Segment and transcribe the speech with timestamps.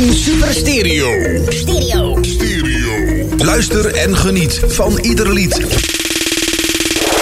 [0.00, 1.10] in super stereo.
[1.48, 2.18] Stereo.
[2.22, 3.26] Stereo.
[3.36, 5.60] Luister en geniet van ieder lied.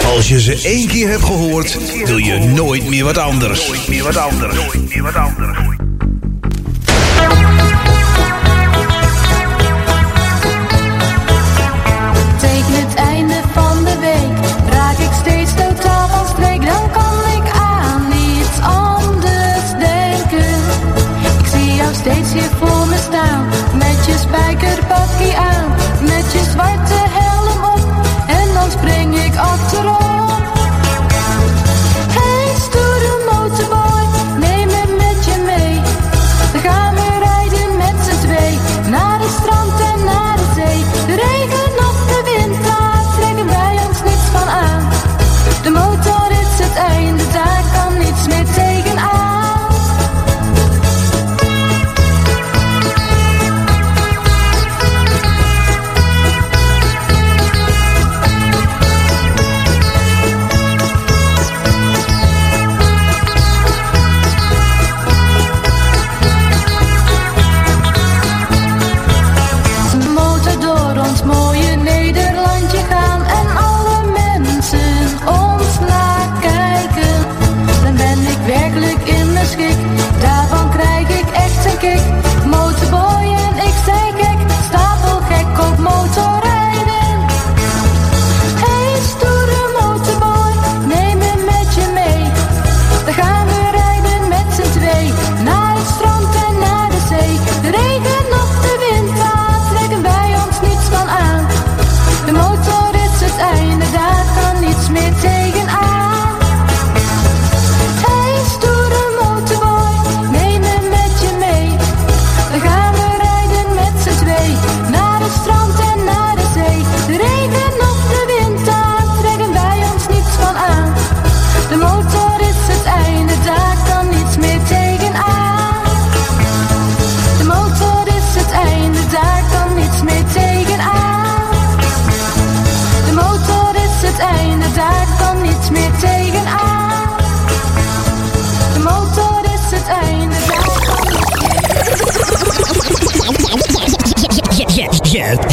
[0.05, 3.67] Als je ze één keer hebt gehoord, wil je nooit meer wat anders.
[3.67, 4.55] Nooit meer wat anders.
[4.55, 5.59] Nooit meer wat anders.
[12.41, 16.67] Tegen het einde van de week raak ik steeds totaal van streek.
[16.67, 20.61] Dan kan ik aan niets anders denken.
[21.41, 22.68] Ik zie jou steeds hier voor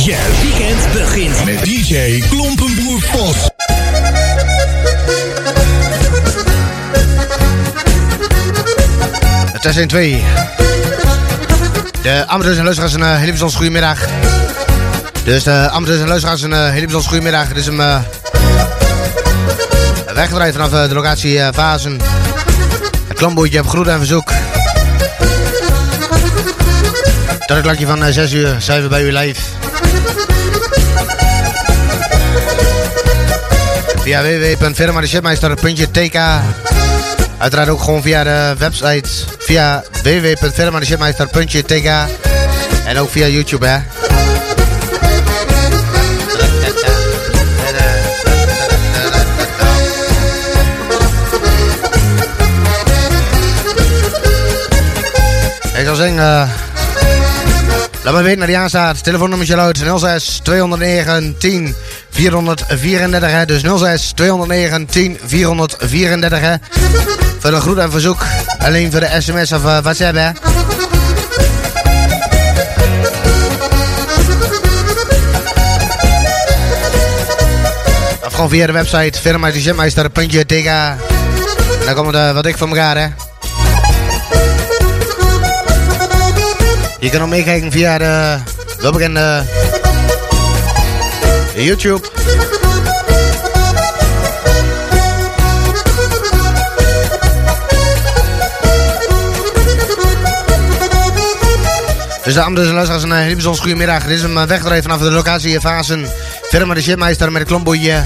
[0.05, 3.49] ja, ja, weekend begint met DJ Klompenboer Vos.
[9.51, 10.23] Het is 1 2.
[12.01, 13.99] De amateurs en luisteraars een uh, hele bijzonder goedemiddag.
[15.23, 17.47] Dus de amateurs en luisteraars een uh, hele bijzonder goedemiddag.
[17.47, 17.99] Het is hem uh,
[20.13, 21.99] weggedraaid vanaf uh, de locatie uh, Vazen.
[23.07, 24.31] Het klambootje heb groet en verzoek.
[27.45, 29.64] Tot het klokje van uh, 6 uur zijn we bij u live.
[34.05, 36.17] Via www.firmadeshipmeister.tk
[37.37, 41.91] Uiteraard ook gewoon via de website via www.firmadeshipmeister.tk
[42.85, 43.77] En ook via YouTube hè.
[55.79, 56.49] Ik zou zeggen, uh,
[58.03, 59.03] laat me weten naar die aanstaat.
[59.03, 61.75] Telefoonnummertje luidt 06 209 10
[62.15, 63.31] 434.
[63.31, 63.45] Hè.
[63.45, 66.39] Dus 06 209 10 434.
[66.39, 66.55] Hè.
[67.39, 68.25] Voor een groet en verzoek.
[68.59, 70.15] Alleen voor de sms of uh, WhatsApp.
[70.15, 70.29] Hè.
[78.25, 80.97] Of gewoon via de website firmaatjezetmeister.tk En
[81.85, 83.07] dan komt wat ik voor elkaar hè.
[86.99, 88.37] Je kan ook meekijken via de
[88.79, 89.43] welbekende
[91.63, 92.07] YouTube.
[102.23, 104.03] Dus dames en luisteraars, een hele bijzonder goede middag.
[104.03, 106.07] Dit is hem wegdrijven vanaf de locatie Vazen.
[106.41, 108.01] Firma de Shipmeister met een klomboeie.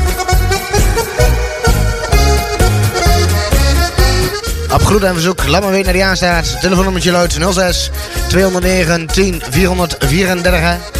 [4.73, 6.61] Op groet en verzoek, laat me weten naar die aanstaat.
[6.61, 7.89] Telefoonnummertje luidt 06
[8.27, 10.98] 209 10 434.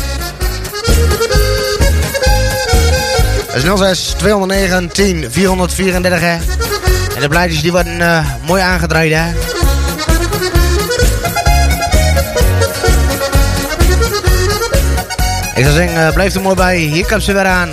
[3.64, 6.22] Dat is 06 209 10 434.
[7.16, 9.30] En de blaadjes die worden uh, mooi aangedraaid hè.
[15.56, 16.78] Ik zou zeggen, uh, blijf er mooi bij.
[16.78, 17.70] Hier komt ze weer aan.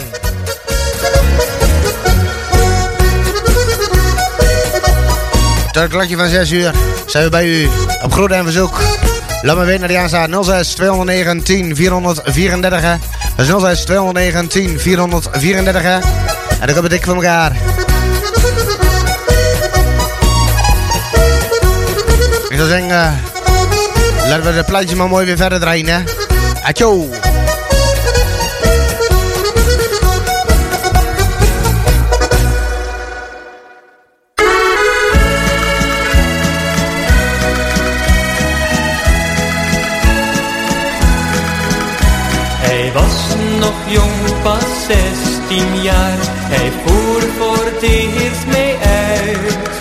[5.72, 6.72] Tot het klokje van 6 uur
[7.06, 7.68] zijn we bij u
[8.02, 8.80] op groet en verzoek.
[9.42, 12.98] Laat me weten naar die aanstaat 06 219 434.
[13.36, 15.84] Dat is 06 219 434.
[16.60, 17.52] En dan komt het dik voor elkaar.
[22.48, 23.12] Ik zou zeggen, uh,
[24.28, 26.02] laten we de plaatje maar mooi weer verder draaien, hè.
[26.62, 27.08] Atjo!
[42.96, 43.25] Was
[43.66, 46.18] nog jong, pas 16 jaar.
[46.54, 48.74] Hij voer voor het eerst mee
[49.10, 49.74] uit.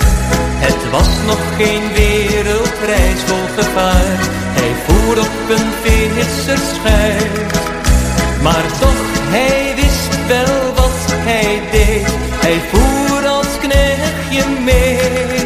[0.68, 4.18] Het was nog geen wereldreis vol gevaar.
[4.60, 7.54] Hij voer op een visserschuit.
[8.46, 9.04] Maar toch,
[9.36, 12.08] hij wist wel wat hij deed.
[12.46, 15.40] Hij voer als knechtje mee.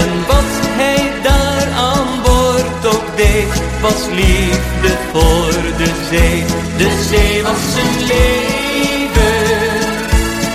[0.00, 4.49] En wat hij daar aan boord ook deed, was liefde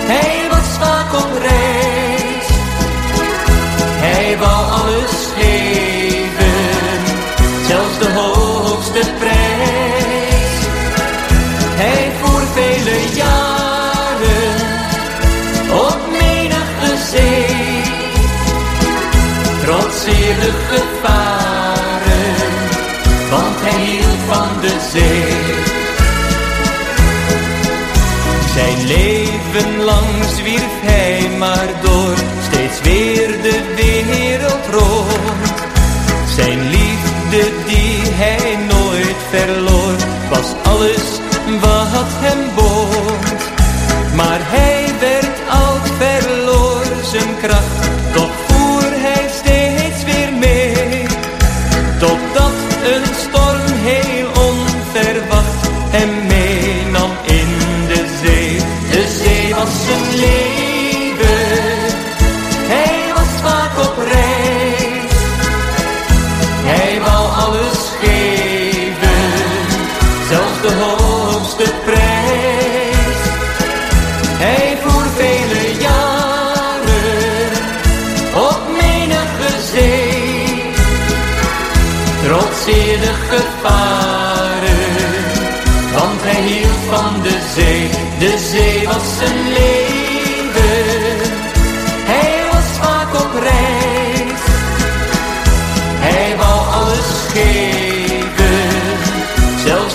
[0.08, 2.48] Hij was vaak op reis.
[4.06, 6.56] Hij wou alles geven,
[7.68, 10.54] zelfs de hoogste prijs.
[11.76, 14.56] Hij voer vele jaren
[15.72, 17.82] op menige zee,
[19.64, 22.36] trotseerde gevaren,
[23.30, 25.45] want hij hield van de zee.
[30.46, 35.54] Zwierf hij maar door, steeds weer de wereld rond.
[36.36, 39.96] Zijn liefde die hij nooit verloor,
[40.30, 41.25] was alles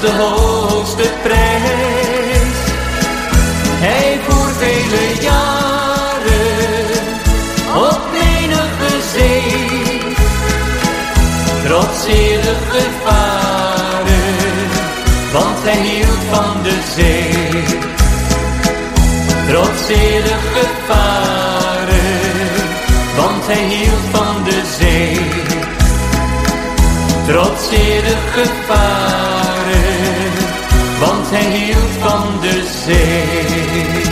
[0.01, 2.59] de hoogste prijs.
[3.85, 5.51] Hij voer vele jaren
[7.75, 10.15] op menige zee,
[11.65, 14.37] trotseerde gevaren,
[15.33, 17.65] want hij hield van de zee.
[19.49, 22.01] Trotseerde gevaren,
[23.17, 25.21] want hij hield van de zee.
[27.27, 29.40] Trotseerde gevaren,
[31.31, 34.09] hij hield van de zee.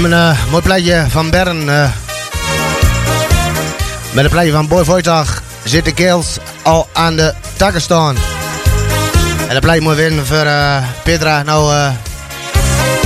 [0.00, 0.62] Mijn uh, mooi
[1.08, 1.68] van Bern.
[1.68, 1.90] Uh,
[4.12, 5.92] met een plaatje van Boy Voitag zit de
[6.62, 8.16] al aan de takken staan.
[9.48, 10.46] En dat plaatje mooi winnen voor
[11.04, 11.42] uh.
[11.44, 11.92] Nou,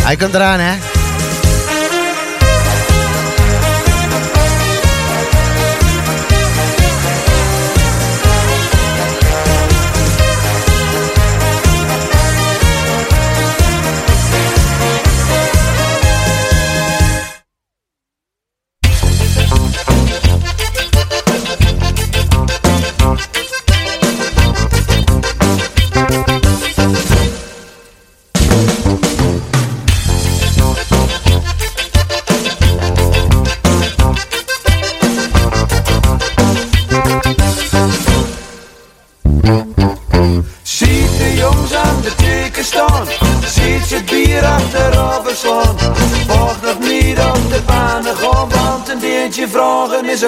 [0.06, 0.95] uh, hij komt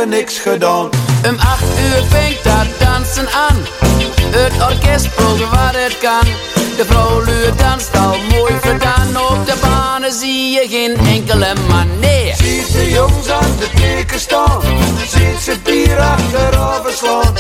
[0.07, 0.89] niks gedaan.
[1.29, 3.57] Om acht uur fängt dat dansen aan.
[4.31, 6.27] Het orkest speelt wat het kan.
[6.77, 9.17] De vrouwluur danst al mooi verdaan.
[9.17, 11.99] Op de banen zie je geen enkele man.
[12.01, 14.61] Nee, Ziet de jongens aan de teken staan,
[15.07, 17.35] ziet ze bier achterover slaan.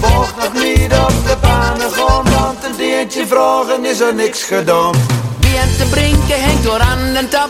[0.00, 4.94] Wacht nog niet op de banen gaan, want een deentje vragen is er niks gedaan.
[5.40, 7.43] Wie hem te drinken hangt door aan de tap.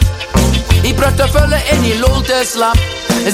[1.17, 2.79] Te vullen en die loopt te slap.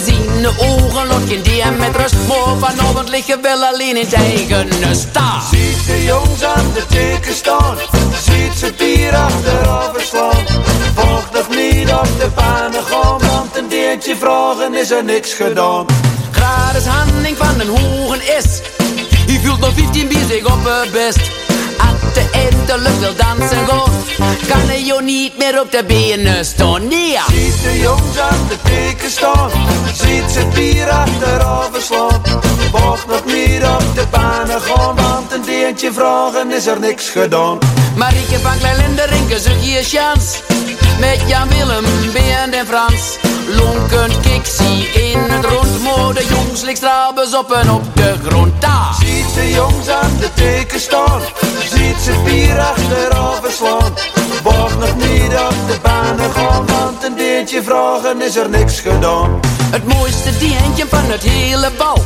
[0.04, 2.14] Zien de ogen lot geen die hem met rust.
[2.28, 5.40] Maar vanavond liggen wel alleen in het eigen sta.
[5.50, 7.76] Ziet de jongens aan de teken staan.
[8.22, 10.44] Ziet ze bier achterover slaan.
[10.94, 13.18] Volgt nog niet op de panen gaan.
[13.18, 15.86] Want een deertje vragen is er niks gedaan.
[16.30, 18.60] Gratis handing van een hogen is.
[19.26, 21.18] Die voelt nog 15 bier zich op het best.
[22.40, 23.92] At de eindelijk wil dansen gaan.
[24.48, 26.88] Kan hij jou niet meer op de benen staan.
[26.88, 27.18] Nee.
[27.28, 29.50] Ziet de jongens aan de teken staan.
[29.92, 32.22] Ziet ze bier achterover slaan.
[32.72, 34.96] Volgt nog niet op de panen gaan.
[34.96, 37.58] Want een deertje vragen is er niks gedaan.
[37.96, 38.52] Marieke van
[39.08, 40.38] rinken ze je chance.
[41.00, 43.18] Met Jan Willem, Bernd en Frans.
[43.56, 45.82] Lonkend kiksie in het rond.
[45.82, 48.60] Maar de jongens strabes op en op de grond.
[48.60, 48.94] Daar.
[49.00, 51.20] Ziet de jongens aan de teken staan.
[51.80, 53.94] Ziet ze bier achterover slaan.
[54.42, 56.66] Wacht nog niet op de banen gaan.
[56.66, 59.40] Want een deentje vragen is er niks gedaan.
[59.70, 61.98] Het mooiste dientje van het hele bal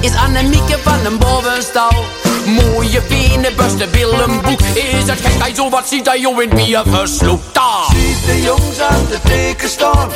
[0.00, 2.04] is Annemieke van een bovenstal.
[2.46, 4.60] Mooie benen, buste Willemboek.
[4.60, 7.54] Is het gek hij zo wat ziet hij jou in bier versloekt.
[7.54, 7.86] Daar.
[7.90, 10.10] Ziet de jongens aan de teken staan.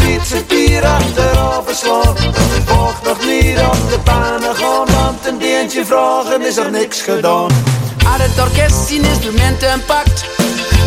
[0.00, 2.14] Ziet ze bier achterover slaan.
[2.66, 4.86] Wacht nog niet op de banen gaan.
[4.86, 7.50] Want een deentje vragen is er niks gedaan.
[8.06, 10.24] Als het orkest zijn instrumenten pakt,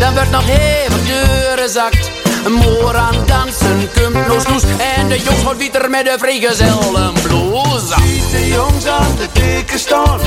[0.00, 2.21] dan wordt nog even deuren zakt.
[2.50, 4.62] Moor aan dansen, komt nog sloes.
[4.96, 7.88] En de jongens wordt weer met de vrijgezellen blues.
[7.88, 10.20] Ziet de jongens aan de teken staan.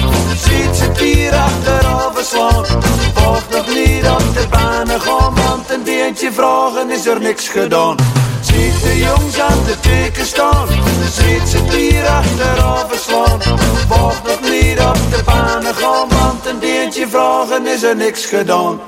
[0.44, 2.66] Ziet ze bier achterover slaan.
[3.14, 5.36] Wacht nog niet op de banen gaan.
[5.36, 7.96] Want een deentje vragen is er niks gedaan.
[8.42, 10.68] Ziet de jongens aan de teken staan.
[11.12, 13.40] Ziet ze bier achterover slaan.
[13.88, 16.08] Wacht nog niet op de banen gaan.
[16.10, 18.80] Want een deentje vragen is er niks gedaan.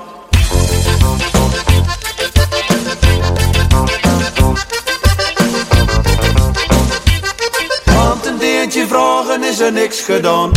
[8.68, 10.50] Deentje vragen is er niks gedaan.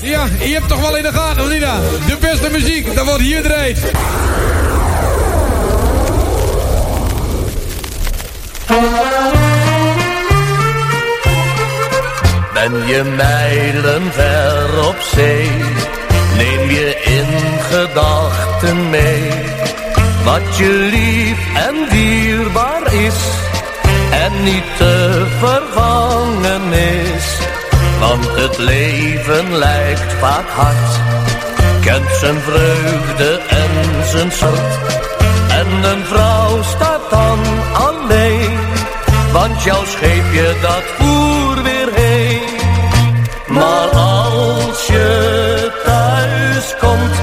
[0.00, 1.78] Ja, je hebt toch wel in de gaten, Lina.
[2.06, 3.78] De beste muziek, dat wordt hier draait.
[12.52, 15.50] Ben je mijlen ver op zee,
[16.36, 19.30] neem je in gedachten mee.
[20.24, 23.14] Wat je lief en dierbaar is,
[24.10, 27.38] en niet te vervangen is.
[28.00, 31.00] Want het leven lijkt vaak hard,
[31.80, 34.78] kent zijn vreugde en zijn smart.
[35.48, 37.38] En een vrouw staat dan
[37.72, 38.58] alleen,
[39.32, 42.40] want jouw scheepje dat voer weer heen.
[43.46, 47.19] Maar als je thuis komt,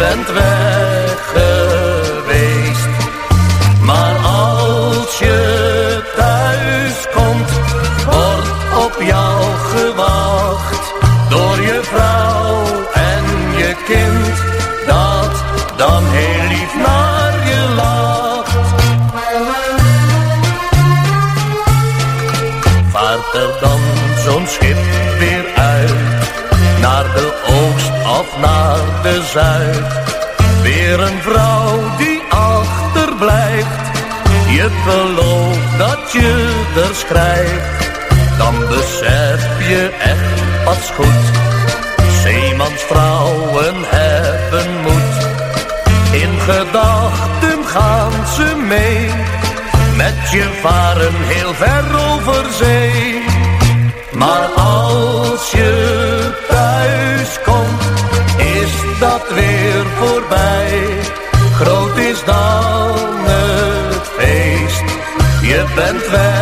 [0.00, 2.88] bent weg geweest.
[3.80, 5.38] Maar als je
[6.16, 7.50] thuis komt,
[8.04, 8.48] wordt
[8.86, 9.42] op jou
[9.74, 10.92] gewacht.
[11.28, 13.24] Door je vrouw en
[13.56, 14.36] je kind,
[14.86, 15.34] dat
[15.76, 18.56] dan heel lief naar je lacht.
[22.92, 23.80] Vaart er dan
[24.24, 24.78] zo'n schip
[25.18, 25.92] weer uit,
[26.80, 28.38] naar de oost of
[29.32, 29.86] zuid.
[30.62, 33.98] Weer een vrouw die achterblijft,
[34.48, 37.88] je belooft dat je er schrijft.
[38.38, 41.24] Dan besef je echt pas goed,
[42.22, 45.18] zeemansvrouwen hebben moed.
[46.12, 49.10] In gedachten gaan ze mee,
[49.96, 53.22] met je varen heel ver over zee.
[54.12, 55.29] Maar als
[65.80, 66.39] bent weg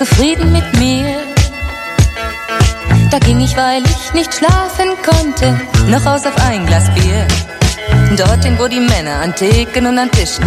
[0.00, 1.18] zufrieden mit mir.
[3.10, 7.26] Da ging ich, weil ich nicht schlafen konnte, noch aus auf ein Glas Bier.
[8.16, 10.44] Dorthin, wo die Männer an Theken und an Tischen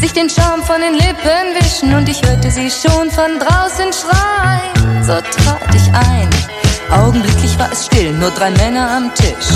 [0.00, 5.02] sich den Schaum von den Lippen wischen und ich hörte sie schon von draußen schreien.
[5.02, 6.28] So trat ich ein.
[6.90, 9.50] Augenblicklich war es still, nur drei Männer am Tisch.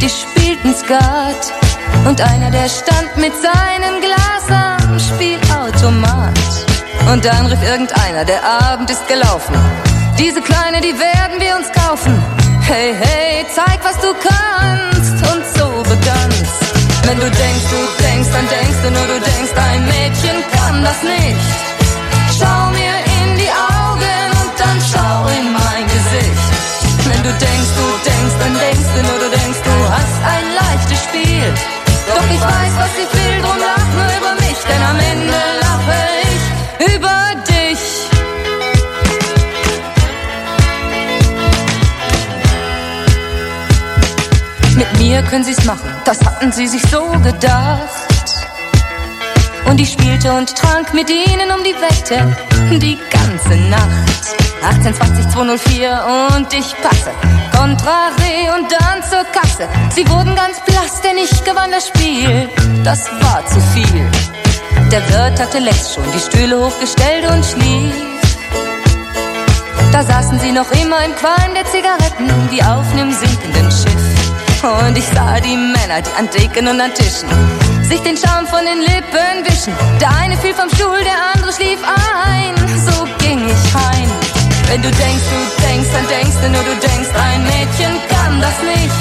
[0.00, 1.52] Die spielten Skat
[2.08, 6.69] und einer, der stand mit seinem Glas am Spielautomat.
[7.08, 9.54] Und dann rief irgendeiner, der Abend ist gelaufen.
[10.18, 12.12] Diese Kleine, die werden wir uns kaufen.
[12.60, 15.16] Hey, hey, zeig, was du kannst.
[15.32, 16.52] Und so begann's.
[17.04, 21.02] Wenn du denkst, du denkst, dann denkst du nur, du denkst, ein Mädchen kann das
[21.02, 21.40] nicht.
[22.38, 26.46] Schau mir in die Augen und dann schau in mein Gesicht.
[27.08, 31.00] Wenn du denkst, du denkst, dann denkst du nur, du denkst, du hast ein leichtes
[31.04, 31.48] Spiel.
[32.06, 35.49] Doch ich weiß, was ich will, drum lach nur über mich, denn am Ende
[45.10, 47.80] mir können sie's machen, das hatten sie sich so gedacht.
[49.68, 52.36] Und ich spielte und trank mit ihnen um die Wette
[52.78, 54.22] die ganze Nacht.
[54.62, 56.04] 18, 20, 204
[56.36, 57.10] und ich passe.
[57.56, 59.68] Contrare und dann zur Kasse.
[59.94, 62.48] Sie wurden ganz blass, denn ich gewann das Spiel.
[62.84, 64.04] Das war zu viel.
[64.92, 67.94] Der Wirt hatte längst schon die Stühle hochgestellt und schlief.
[69.90, 74.09] Da saßen sie noch immer im Qualm der Zigaretten, wie auf nem sinkenden Schiff.
[74.62, 77.28] Und ich sah die Männer, die an Theken und an Tischen
[77.90, 79.74] sich den Schaum von den Lippen wischen.
[80.00, 82.54] Der eine fiel vom Stuhl, der andere schlief ein.
[82.86, 84.10] So ging ich heim.
[84.68, 88.54] Wenn du denkst, du denkst, dann denkst du nur, du denkst, ein Mädchen kann das
[88.62, 89.00] nicht.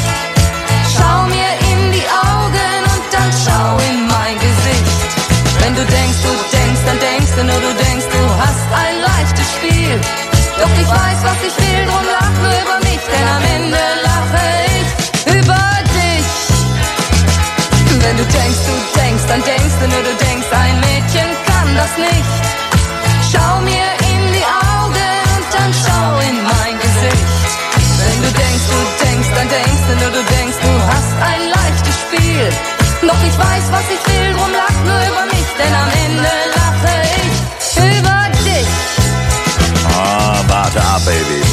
[0.95, 5.09] Schau mir in die Augen und dann schau in mein Gesicht.
[5.61, 9.47] Wenn du denkst, du denkst, dann denkst du nur, du denkst, du hast ein leichtes
[9.59, 9.93] Spiel.
[10.57, 13.98] Doch ich weiß, was ich will, drum lach nur über mich, denn am Ende
[18.01, 21.93] Wenn du denkst, du denkst, dann denkst du nur, du denkst, ein Mädchen kann das
[21.97, 22.33] nicht.
[23.31, 27.27] Schau mir in die Augen und dann schau in mein Gesicht.
[27.99, 31.97] Wenn du denkst, du denkst, dann denkst du nur, du denkst, du hast ein leichtes
[32.03, 32.43] Spiel.
[33.01, 36.38] Doch ich weiß, was ich will, drum lach nur über mich, denn am Ende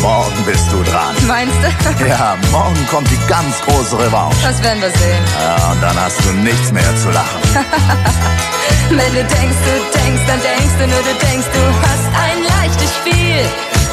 [0.06, 1.16] Morgen bist du dran.
[1.26, 2.06] Meinst du?
[2.06, 4.38] Ja, morgen kommt die ganz große Revanche.
[4.40, 5.24] Das werden wir sehen.
[5.34, 7.42] Ja, und dann hast du nichts mehr zu lachen.
[8.90, 12.90] Wenn du denkst, du denkst, dann denkst du nur, du denkst, du hast ein leichtes
[13.02, 13.42] Spiel.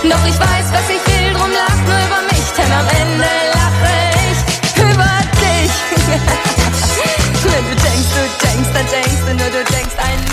[0.06, 3.94] Doch ich weiß, was ich will, drum lach nur über mich, denn am Ende lache
[4.30, 4.40] ich
[4.86, 5.74] über dich.
[7.50, 10.33] Wenn du denkst, du denkst, dann denkst du nur, du denkst, ein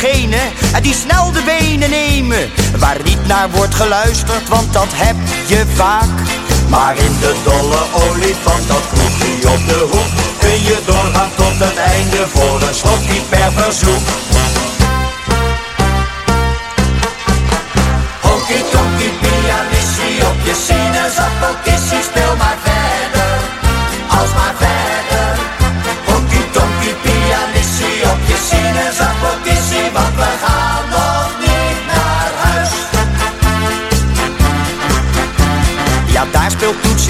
[0.00, 0.38] degene
[0.82, 2.50] die snel de benen nemen.
[2.78, 5.16] Waar niet naar wordt geluisterd, want dat heb
[5.46, 6.14] je vaak.
[6.68, 11.76] Maar in de dolle olifant, dat kroegje op de hoek, kun je doorgaan tot het
[11.76, 14.23] einde voor een slokje per verzoek.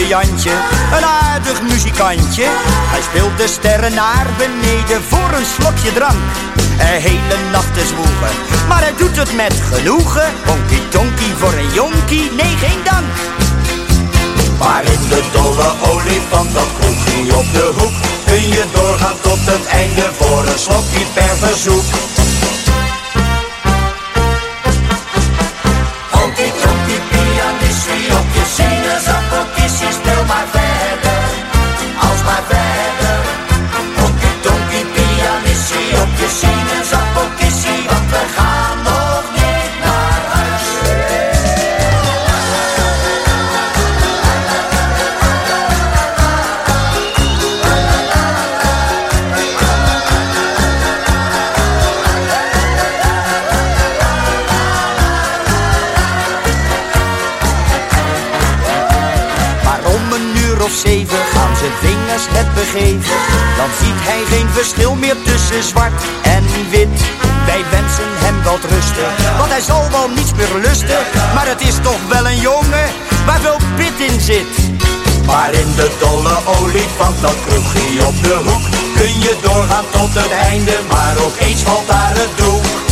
[0.03, 0.51] Jantje,
[0.97, 2.45] een aardig muzikantje.
[2.93, 6.23] Hij speelt de sterren naar beneden voor een slokje drank.
[6.79, 8.33] Een hele nacht te zwoegen,
[8.69, 10.33] maar hij doet het met genoegen.
[10.47, 13.15] Honkie donkie voor een jonkie, nee geen dank.
[14.59, 17.95] Maar in de dolle olifant, dat kroegje op de hoek,
[18.27, 22.14] kun je doorgaan tot het einde voor een slokje per verzoek.
[62.75, 66.99] dan ziet hij geen verschil meer tussen zwart en wit.
[67.47, 70.99] Wij wensen hem wat rusten, want hij zal wel niets meer lusten.
[71.35, 72.89] Maar het is toch wel een jongen
[73.27, 74.53] waar veel pit in zit.
[75.27, 78.65] Maar in de dolle olifant, dat kroegje op de hoek,
[78.99, 80.77] kun je doorgaan tot het einde.
[80.91, 82.84] Maar ook eens valt daar het doek.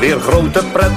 [0.00, 0.90] weer grote pret.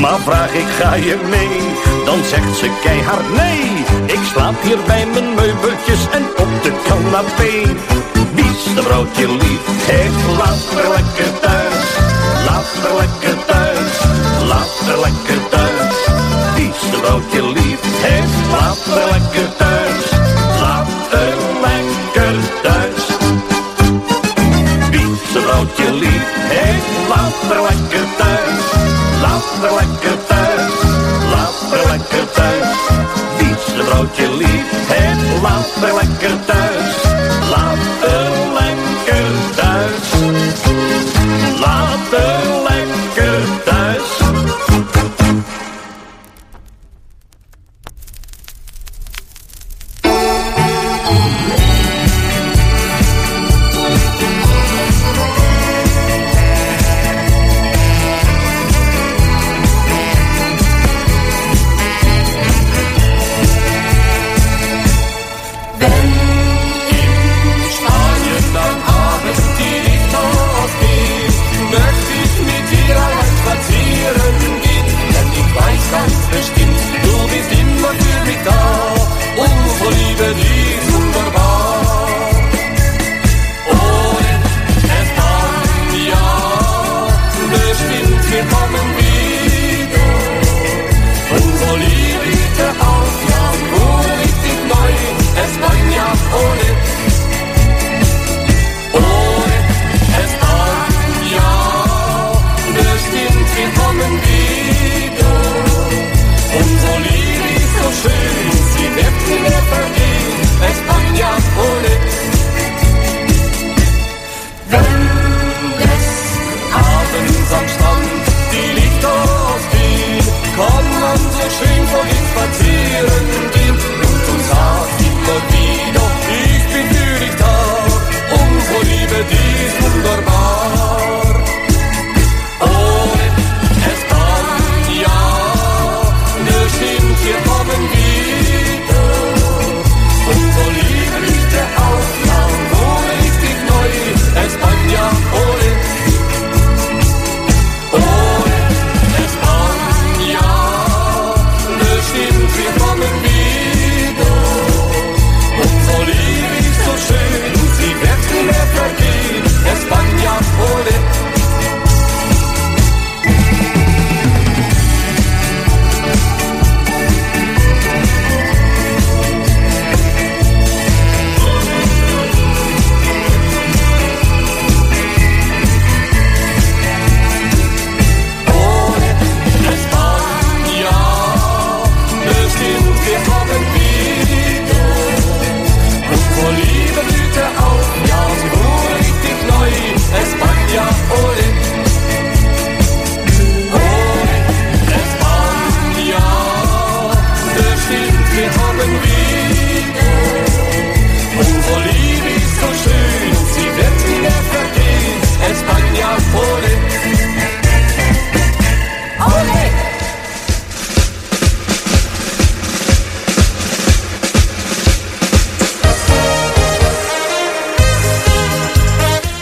[0.00, 1.60] Maar vraag ik ga je mee,
[2.04, 3.62] dan zegt ze keihard nee.
[4.06, 7.52] Ik slaap hier bij mijn meubeltjes en op de canapé.
[8.34, 11.88] Biesterbroodje lief, heeft, laat er lekker thuis.
[12.46, 13.94] Laat er lekker thuis,
[14.48, 15.96] laat er lekker thuis.
[16.54, 20.04] Biesterbroodje lief, heeft, laat er lekker thuis.
[20.60, 21.50] Laat er
[35.80, 36.79] Była krta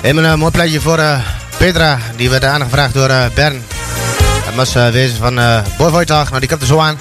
[0.09, 1.19] Even nou, een mooi plaatje voor uh,
[1.57, 3.63] Petra, die werd aangevraagd door uh, Bern.
[4.45, 6.99] Dat was eh, wezen van uh, nou die komt er zo aan.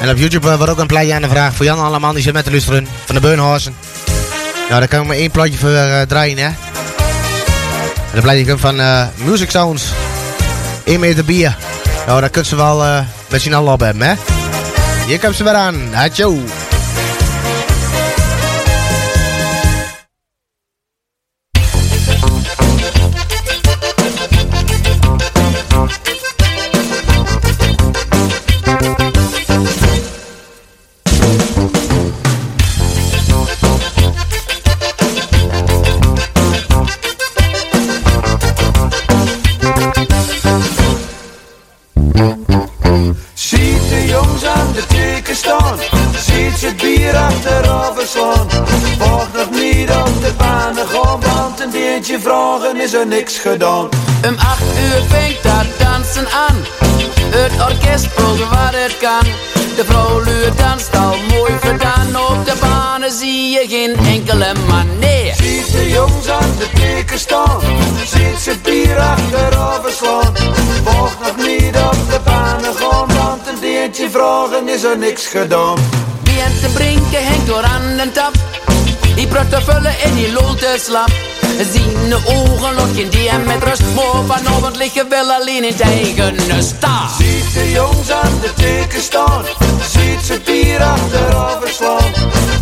[0.00, 2.32] En op YouTube wordt ook een plaatje aan de vraag voor Jan allemaal, die zit
[2.32, 3.74] met de lustrun van de Beunhorsen.
[4.68, 6.44] Nou, daar kan ik maar één plaatje voor draaien, hè.
[6.44, 6.56] En
[8.12, 8.80] dat plaatje komt van
[9.14, 9.84] Music Sounds,
[10.84, 11.56] 1 meter bier.
[12.06, 14.14] Nou, daar kunnen ze wel met al op hebben, hè.
[15.06, 16.38] Hier komt ze weer aan, hatjo.
[52.90, 53.88] Is er niks gedaan.
[54.26, 56.56] Om acht uur fängt dat dansen aan.
[57.36, 59.24] Het orkest speelt wat het kan.
[59.76, 62.16] De vrouwluur danst al mooi verdaan.
[62.16, 64.98] Op de banen zie je geen enkele man.
[64.98, 65.32] Nee.
[65.34, 67.60] Ziet de jongens aan de teken staan,
[68.06, 70.32] ziet ze bier achterover slaan.
[70.84, 75.78] Wacht nog niet op de banen gaan, want een deentje vragen is er niks gedaan.
[76.46, 78.32] En te brinken hangt door aan de tap.
[79.38, 81.10] Vullen en die loopt te slap.
[81.72, 83.82] Zien de ogen lokken die hem met rust.
[83.94, 87.10] Maar vanavond liggen wel alleen in het eigen staat.
[87.18, 89.44] Ziet de jongens aan de teken staan,
[89.90, 92.12] ziet ze bier achterover slaan.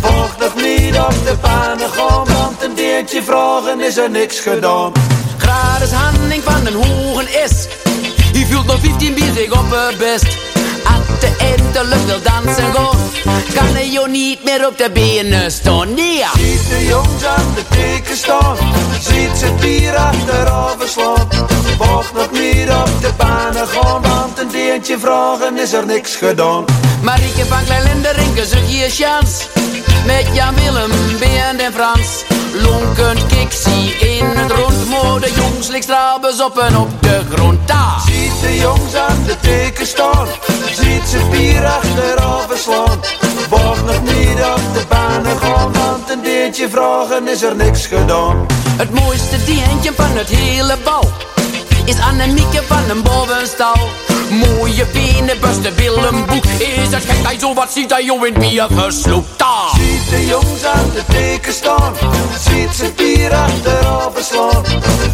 [0.01, 4.91] Wacht nog niet op de banen gaan, want een deentje vragen is er niks gedaan.
[5.37, 7.67] Gratis handeling van een hogen is.
[8.31, 10.37] Die voelt nog 15 bier zich op het best.
[10.83, 13.08] At de eindelijk wil dansen gaan.
[13.55, 15.93] Kan hij jou niet meer op de benen staan.
[15.93, 16.23] Nee.
[16.33, 18.57] Ziet de jongens aan de teken staan,
[18.99, 21.27] ziet ze bier achterover slaan.
[21.77, 26.65] Wacht nog niet op de banen gaan, want een deentje vragen is er niks gedaan.
[27.01, 27.63] Marieke van
[28.15, 29.45] Rinken zoek je chance.
[30.05, 30.91] Met Jan Willem,
[31.59, 32.23] en Frans.
[32.53, 35.21] Lonkend kiksie in het rond.
[35.21, 35.89] De jongens ligt
[36.41, 37.67] op en op de grond.
[37.67, 38.01] Daar.
[38.41, 40.27] De jongens aan de teken staan,
[40.71, 42.99] ziet ze bier achterover slaan.
[43.49, 48.45] Wacht nog niet op de banen gaan, want een deentje vragen is er niks gedaan.
[48.77, 51.09] Het mooiste dientje van het hele bal
[51.89, 53.89] is Annemieke van een bovenstal.
[54.29, 56.45] Mooie benen, buste billen, boek.
[56.45, 59.39] Is het gek dat je zo wat ziet dat je in bier versloept?
[59.39, 59.69] Daar.
[59.73, 61.93] Ziet de jongens aan de teken staan,
[62.39, 64.63] ziet ze bier achterover slaan.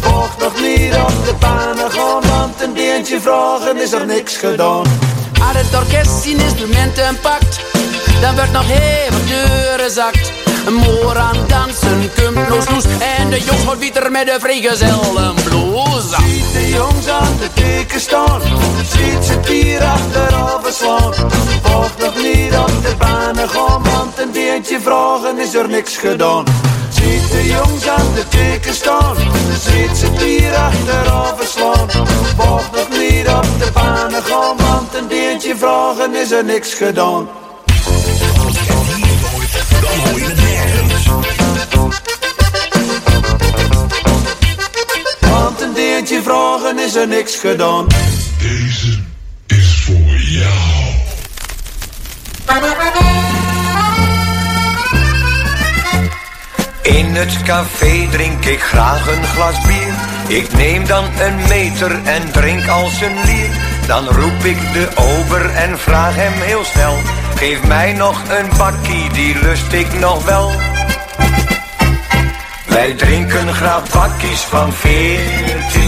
[0.00, 4.84] Wacht nog niet op de banen gaan, want een deentje vragen is er niks gedaan.
[5.40, 7.60] Als het orkest zijn instrumenten pakt,
[8.20, 10.45] dan wordt nog even deuren zakt.
[10.66, 12.10] Een moor aan dansen,
[12.48, 12.84] nog snoes.
[13.18, 16.16] En de jongens wordt weer met de vrijgezellen blouse.
[16.22, 18.40] Ziet de jongens aan de teken staan,
[18.90, 21.12] ziet ze het bier achterover slaan.
[21.62, 26.44] Wacht nog niet op de banen gaan, want een deentje vragen is er niks gedaan.
[26.90, 29.16] Ziet de jongens aan de teken staan,
[29.60, 31.88] ziet ze het bier achterover slaan.
[32.36, 37.28] Wacht nog niet op de banen gaan, want een deentje vragen is er niks gedaan.
[39.80, 40.45] Dan hoor je het
[45.96, 47.86] Deentje vragen is er niks gedaan.
[48.38, 48.98] Deze
[49.46, 50.52] is voor jou.
[56.82, 59.94] In het café drink ik graag een glas bier.
[60.38, 63.50] Ik neem dan een meter en drink als een lier.
[63.86, 66.96] Dan roep ik de ober en vraag hem heel snel.
[67.34, 70.52] Geef mij nog een bakkie, die lust ik nog wel.
[72.76, 75.85] Wij drinken graag bakkies van 14,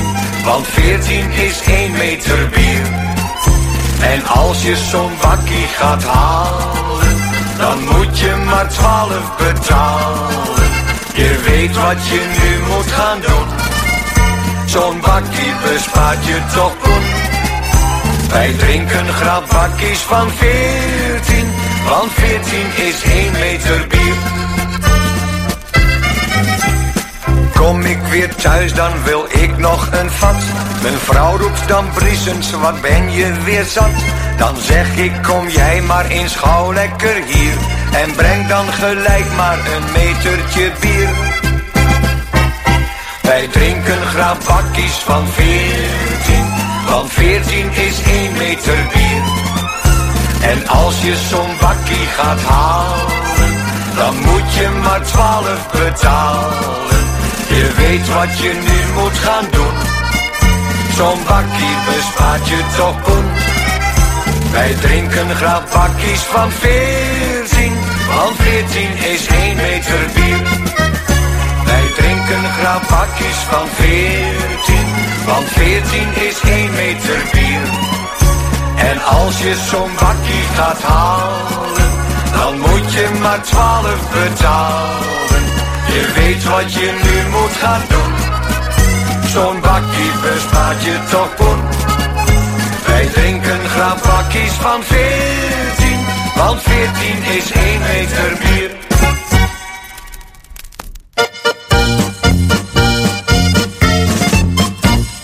[0.48, 2.86] want 14 is 1 meter bier.
[4.00, 7.16] En als je zo'n bakkie gaat halen,
[7.58, 10.36] dan moet je maar 12 betalen.
[11.14, 13.48] Je weet wat je nu moet gaan doen.
[14.66, 17.06] Zo'n bakkie bespaart je toch goed.
[18.30, 21.46] Wij drinken graag bakkies van 14,
[21.88, 24.47] want 14 is 1 meter bier.
[27.58, 30.42] Kom ik weer thuis, dan wil ik nog een vat.
[30.82, 33.90] Mijn vrouw roept dan briesens, wat ben je weer zat?
[34.36, 37.54] Dan zeg ik, kom jij maar eens gauw lekker hier.
[37.92, 41.08] En breng dan gelijk maar een metertje bier.
[43.22, 46.44] Wij drinken graag bakkies van 14,
[46.88, 49.22] want 14 is 1 meter bier.
[50.40, 53.06] En als je zo'n bakkie gaat halen,
[53.96, 57.07] dan moet je maar 12 betalen.
[57.48, 59.76] Je weet wat je nu moet gaan doen.
[60.96, 63.26] Zo'n bakkie bespaart je toch poen.
[64.52, 67.72] Wij drinken graag bakjes van veertien,
[68.14, 70.42] want veertien is één meter bier.
[71.64, 74.86] Wij drinken graag bakjes van veertien,
[75.26, 77.68] want veertien is één meter bier.
[78.76, 81.90] En als je zo'n bakje gaat halen,
[82.32, 85.37] dan moet je maar twaalf betalen.
[85.98, 88.12] Je weet wat je nu moet gaan doen.
[89.32, 91.60] Zo'n bakje bespaart je toch poen.
[92.86, 96.00] Wij drinken graag bakjes van veertien,
[96.36, 98.70] want veertien is één meter bier.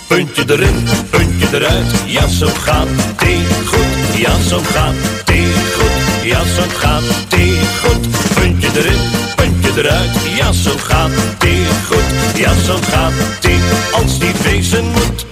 [0.08, 4.94] Puntje erin, puntje eruit, ja zo gaat thee goed, ja zo gaat
[5.24, 5.83] thee goed,
[6.24, 8.06] ja zo gaat thee goed.
[8.34, 9.00] Puntje erin,
[9.36, 13.58] puntje eruit, ja zo gaat thee goed, ja zo gaat thee
[13.92, 15.26] als die wezen moet.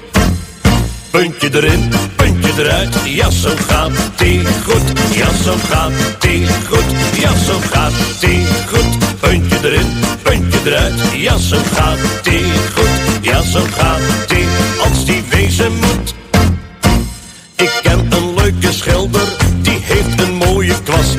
[1.10, 6.84] Puntje erin, puntje eruit, ja zo gaat thee goed, ja zo gaat thee goed,
[7.20, 9.20] ja zo gaat thee goed.
[9.20, 9.86] Puntje erin,
[10.22, 14.46] puntje eruit, ja zo gaat thee goed, ja zo gaat thee
[14.80, 16.14] als die wezen moet.
[17.56, 19.41] Ik ken een leuke schilder, die
[19.82, 21.16] heeft een mooie kwast.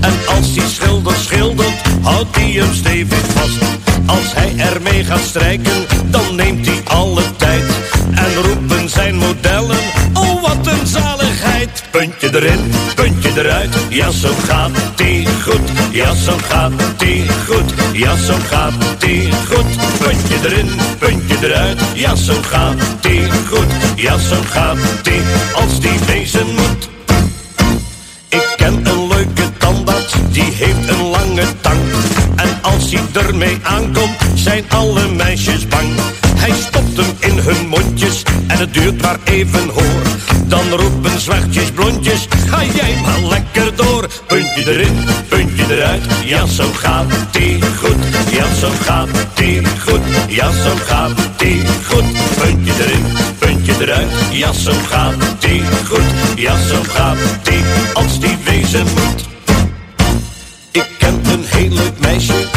[0.00, 3.58] En als die schilder schildert, houdt hij hem stevig vast.
[4.06, 7.64] Als hij ermee gaat strijken, dan neemt hij alle tijd.
[8.14, 9.78] En roepen zijn modellen,
[10.14, 11.82] oh wat een zaligheid.
[11.90, 15.70] Puntje erin, puntje eruit, ja zo gaat die goed.
[15.90, 19.98] Ja zo gaat die goed, ja zo gaat die goed.
[19.98, 23.72] Puntje erin, puntje eruit, ja zo gaat die goed.
[23.96, 25.22] Ja zo gaat die,
[25.54, 26.95] als die wezen moet.
[28.66, 31.80] Ken een leuke tandarts, die heeft een lange tang.
[32.36, 35.88] En als hij ermee aankomt, zijn alle meisjes bang.
[36.36, 40.02] Hij stopt hem in hun mondjes en het duurt maar even hoor.
[40.46, 44.08] Dan roepen zwartjes, blondjes, ga jij maar lekker door.
[44.26, 44.96] Puntje erin,
[45.28, 47.96] puntje eruit, ja zo gaat die goed.
[48.30, 52.04] Ja zo gaat die goed, ja zo gaat die goed.
[52.40, 53.04] Puntje erin,
[53.38, 56.36] puntje eruit, ja zo gaat die goed.
[56.36, 57.62] Ja zo gaat die,
[57.94, 59.24] als die wezen moet.
[60.70, 62.48] Ik ken een heel leuk meisje,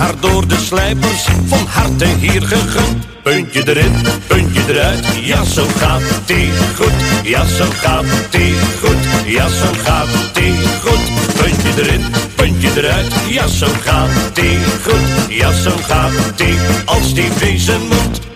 [0.00, 3.06] haar door de slijpers van harte hier gegund.
[3.22, 3.92] Puntje erin,
[4.26, 6.92] puntje eruit, ja zo gaat die goed.
[7.22, 11.04] Ja zo gaat die goed, ja zo gaat die goed.
[11.36, 15.34] Puntje erin, puntje eruit, ja zo gaat die goed.
[15.34, 18.29] Ja zo gaat die, als die wezen moet.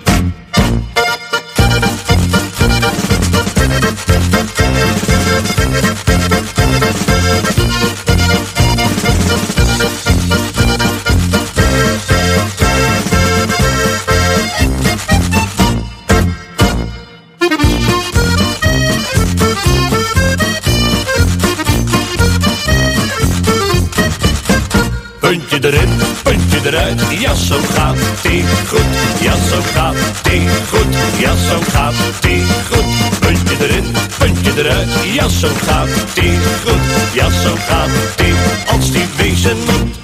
[35.41, 37.15] Zo gaat die goed.
[37.15, 38.35] Ja zo gaat die,
[38.67, 39.97] als die wezen moet.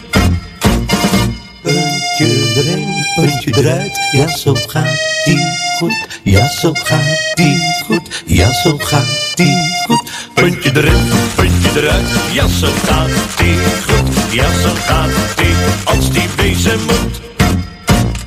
[1.62, 5.46] Puntje erin, puntje eruit, ja zo gaat die
[5.78, 6.08] goed.
[6.22, 9.56] Ja zo gaat die goed, ja zo gaat die
[9.86, 10.10] goed.
[10.34, 13.56] Puntje erin, puntje eruit, ja zo gaat die
[13.86, 14.32] goed.
[14.32, 15.54] Ja zo gaat die,
[15.84, 16.29] als die.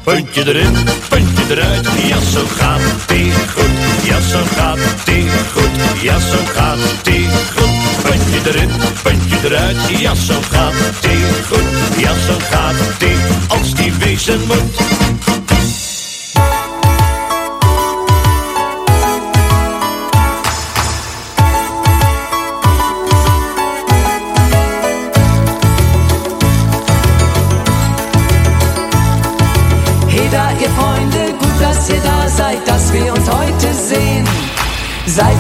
[0.04, 0.74] Puntje erin,
[1.10, 4.04] puntje eruit, ja zo gaat die goed.
[4.04, 8.04] Ja zo gaat die goed, ja zo gaat die goed.
[8.04, 8.70] Puntje erin,
[9.04, 11.98] puntje eruit, ja zo gaat die goed.
[11.98, 15.53] Ja zo gaat die, als die wezen moet.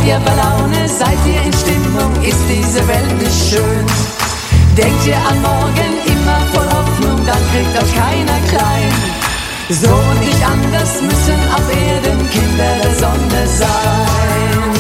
[0.06, 3.86] Ihr bei Laune, seid ihr in Stimmung, ist diese Welt nicht schön?
[4.78, 8.93] Denkt ihr an morgen immer voll Hoffnung, dann kriegt euch keiner klein.
[9.70, 14.73] So und nicht anders müssen auf Erden Kinder der Sonne sein.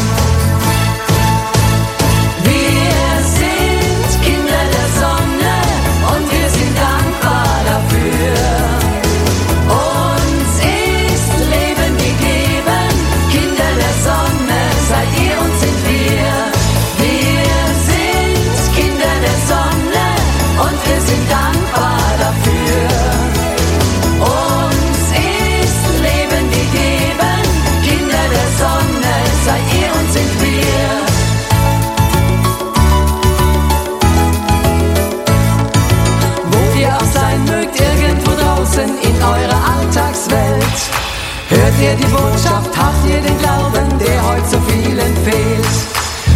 [41.83, 45.75] ihr die Botschaft, habt ihr den Glauben, der heute so vielen fehlt.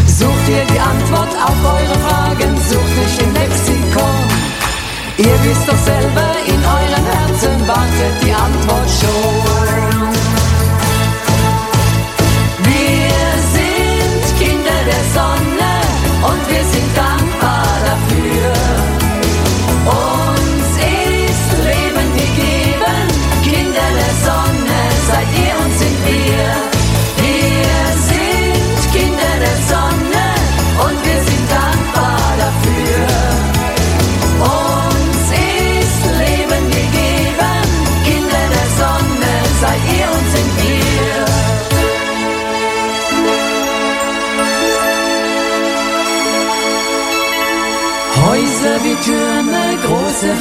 [0.06, 4.18] Sucht ihr die Antwort auf eure Fragen, sucht nicht im Lexikon.
[5.18, 9.47] Ihr wisst doch selber, in eurem Herzen wartet die Antwort schon.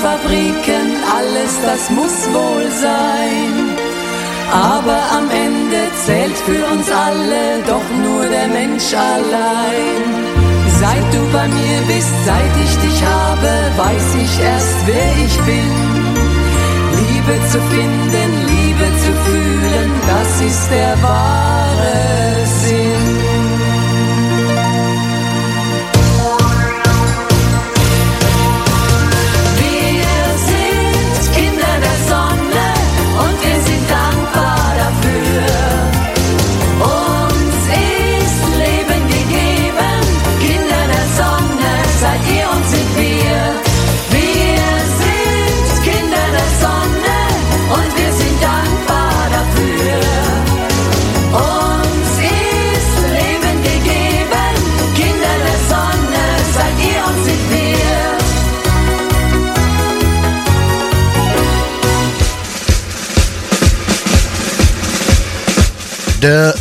[0.02, 3.52] Fabriken, alles das muss wohl sein.
[4.52, 10.02] Aber am Ende zählt für uns alle doch nur der Mensch allein.
[10.80, 15.70] Seit du bei mir bist, seit ich dich habe, weiß ich erst, wer ich bin.
[17.00, 22.85] Liebe zu finden, Liebe zu fühlen, das ist der wahre Sinn.
[66.26, 66.54] De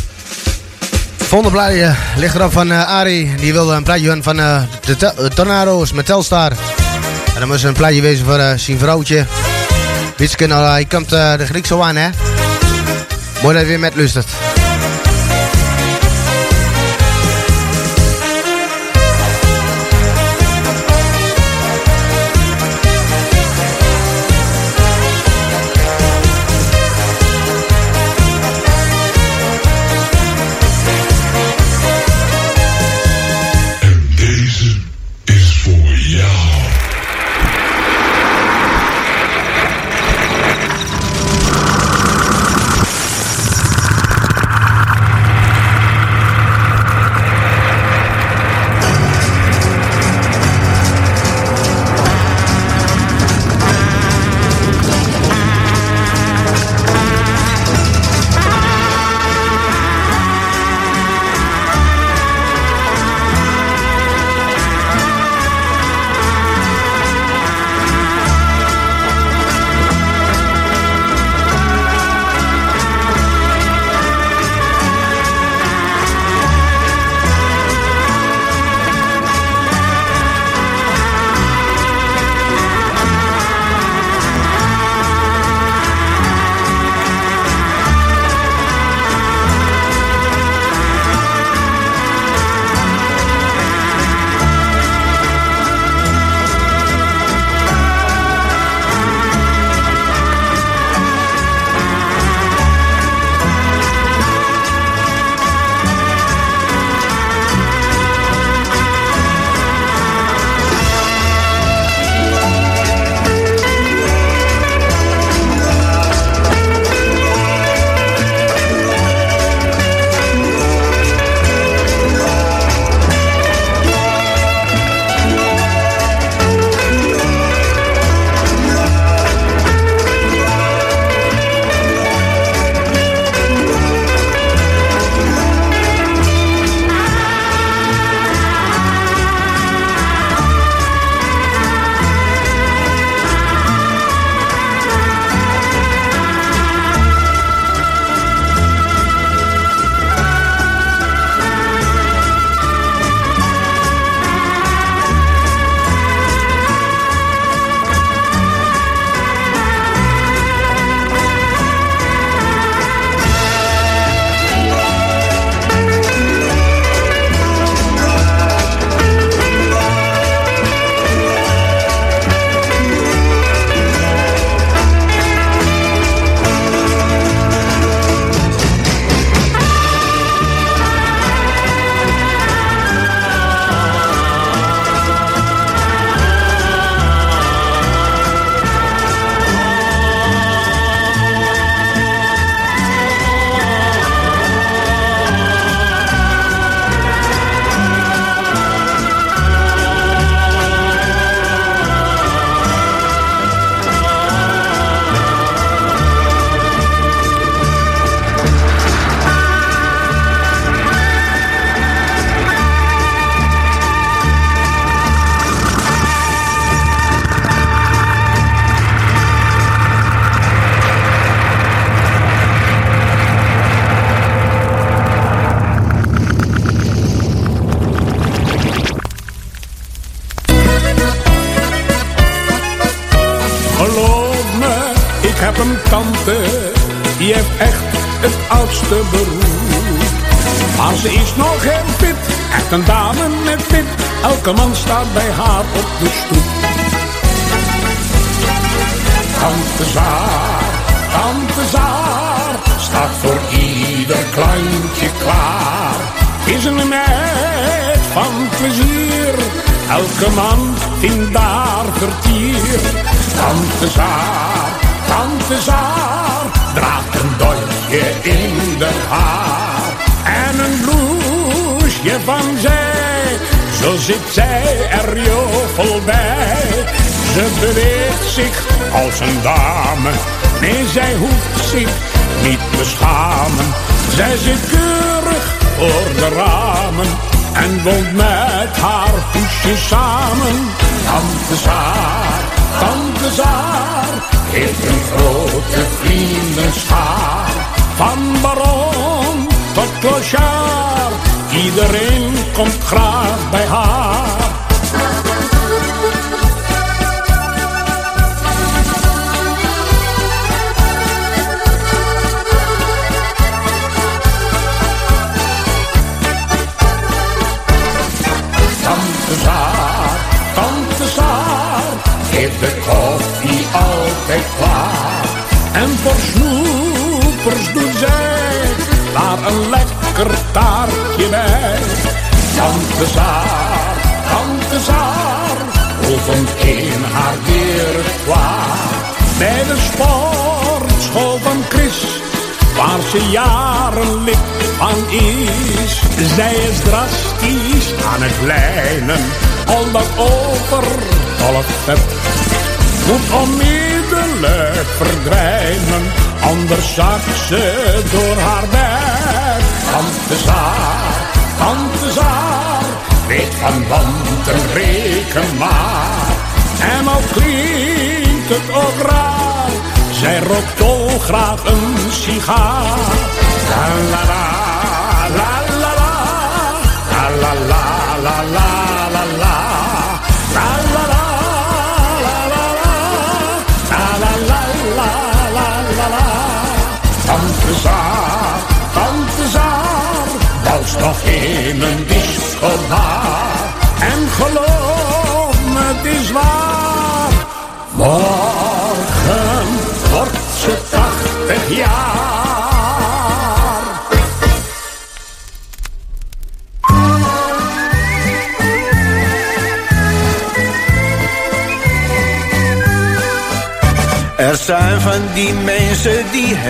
[1.18, 3.34] volgende plaatje ligt erop van eh Ari.
[3.36, 6.50] Die wilde een plaatje van eh, de eh, Tornado's met Telstar.
[7.34, 9.26] En dan moest een plaatje wezen voor zijn vrouwtje.
[10.16, 12.08] Wietske, nou, hij komt de Griek zo aan, hè?
[13.42, 14.26] Mooi dat je weer met luistert.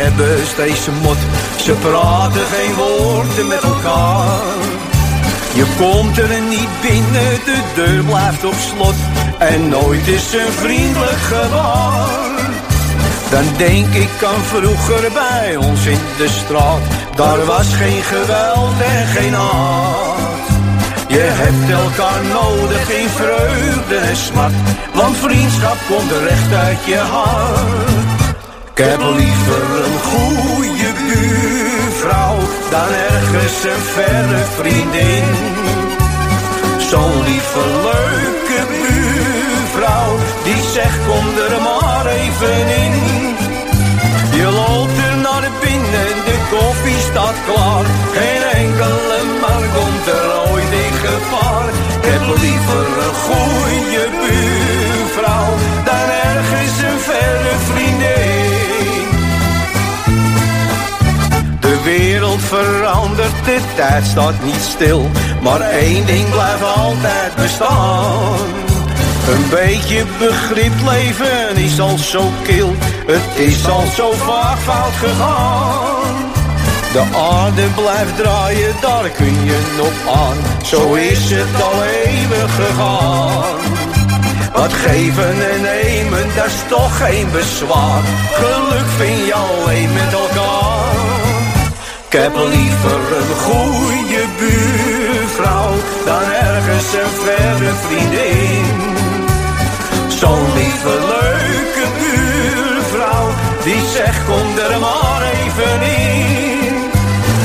[0.07, 1.17] Hebben steeds een mot.
[1.57, 4.69] Ze praten geen woorden met elkaar.
[5.55, 8.95] Je komt er niet binnen, de deur blijft op slot.
[9.39, 12.35] En nooit is een vriendelijk gebaar.
[13.31, 16.85] Dan denk ik aan vroeger bij ons in de straat.
[17.15, 20.47] Daar was geen geweld en geen haat.
[21.09, 24.53] Je hebt elkaar nodig in vreugde en smart.
[24.95, 28.16] Want vriendschap komt recht uit je hart.
[28.79, 32.39] Ik heb liever een goede buurvrouw
[32.71, 35.25] dan ergens een verre vriendin.
[36.91, 42.95] Zo'n lieve leuke buurvrouw die zegt kom er maar even in.
[44.39, 47.85] Je loopt er naar binnen, de koffie staat klaar.
[48.17, 51.69] Geen enkele man komt er ooit in gevaar.
[51.69, 54.66] Ik heb liever een goede buurvrouw
[62.39, 65.11] verandert, de tijd staat niet stil.
[65.43, 68.39] Maar één ding blijft altijd bestaan.
[69.29, 72.75] Een beetje begrip leven is al zo kil.
[73.07, 76.35] Het is al zo vaak fout gegaan.
[76.93, 80.37] De aarde blijft draaien, daar kun je nog aan.
[80.65, 83.59] Zo is het al eeuwig gegaan.
[84.53, 88.03] Wat geven en nemen, dat is toch geen bezwaar.
[88.33, 91.06] Geluk vind je alleen met elkaar.
[92.17, 95.73] Ik heb liever een goede buurvrouw
[96.05, 98.67] dan ergens een verre vriendin.
[100.09, 103.29] Zo'n lieve leuke buurvrouw
[103.65, 106.75] die zegt kom er maar even in.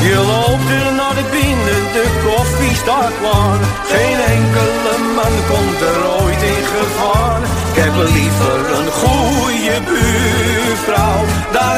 [0.08, 3.60] Je loopt er naar de binnen, de koffie staat klaar.
[3.94, 7.42] Geen enkele man komt er ooit in gevaar.
[7.72, 11.22] Ik heb liever een goede buurvrouw
[11.54, 11.72] man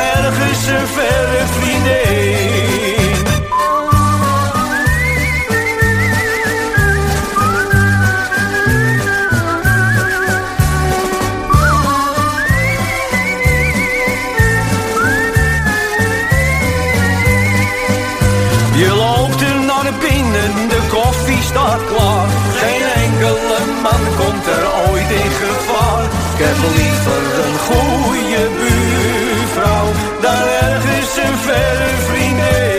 [25.41, 26.03] gevaar.
[26.03, 29.91] Ik heb liever een goede buurvrouw
[30.22, 32.73] dan ergens een verre vriendin.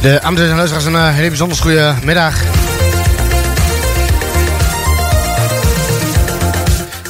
[0.00, 2.59] De en luisteraars, een eh, hele bijzonder goede middag.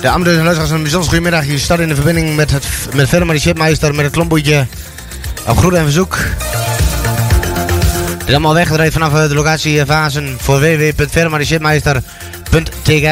[0.01, 1.47] De amateurs en luisteraars, een bijzonder goede middag.
[1.47, 4.66] Je staat in de verbinding met het met verder de shipmeister, met het klomboetje
[5.47, 6.18] op groet en verzoek.
[8.18, 13.09] Dit is allemaal weggedraaid vanaf eh, de locatie eh, Vazen voor www.verdermedeshipmeister.tk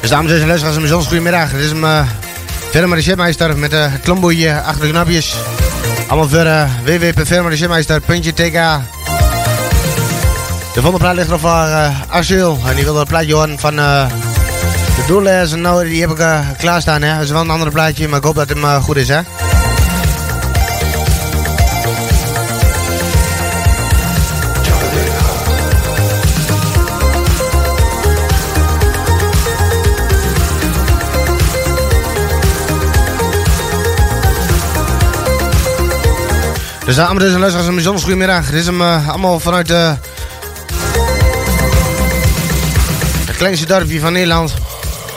[0.00, 1.50] Dus dames en luisteraars, een bijzonder goedemiddag.
[1.50, 2.02] Dit is hem uh,
[2.70, 5.34] verder met de shipmeister met het klomboeitje achter de knapjes.
[6.06, 8.52] Allemaal voor uh, www.verdermedeshipmeister.tk
[10.74, 12.68] De volgende plaat ligt nog voor uh.
[12.68, 14.06] En die wilde een plaatje horen van uh,
[14.96, 15.52] de.
[15.52, 17.02] En nou, die heb ik uh, klaarstaan.
[17.02, 17.14] Hè.
[17.14, 19.08] Dat is wel een ander plaatje, maar ik hoop dat het hem goed is.
[19.08, 19.20] Hè.
[36.86, 38.50] Dus dames en luisteraars, een bijzonder goedemiddag.
[38.50, 39.92] Dit is hem uh, allemaal vanuit uh,
[43.26, 44.54] het kleinste dorpje van Nederland.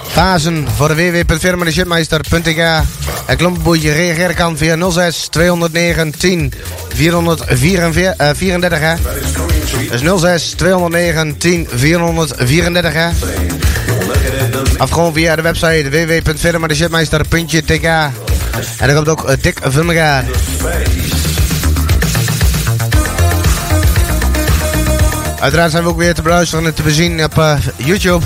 [0.07, 2.83] Fasen voor de www.firmadeshipmeister.tk
[3.25, 6.53] Het klompenboetje reageren kan via 06 209 10
[6.89, 8.93] 434 hè.
[9.89, 13.09] Dus 06 209 10 434 hè.
[14.77, 20.25] Of gewoon via de website www.firmadeshipmeister.tk En dan komt ook uh, dik elkaar.
[25.39, 28.25] Uiteraard zijn we ook weer te beluisteren en te bezien op uh, YouTube.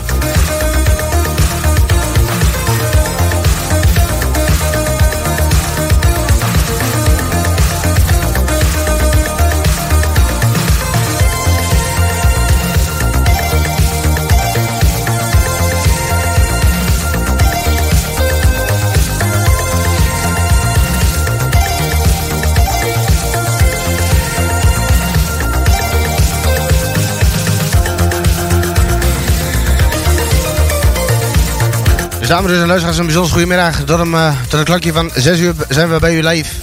[32.34, 33.84] Dames en luisteraars, een bijzonder goedemiddag.
[33.84, 36.54] Tot, uh, tot het klokje van 6 uur zijn we bij u live.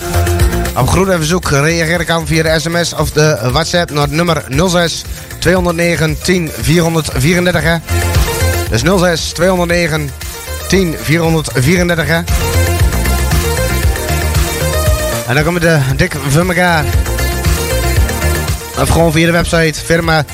[0.77, 4.45] Op groet en verzoek reageren kan via de sms of de WhatsApp naar het nummer
[4.69, 5.05] 06
[5.39, 7.63] 209 10 434.
[7.63, 7.77] Hè.
[8.71, 10.11] Dus 06 209
[10.69, 12.07] 10 434.
[12.07, 12.21] Hè.
[15.27, 16.85] En dan komen de dik voor elkaar.
[18.81, 20.25] Of gewoon via de website firma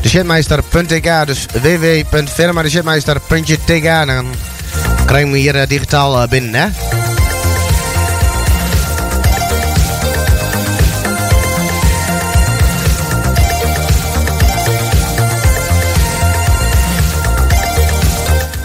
[0.00, 1.26] deshitmeister.tk.
[1.26, 4.47] Dus www.firmadeshitmeister.tk.
[5.08, 6.66] Krijgen we hier uh, digitaal uh, binnen, hè?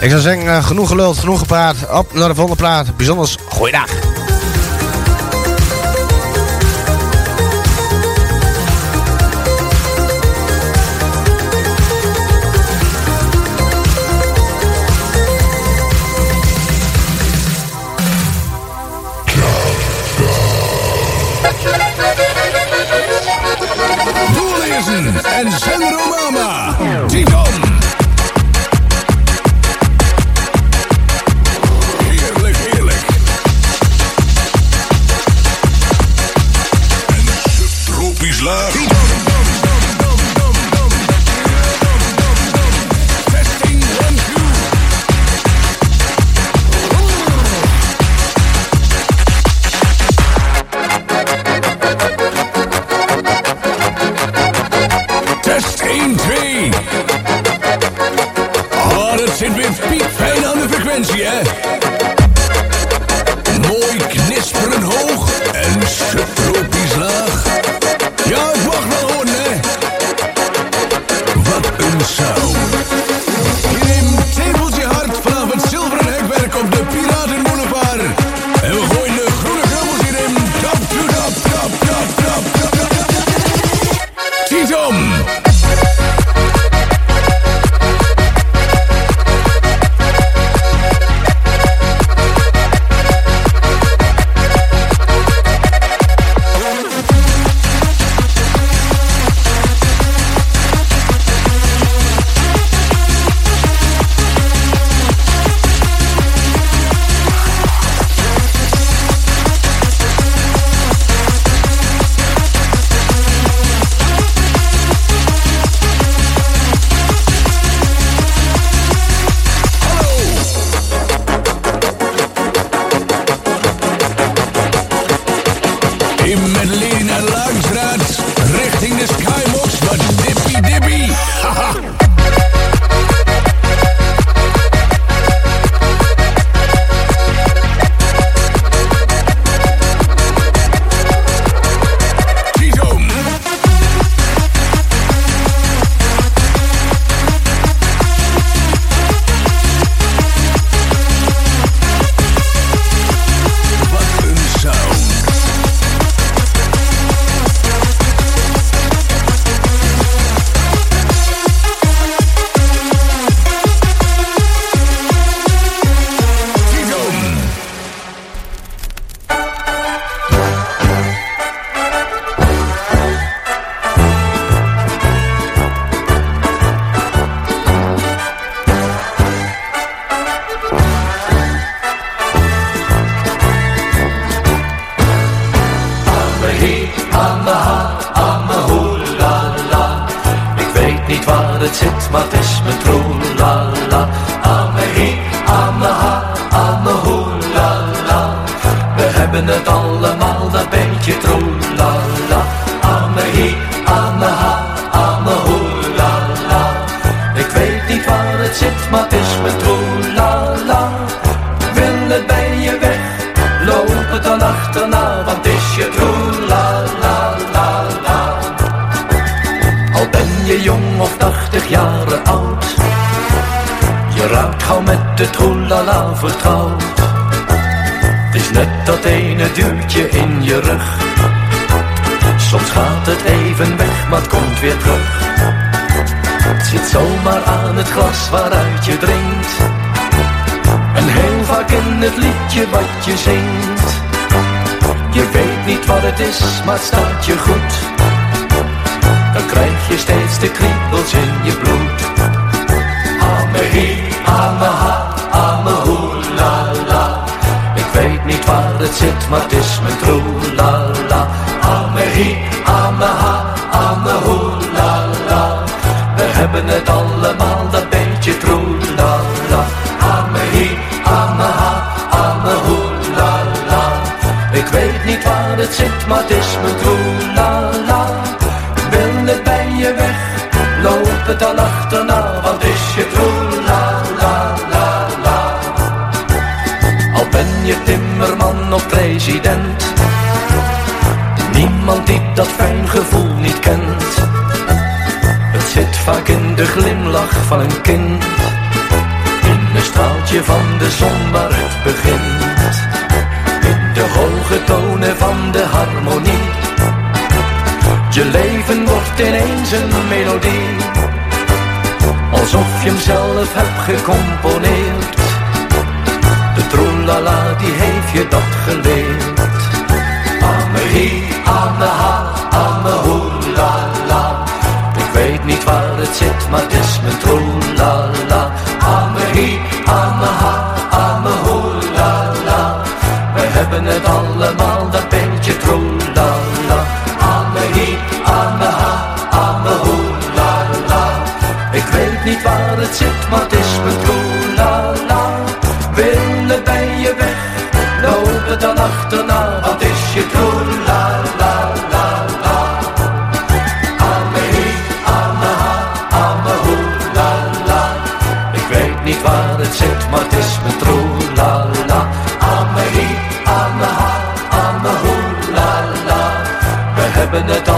[0.00, 1.76] Ik zou zeggen, uh, genoeg geluld, genoeg gepraat.
[1.90, 2.96] Op naar de volgende plaat.
[2.96, 4.13] Bijzonders, goeiedag.
[24.96, 26.76] En Sandro Mama.
[27.08, 27.53] Tifon.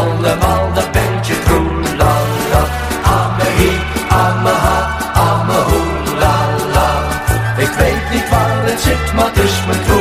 [0.06, 2.14] allemaal, dat bent je groen, la
[2.52, 2.62] la.
[3.18, 3.72] Amehi,
[4.08, 4.78] ameha,
[5.14, 6.36] amehoe, la
[6.74, 6.90] la.
[7.56, 9.95] Ik weet niet waar het zit, maar het is mijn groen.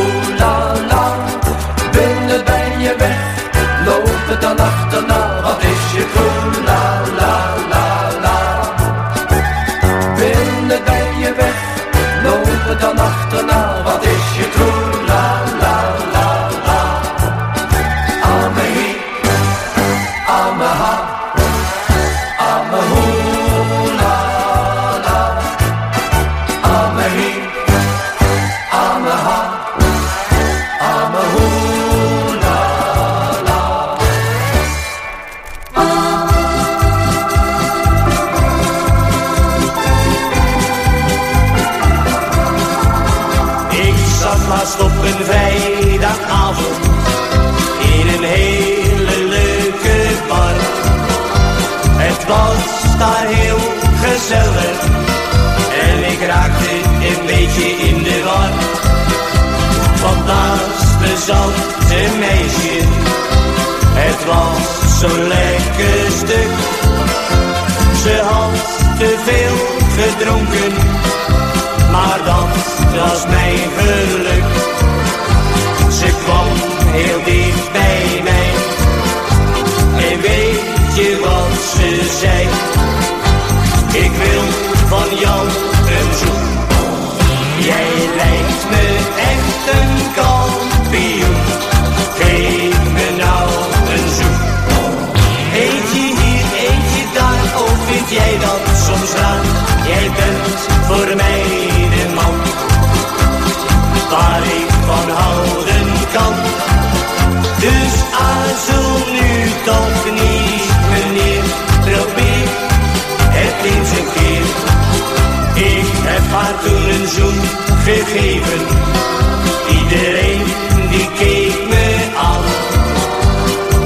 [119.70, 120.44] Iedereen
[120.90, 121.86] die keek me
[122.18, 122.44] aan.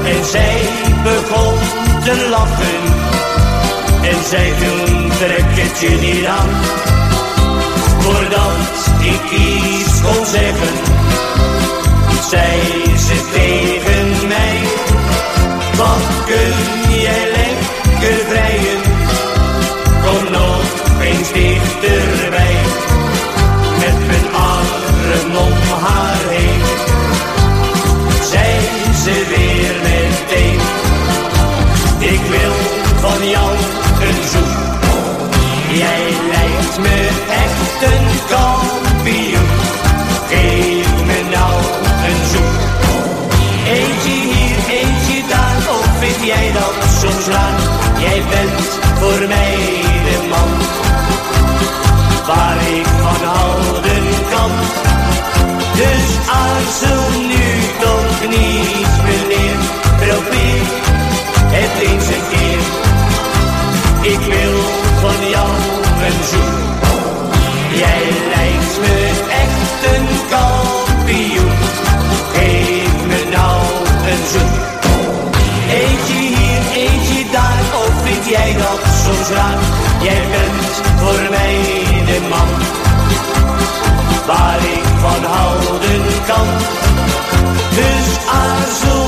[0.04, 0.60] En zij
[1.02, 1.58] begon
[2.04, 2.82] te lachen.
[4.02, 6.48] En zij toen trek het je niet aan.
[7.98, 8.56] Voordat
[9.00, 10.74] ik iets kon zeggen,
[12.30, 13.49] zei ze tegen
[48.10, 48.68] jij bent
[48.98, 49.56] voor mij
[50.06, 50.50] de man.
[52.26, 54.50] Waar ik van houden kan.
[55.80, 56.08] Dus
[56.44, 57.44] aarzel nu
[57.80, 59.58] toch niet, meneer.
[60.00, 60.66] Probeer
[61.56, 62.62] het eens een keer.
[64.12, 64.56] Ik wil
[65.00, 65.50] van jou
[66.06, 66.58] een zoen.
[67.82, 68.02] Jij
[68.34, 69.09] lijkt me
[80.02, 80.64] Jij bent
[80.96, 81.58] voor mij
[82.06, 82.48] de man
[84.26, 86.46] waar ik van houden kan.
[87.74, 88.99] Dus aarzel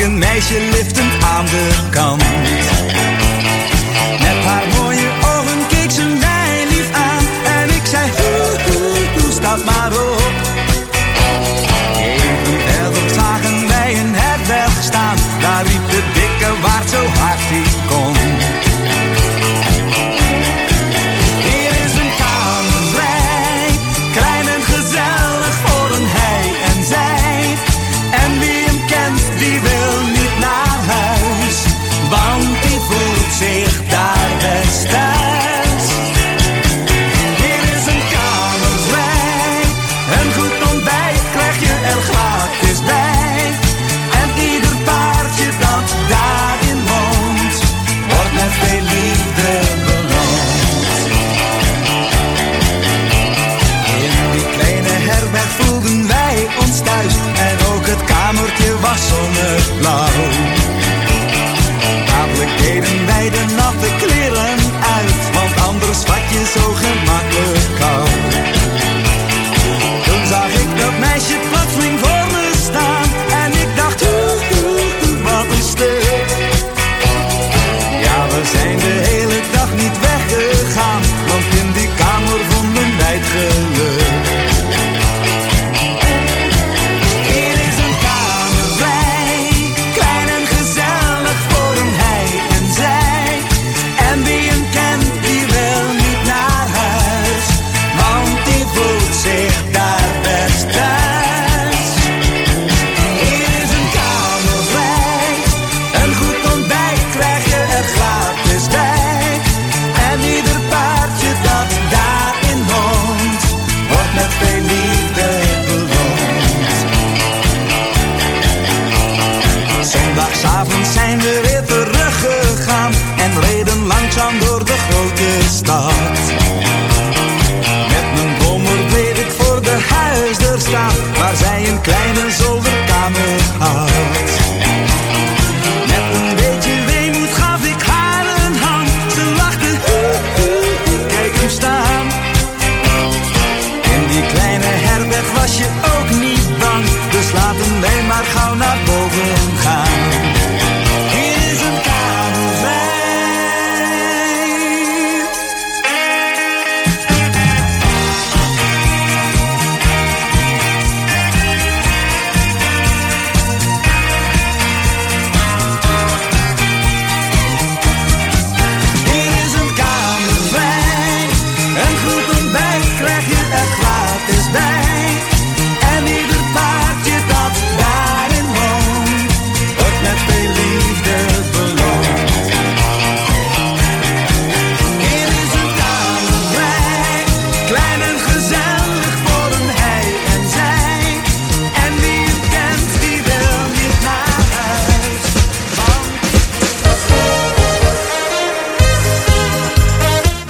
[0.00, 2.27] een meisje liftend aan de kant.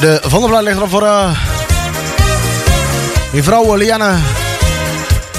[0.00, 1.30] De Vondelblad ligt erop voor uh,
[3.32, 4.10] mevrouw Lianne.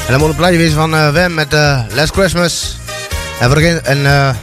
[0.06, 2.77] En dan moet het plaatje wezen van uh, Wem met uh, Last Christmas.
[3.40, 4.36] En voor de, en,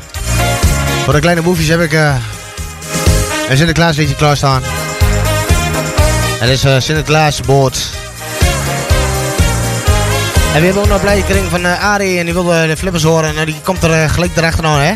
[1.05, 4.62] voor de kleine boefjes heb ik een Sinterklaas liedje klaarstaan.
[6.38, 7.86] Het is Sinterklaas boot.
[10.55, 13.02] En we hebben ook nog een plaatje gekregen van Arie en die wilde de flippers
[13.02, 13.36] horen.
[13.36, 14.94] En die komt er gelijk erachteraan hè.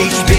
[0.00, 0.29] each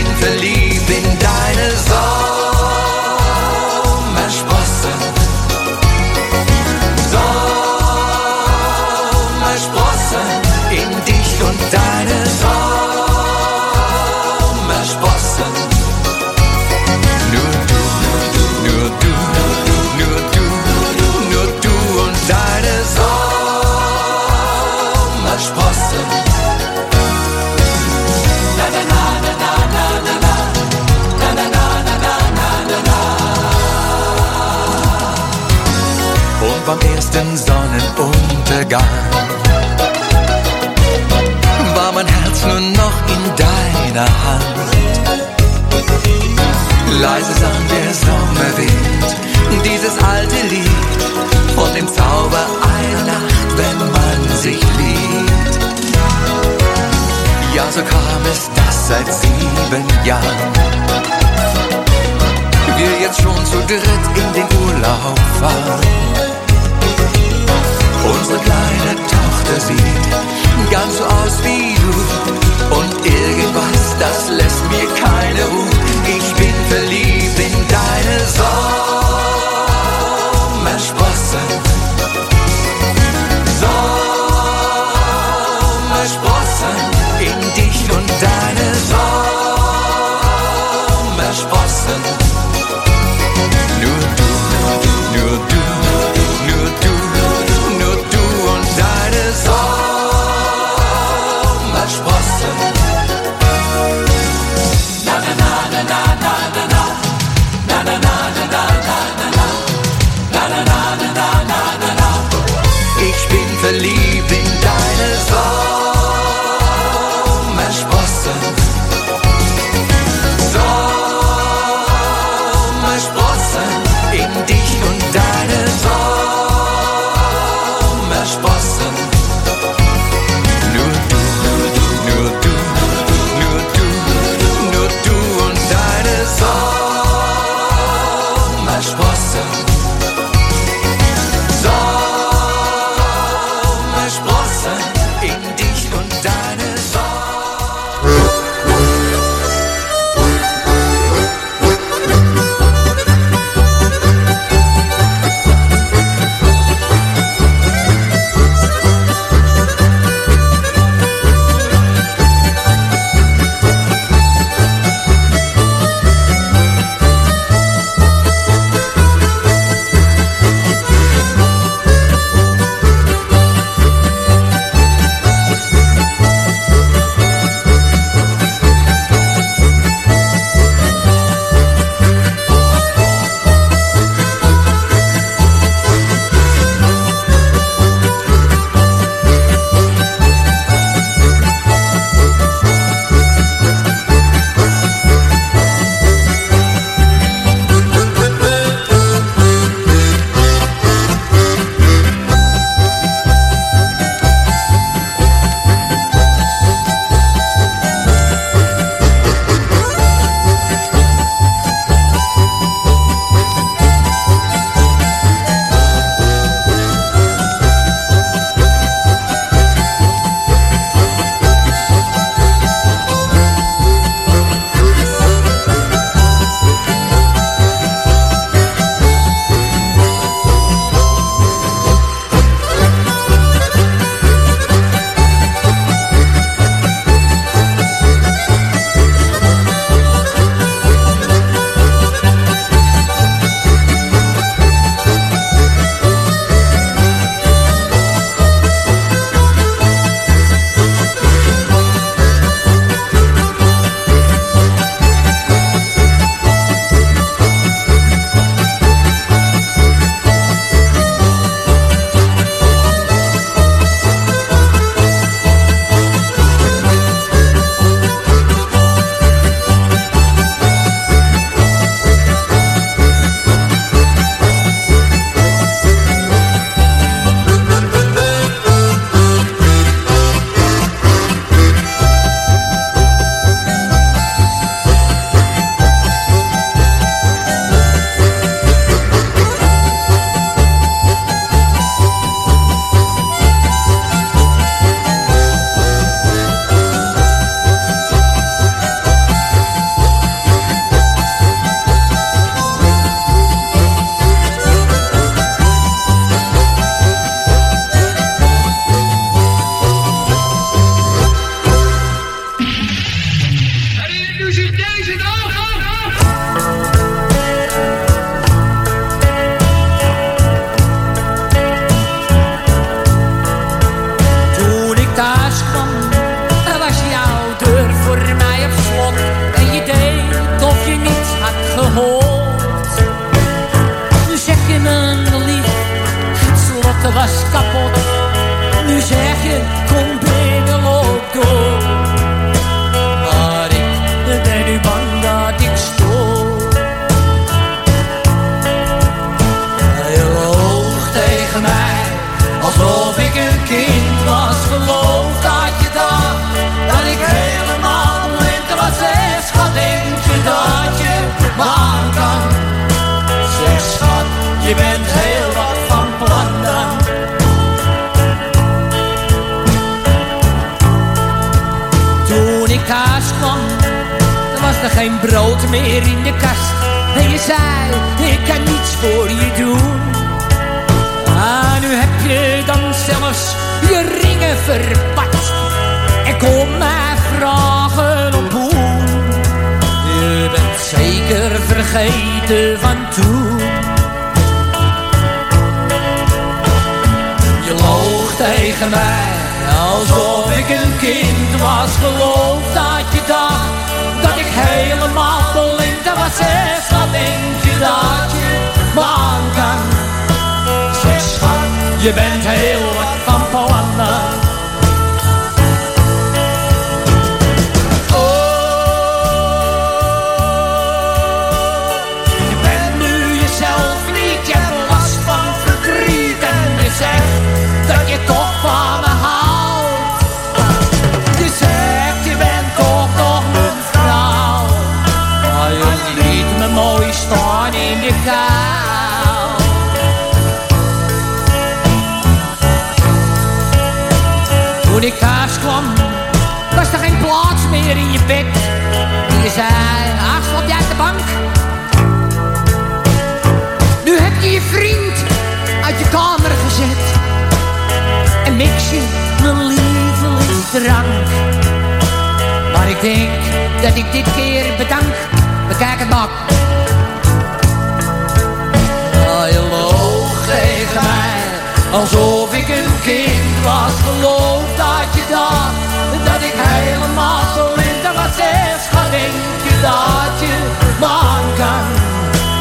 [471.92, 473.94] Alsof ik een kind was.
[474.08, 475.82] Geloof dat je dacht
[476.26, 478.36] dat ik helemaal blind was.
[478.36, 480.56] Zeg, schat, denk je dat je
[481.00, 481.86] me aan kan?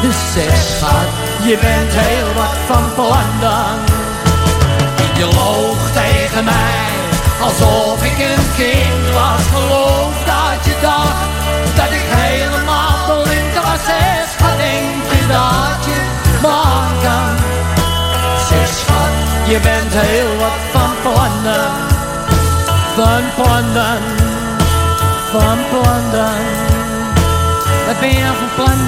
[0.01, 0.15] Dus
[0.77, 1.09] schat,
[1.47, 3.77] je bent heel wat van plan dan.
[5.17, 6.85] Je loog tegen mij,
[7.41, 9.43] alsof ik een kind was.
[9.55, 11.29] Geloof dat je dacht
[11.75, 13.81] dat ik helemaal blind was.
[13.85, 15.99] Zeg, schat, denk je dat je
[16.41, 17.41] me aan kan?
[19.51, 21.71] Je bent heel wat van plannen.
[22.95, 24.01] Van plannen,
[25.31, 26.39] van plannen.
[27.85, 28.79] Wat ben je nou van plan?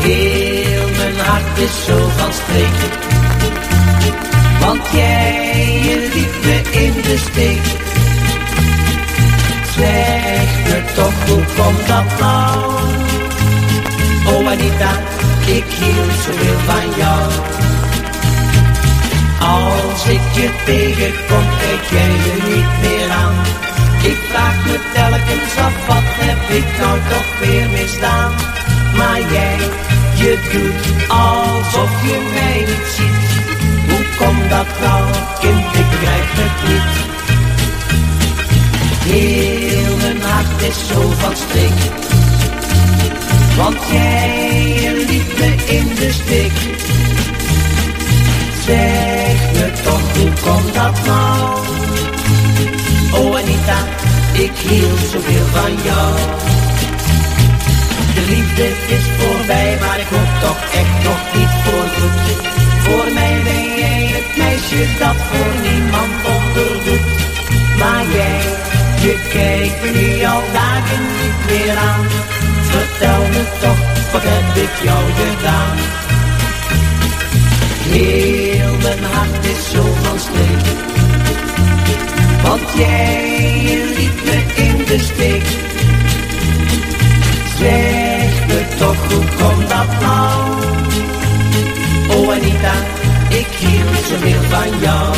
[0.00, 2.78] Heel mijn hart is zo van streek.
[4.60, 7.90] Want jij je liet me in de steek.
[9.76, 10.31] Zeg
[10.68, 12.72] me toch, hoe komt dat nou?
[14.26, 14.92] Oh Anita,
[15.46, 17.30] ik hield zoveel van jou.
[19.40, 23.34] Als ik je tegenkom, kijk jij me niet meer aan.
[24.02, 28.32] Ik vraag me telkens af, wat heb ik nou toch weer misdaan?
[28.96, 29.58] Maar jij,
[30.14, 33.30] je doet alsof je mij niet ziet.
[33.88, 35.04] Hoe komt dat nou,
[35.40, 37.11] kind, ik begrijp het niet.
[39.04, 41.80] Heel mijn hart is zo van streek.
[43.56, 46.52] Want jij liet me in de steek.
[48.66, 51.62] Zeg me toch, hoe komt dat nou?
[53.14, 53.78] Oh Anita,
[54.32, 56.14] ik hield zoveel van jou.
[58.14, 58.66] De liefde
[58.96, 62.50] is voorbij, maar ik hoop toch echt nog niet voor goed.
[62.84, 67.06] Voor mij ben jij het meisje dat voor niemand onderdoet.
[67.78, 68.40] Maar jij,
[69.02, 72.06] je kijkt me nu al dagen niet meer aan.
[72.70, 75.76] Vertel me toch, wat heb ik jou gedaan?
[77.94, 80.66] Heel mijn hart is zo van streek.
[82.42, 85.46] Want jij liet me in de steek.
[87.58, 90.52] Zeg me toch, hoe komt dat nou?
[92.10, 92.74] Oh Anita,
[93.28, 95.14] ik hield zoveel van jou.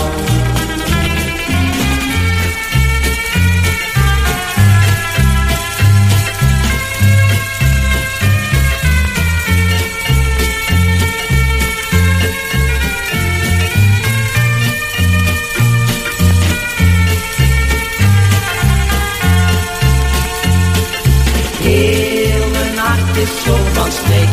[23.44, 24.28] Zo van streek.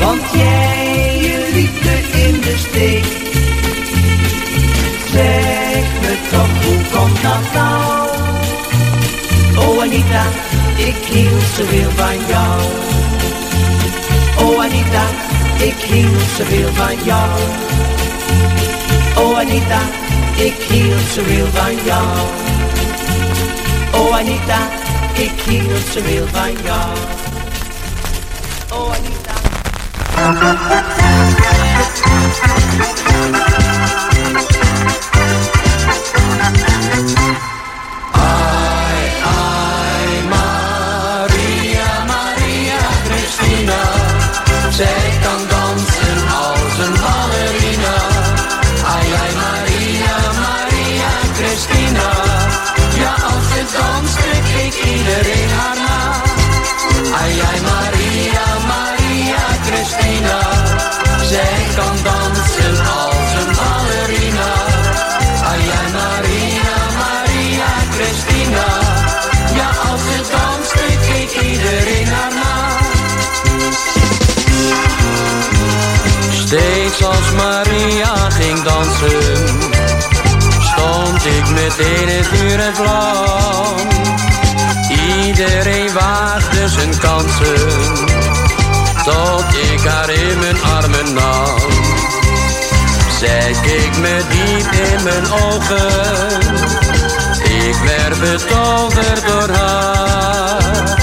[0.00, 3.04] Want jij je liet me in de steek.
[5.12, 8.08] Zeg me toch, hoe komt dat nou?
[9.58, 10.24] Oh Anita,
[10.76, 12.60] ik hield zoveel van jou.
[14.38, 15.04] Oh Anita,
[15.58, 17.40] ik hield zoveel van jou.
[19.18, 19.80] Oh Anita,
[20.36, 22.06] ik hield zoveel van jou.
[23.94, 24.81] Oh Anita,
[25.18, 26.96] ik hield zoveel van jou.
[28.72, 30.80] Oh Anita.
[78.64, 79.48] Dansen,
[80.60, 83.76] stond ik meteen in vuur en vlam.
[85.24, 87.94] Iedereen waagde zijn kansen,
[89.04, 91.58] tot ik haar in mijn armen nam.
[93.18, 96.40] Zij keek me diep in mijn ogen,
[97.42, 100.96] ik werd betoverd door haar.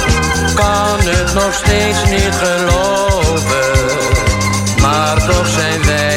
[0.56, 3.72] Kan het nog steeds niet geloven,
[4.81, 6.09] maar toch zijn wij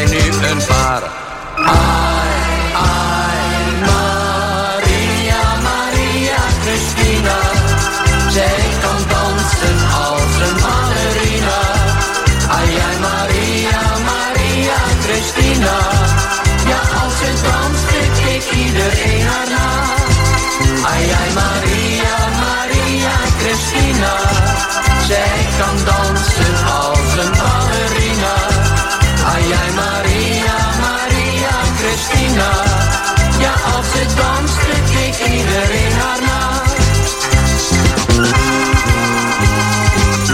[25.62, 28.34] kan dansen als een ballerina.
[29.32, 30.56] Ai, ai, Maria,
[30.86, 32.51] Maria Christina.
[33.39, 36.40] Ja, als ze danste, keek iedereen haar na.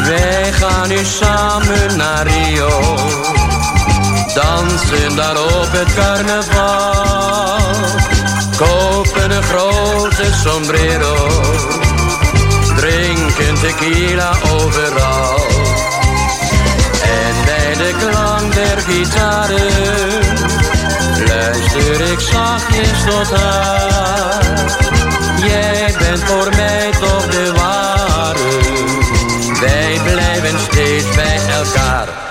[0.08, 2.70] Wij gaan nu samen naar Rio.
[4.34, 7.58] Dansen daar op het carnaval.
[8.56, 11.16] Kopen een grote sombrero.
[12.80, 15.36] Drinken tequila overal.
[17.02, 19.72] En bij de klank der gitaren
[21.26, 24.44] luister ik zachtjes tot haar.
[25.46, 28.38] Jij bent voor mij toch de ware.
[29.60, 32.27] Wij blijven steeds bij elkaar.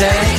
[0.00, 0.37] Jose.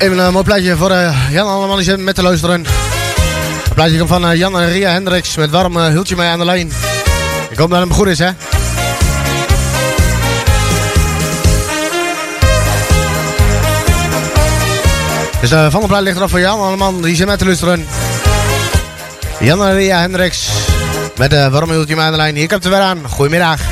[0.00, 2.54] Even een mooi plaatje voor eh, Jan zit met te luisteren.
[2.54, 6.28] Een plaatje komt van eh, Jan en Ria Hendricks met Warm uh, hield je mij
[6.28, 6.72] aan de lijn.
[7.50, 8.30] Ik hoop dat het goed is, hè?
[15.40, 17.86] Dus van de plaat ligt eraf voor Jan Alleman die zit met te luisteren.
[19.40, 20.48] Jan en Ria Hendricks
[21.16, 22.36] met uh, Warm hield je mij aan de lijn.
[22.36, 23.08] Hier komt er weer aan.
[23.08, 23.69] Goedemiddag.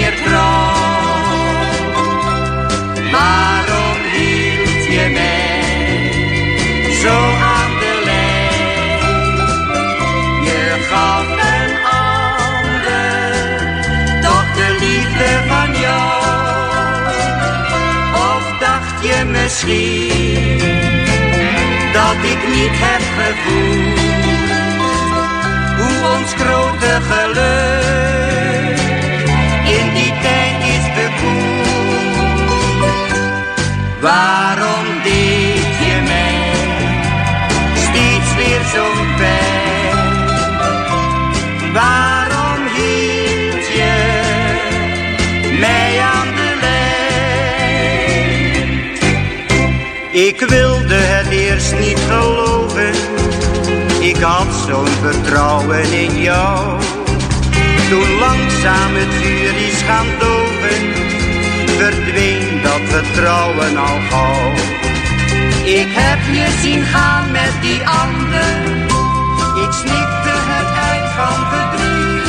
[0.00, 1.68] meer trouw.
[3.12, 6.12] Waarom hield je mij
[7.02, 7.16] zo
[7.56, 8.98] aan de lijn?
[10.48, 11.74] Je gaf een
[12.04, 13.32] ander
[14.22, 16.08] toch de liefde van jou.
[18.14, 20.58] Of dacht je misschien
[21.92, 23.98] dat ik niet heb gevoeld?
[25.78, 28.29] Hoe ons grote geluk
[34.00, 36.52] Waarom deed je mij
[37.74, 39.58] steeds weer zo'n pijn?
[41.72, 43.94] Waarom hield je
[45.60, 46.80] mij aan de lijn?
[50.12, 52.94] Ik wilde het eerst niet geloven,
[54.00, 56.80] ik had zo'n vertrouwen in jou.
[57.90, 60.99] Toen langzaam het vuur is gaan doven,
[61.80, 64.52] verdween dat vertrouwen al gauw.
[65.64, 68.54] Ik heb je zien gaan met die ander,
[69.64, 72.28] ik snikte het uit van verdriet.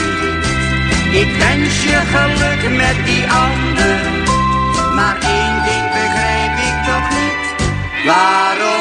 [1.22, 4.00] Ik wens je geluk met die ander,
[4.98, 7.46] maar één ding begrijp ik toch niet.
[8.06, 8.81] Waarom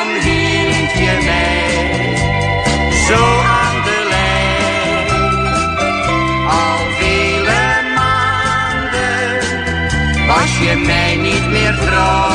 [10.61, 12.28] je mij niet meer trouw.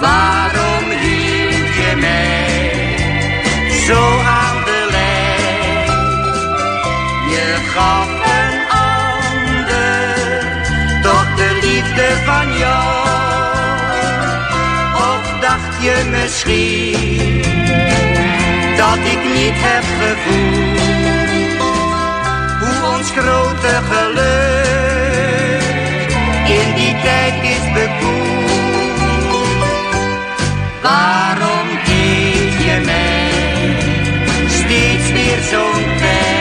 [0.00, 2.98] Waarom hield je mij
[3.86, 5.90] zo aan de lijn?
[7.30, 10.14] Je gaf een ander
[11.02, 13.06] toch de liefde van jou.
[14.94, 17.42] Of dacht je misschien
[18.76, 20.84] dat ik niet heb gevoeld
[22.60, 24.75] hoe ons grote geluk
[27.06, 28.50] tijd is bekoeld?
[30.82, 33.30] Waarom deed je mij
[34.48, 36.36] steeds weer zo'n pijn?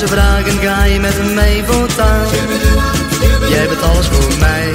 [0.00, 2.26] ze vragen, ga je met me voortaan?
[3.48, 4.70] Jij bent alles voor mij.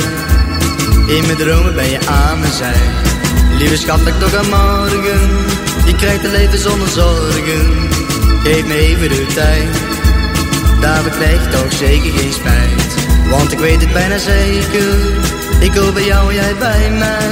[1.15, 2.81] In mijn dromen ben je aan mijn zij.
[3.57, 5.19] Lieve schat, ik toch aan morgen.
[5.85, 7.89] Je krijgt een leven zonder zorgen.
[8.43, 9.69] Geef me even de tijd.
[10.81, 12.95] Daar krijg je toch zeker geen spijt.
[13.29, 14.95] Want ik weet het bijna zeker.
[15.59, 17.29] Ik hoor bij jou, jij bij mij.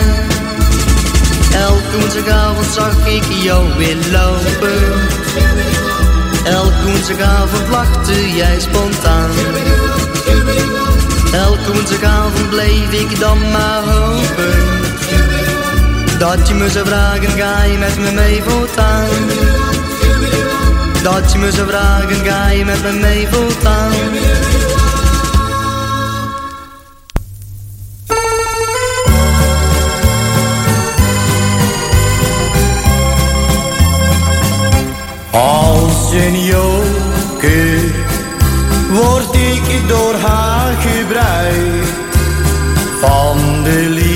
[1.56, 5.82] Elke avond zag ik jou weer lopen
[6.44, 9.30] Elke woensdagavond lachte jij spontaan.
[11.34, 14.53] Elke woensdagavond bleef ik dan maar hopen.
[16.18, 19.07] Dat je me zou vragen, ga je met me mee voortaan?
[21.03, 23.91] Dat je me zou vragen, ga je met me mee voortaan?
[36.14, 37.80] een joker
[38.91, 41.91] word ik door haar gebruikt.
[42.99, 44.12] Van de liefde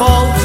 [0.00, 0.39] valt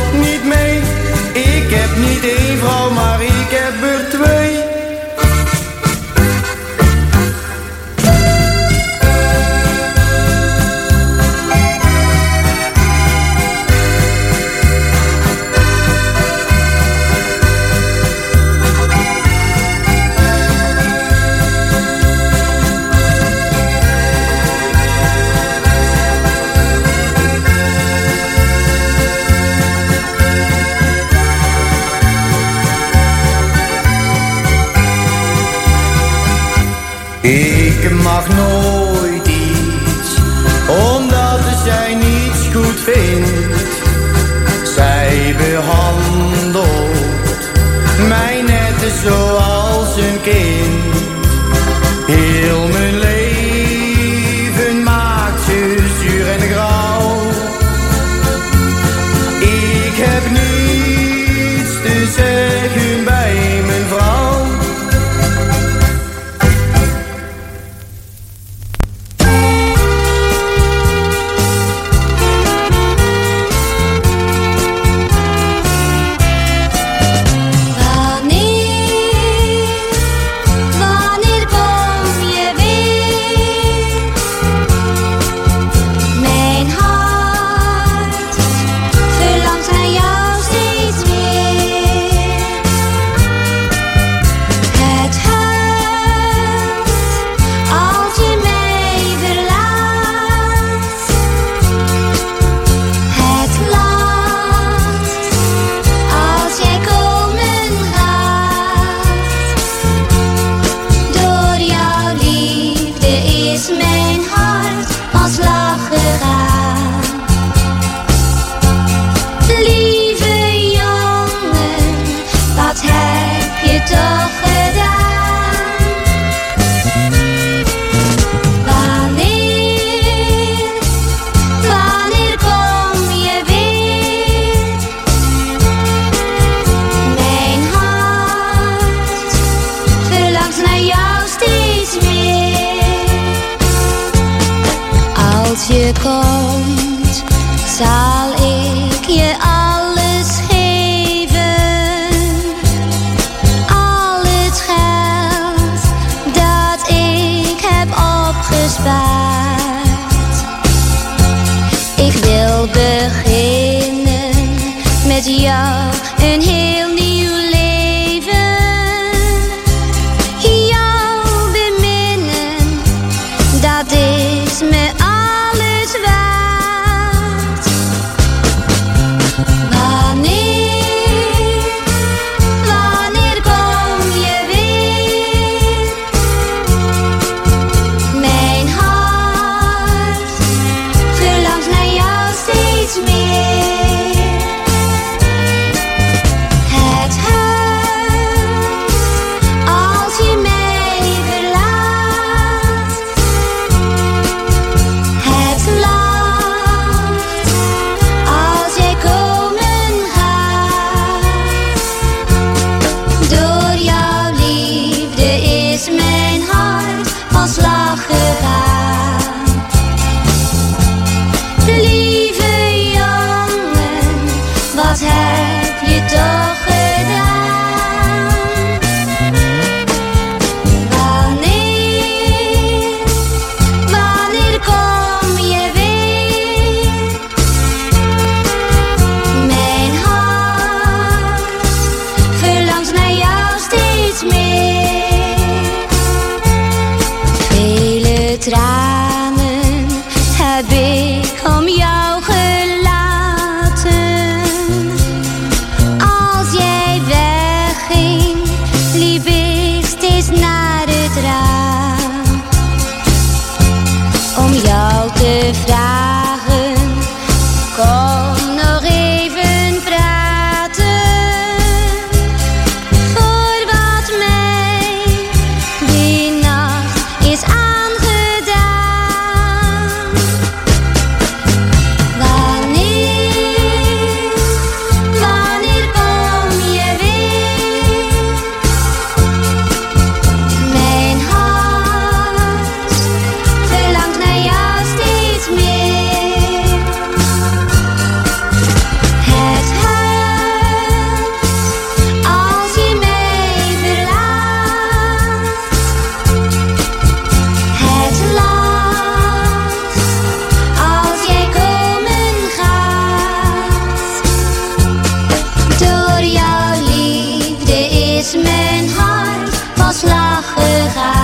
[319.95, 321.14] slag gegaan.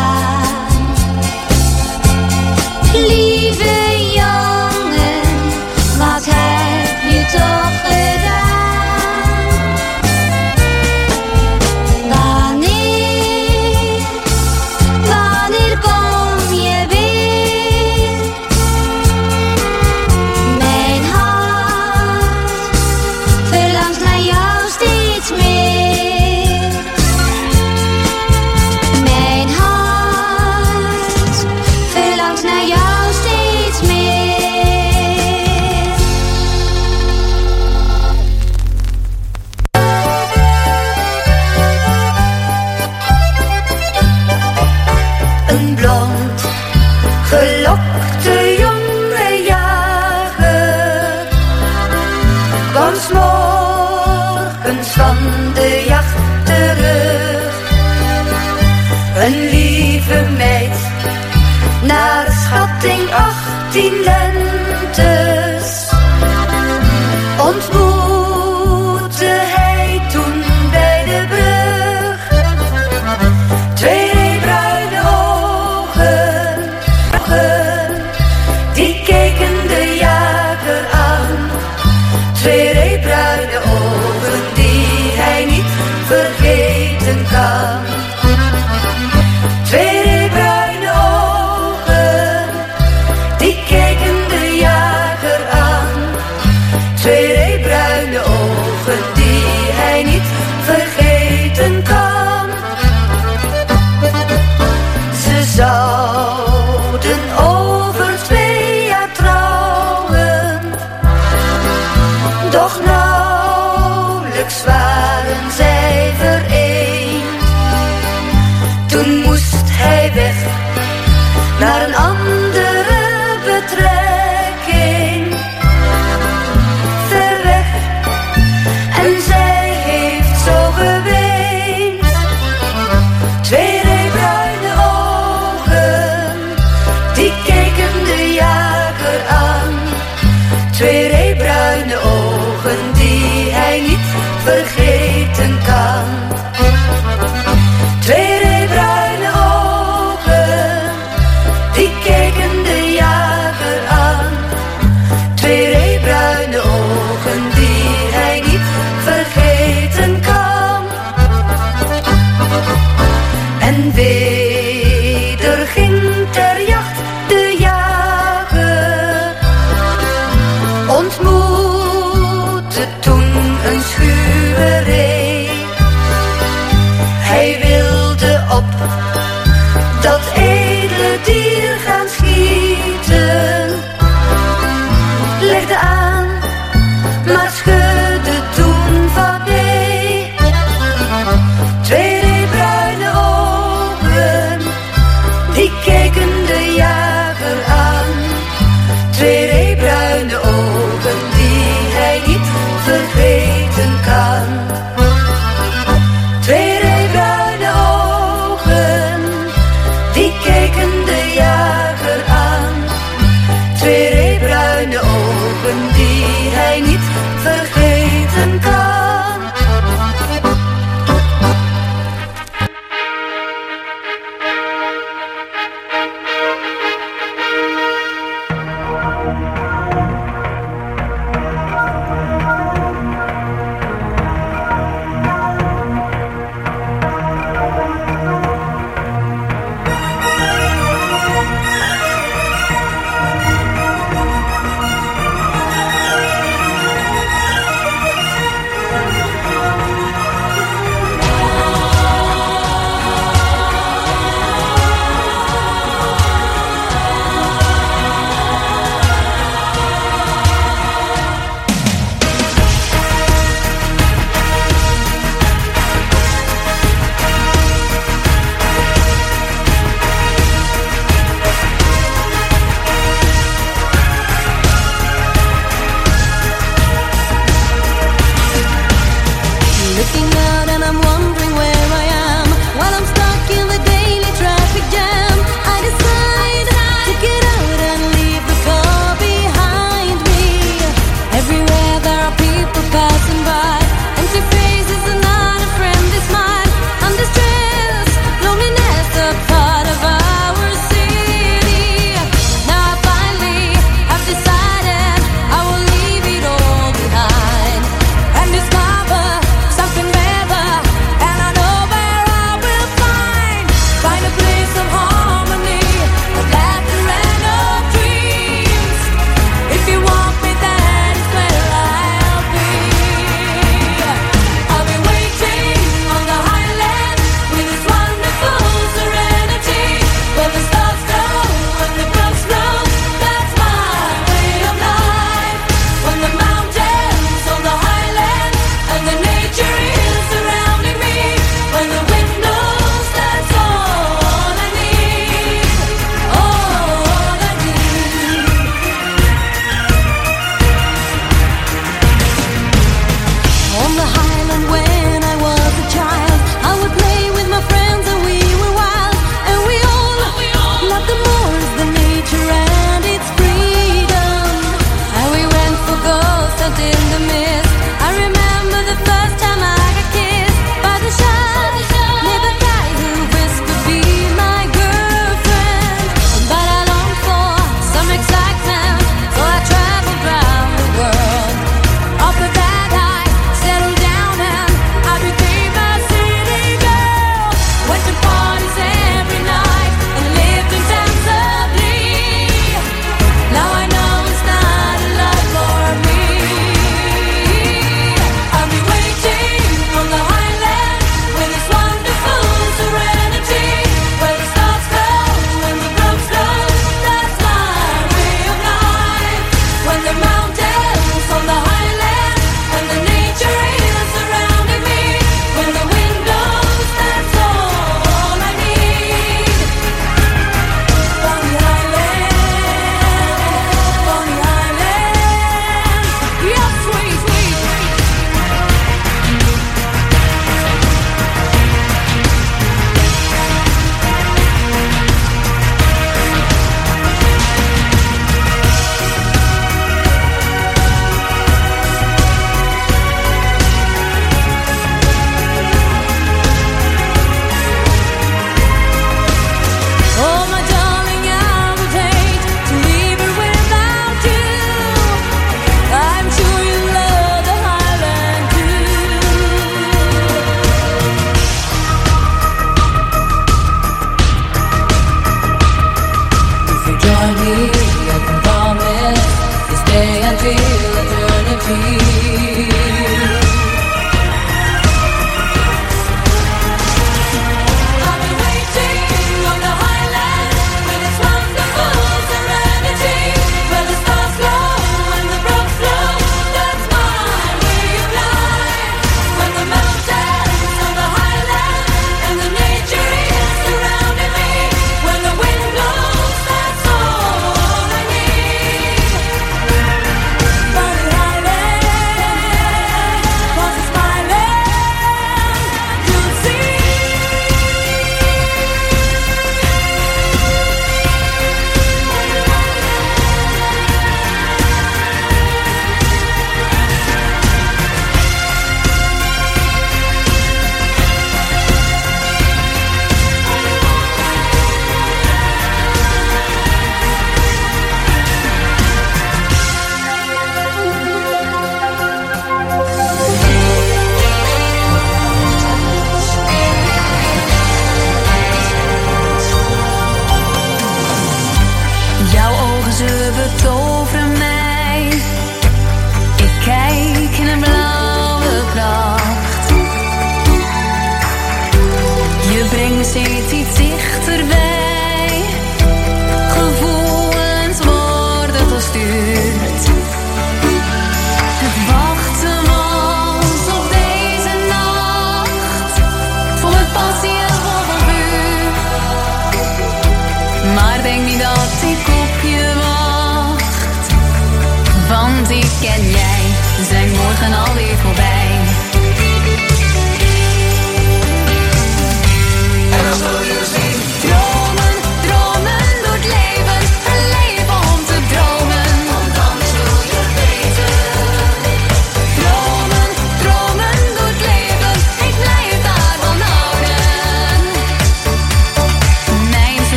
[470.57, 473.01] feel eternity.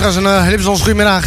[0.00, 1.24] luisteraars en eh, uh, ons goedemiddag.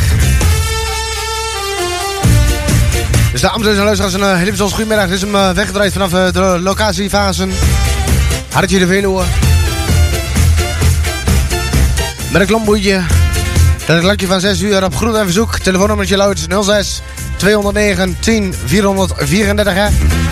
[3.32, 5.06] Dus de en luisteraars en eh, uh, ons goedemiddag.
[5.06, 7.52] Dit is hem eh, weggedraaid vanaf de locatie Vazen.
[8.52, 9.24] Hartje de Veluwe.
[12.32, 13.02] Met een klomboetje.
[13.88, 15.60] Met een lakje van 6 uur op groen en verzoek.
[15.60, 17.02] Telefoonnummertje luidt 06
[17.38, 20.27] 209 10 434.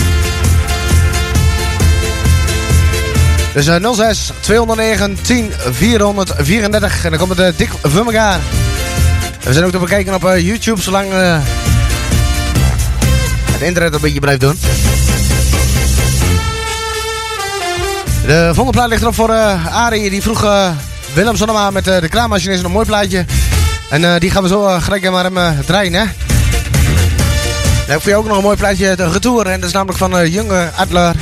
[3.55, 7.03] Dus eh, 06 209 10 434.
[7.03, 7.69] En dan komt het eh, dik.
[9.45, 11.37] En we zijn ook te bekijken op eh, YouTube, zolang eh,
[13.51, 14.59] het internet een beetje blijft doen.
[18.25, 20.09] De volgende plaat ligt erop voor eh Arie.
[20.09, 20.71] Die vroeg
[21.13, 23.25] Willem Sonnema met eh, de kraammachine is een mooi plaatje.
[23.89, 26.05] En die gaan we zo uh, gelijk maar hem draaien, hè.
[27.87, 29.45] Dan heb ook nog een mooi plaatje de retour.
[29.47, 31.15] En dat is namelijk van Junge Adler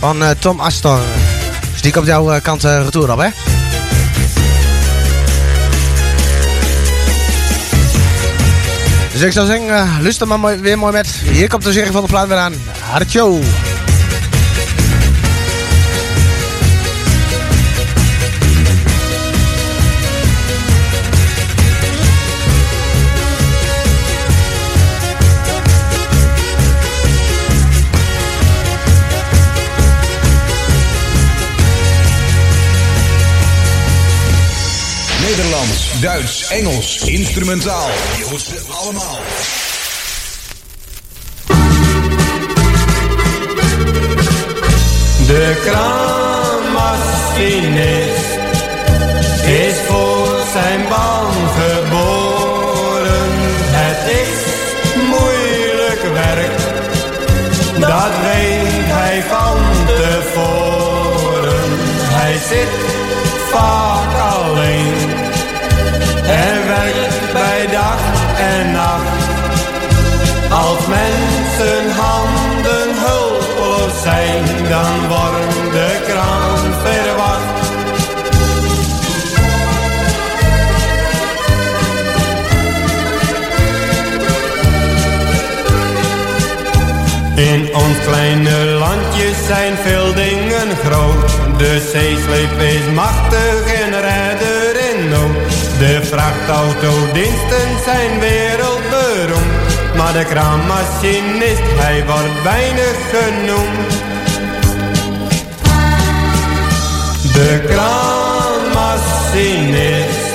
[0.00, 1.00] van Tom Astor.
[1.80, 3.28] Dus die komt jouw eh, kant eh, retour op, hè.
[9.12, 11.06] Dus ik zou zeggen, eh luister maar weer mooi met.
[11.06, 12.54] Hier komt de serie van de plaat weer aan.
[12.80, 13.40] Hartjo.
[36.00, 37.88] Duits, Engels, instrumentaal.
[38.18, 39.18] Je hoort ze allemaal.
[45.26, 48.38] De kraanmachinist
[49.46, 53.30] is voor zijn baan geboren.
[53.70, 54.44] Het is
[55.08, 56.58] moeilijk werk,
[57.80, 61.78] dat weet hij van tevoren.
[62.12, 62.79] Hij zit
[74.70, 77.68] dan wordt de kraan verwacht.
[87.34, 91.58] In ons kleine landje zijn veel dingen groot.
[91.58, 95.50] De zeesleep is machtig en redder in nood.
[95.78, 99.96] De vrachtauto-diensten zijn wereldberoemd.
[99.96, 104.10] Maar de kraammachinist, hij wordt weinig genoemd.
[107.40, 110.28] De kraanmachinist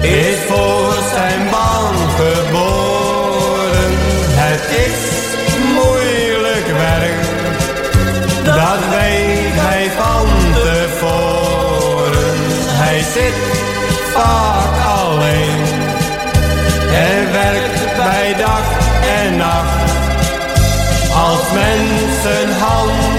[0.00, 3.92] is voor zijn baan geboren.
[4.44, 4.98] Het is
[5.74, 7.20] moeilijk werk,
[8.44, 12.38] dat weet hij van tevoren.
[12.82, 13.38] Hij zit
[14.14, 15.64] vaak alleen
[16.92, 18.64] en werkt bij dag
[19.22, 19.90] en nacht.
[21.14, 23.09] Als mensen handen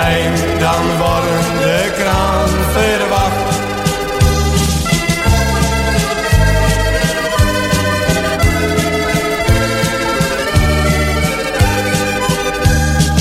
[0.00, 3.56] zijn, dan wordt de kraan verwacht.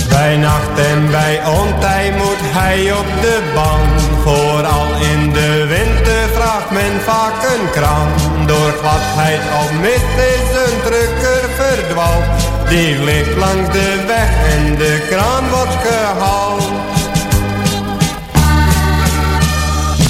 [0.09, 3.91] Bij nacht en bij ontij moet hij op de bank.
[4.23, 8.09] Vooral in de winter vraagt men vaak een kraan.
[8.45, 12.23] Door gladheid of mist is een drukker verdwaald.
[12.69, 16.62] Die ligt langs de weg en de kraan wordt gehaald.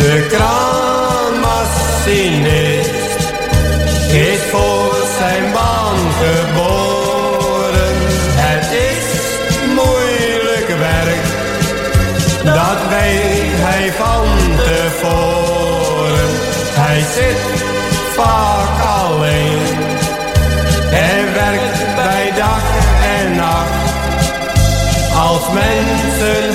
[0.04, 2.92] De kraanmachinist
[4.12, 7.96] is voor zijn baan geboren.
[8.48, 9.06] Het is
[9.76, 11.26] moeilijk werk,
[12.44, 14.26] dat weet hij van
[14.58, 16.30] tevoren.
[16.74, 17.42] Hij zit
[18.16, 19.62] vaak alleen
[20.92, 22.64] en werkt bij dag
[23.20, 23.92] en nacht.
[25.16, 26.53] Als mensen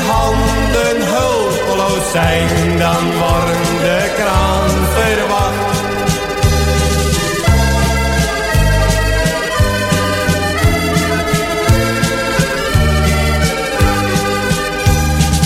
[2.12, 5.76] zijn, dan wordt de kraan verwacht.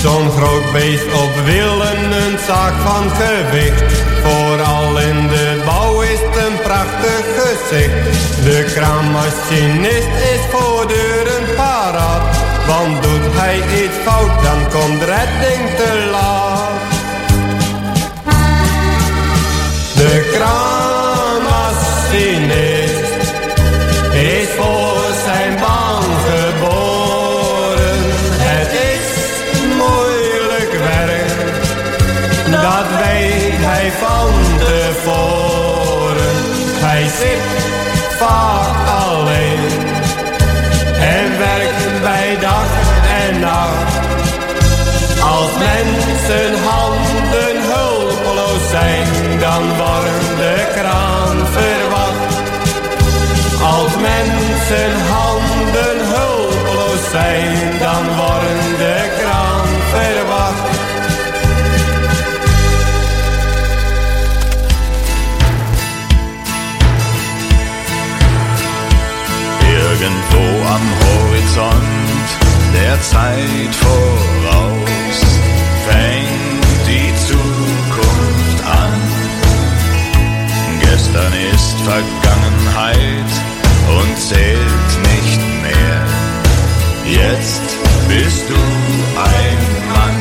[0.03, 3.93] Zo'n groot beest op wielen, een zaak van gewicht.
[4.23, 8.45] Vooral in de bouw is het een prachtig gezicht.
[8.45, 10.73] De kraammachinist is paraat.
[12.73, 16.71] Want doet hij iets fout, dan komt redding te laat.
[19.95, 23.03] De kraammachinist
[24.13, 27.99] is voor zijn baan geboren.
[28.49, 29.07] Het is
[29.77, 31.37] moeilijk werk,
[32.51, 36.37] dat weet hij van tevoren.
[36.81, 37.43] Hij zit
[38.19, 38.62] vaak
[49.43, 52.35] dan wordt de kraan verwacht.
[53.77, 60.59] Als mensen handen hulpeloos zijn, dan wordt de kraan verwat.
[69.79, 72.29] Irgendwo am Horizont
[72.73, 74.52] der Zeit voran
[81.13, 83.31] dann ist Vergangenheit
[83.99, 86.03] und zählt nicht mehr.
[87.05, 87.63] Jetzt
[88.09, 89.61] bist du ein
[89.95, 90.19] Mann,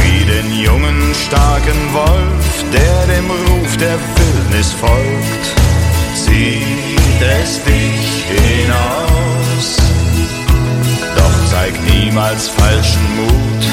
[0.00, 5.44] wie den jungen starken Wolf, der dem Ruf der Wildnis folgt,
[6.14, 9.78] zieht es dich hinaus.
[11.16, 13.64] Doch zeig niemals falschen Mut,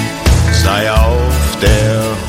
[0.63, 2.01] sei auf der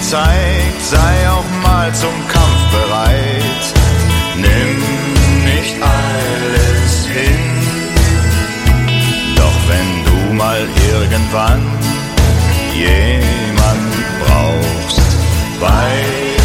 [0.00, 3.64] Zeit, sei auch mal zum Kampf bereit.
[4.36, 4.78] Nimm
[5.44, 7.42] nicht alles hin,
[9.36, 11.62] doch wenn du mal irgendwann
[12.74, 13.92] jemand
[14.24, 15.02] brauchst,
[15.60, 16.39] weiß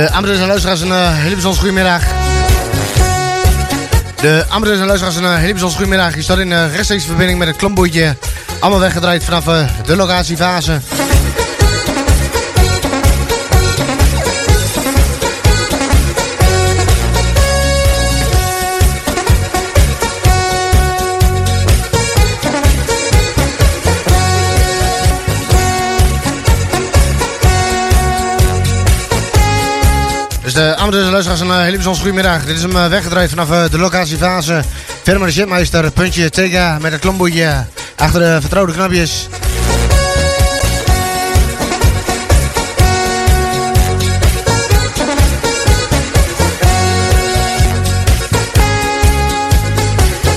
[0.00, 2.02] De amateurs en luisteraars, een uh, hele goedemiddag.
[4.20, 6.14] De amateurs en luisteraars, een uh, hele bijzondere goedemiddag.
[6.14, 8.16] Je staat in rechtstreeks verbinding met het klombootje.
[8.60, 9.44] Allemaal weggedraaid vanaf
[9.86, 10.80] de locatiefase.
[30.50, 32.44] Dus de amateurs luisteraars, een hele bijzondere goedemiddag.
[32.44, 34.62] Dit is hem uh, weggedraaid vanaf uh, de locatiefase.
[35.02, 37.64] Verder de shitmeister, puntje Tega met het klomboetje
[37.96, 39.28] achter de vertrouwde knapjes.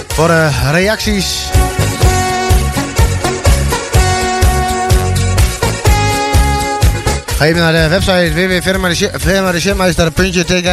[0.08, 1.51] Voor uh, reacties.
[7.43, 10.67] Ga even naar de website www.firmadeshipmeister.tk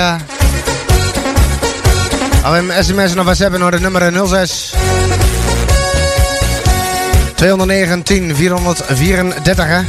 [2.44, 4.72] Of een sms of WhatsApp naar het nummer 06
[7.34, 9.80] 219 434 hè.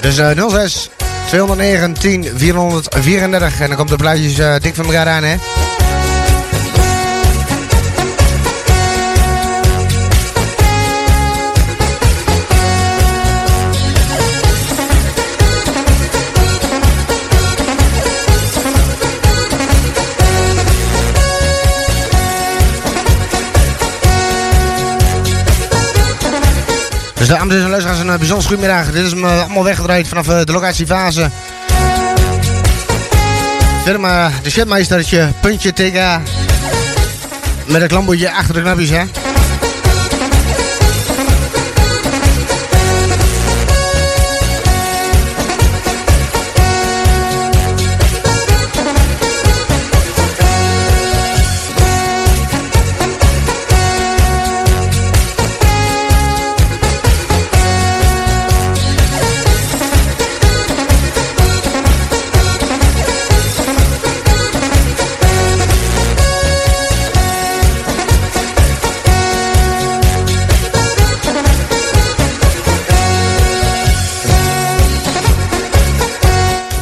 [0.00, 0.90] Dus uh, 06
[1.26, 5.36] 219 434 en dan komt de plaatjes uh, dik van elkaar aan hè.
[27.18, 28.90] Dus de amateurs en luisteraars, een bijzonder goedemiddag.
[28.90, 31.30] Dit is hem uh, allemaal weggedraaid vanaf uh, de locatiefase.
[33.84, 36.20] Firma de shitmeistertje, puntje TK.
[37.66, 39.27] Met een klamboetje achter de knapjes, hè.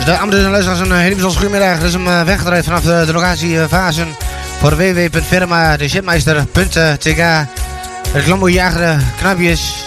[0.06, 1.78] De en luisteraars een eh, hele bijzondere goedemiddag.
[1.78, 4.08] Dit is een eh, weggedraaid vanaf de, locatie Vazen
[4.58, 7.18] voor ww.ferma de shipmeister.tk.
[7.18, 7.40] Eh,
[8.12, 8.24] Het
[9.18, 9.85] knapjes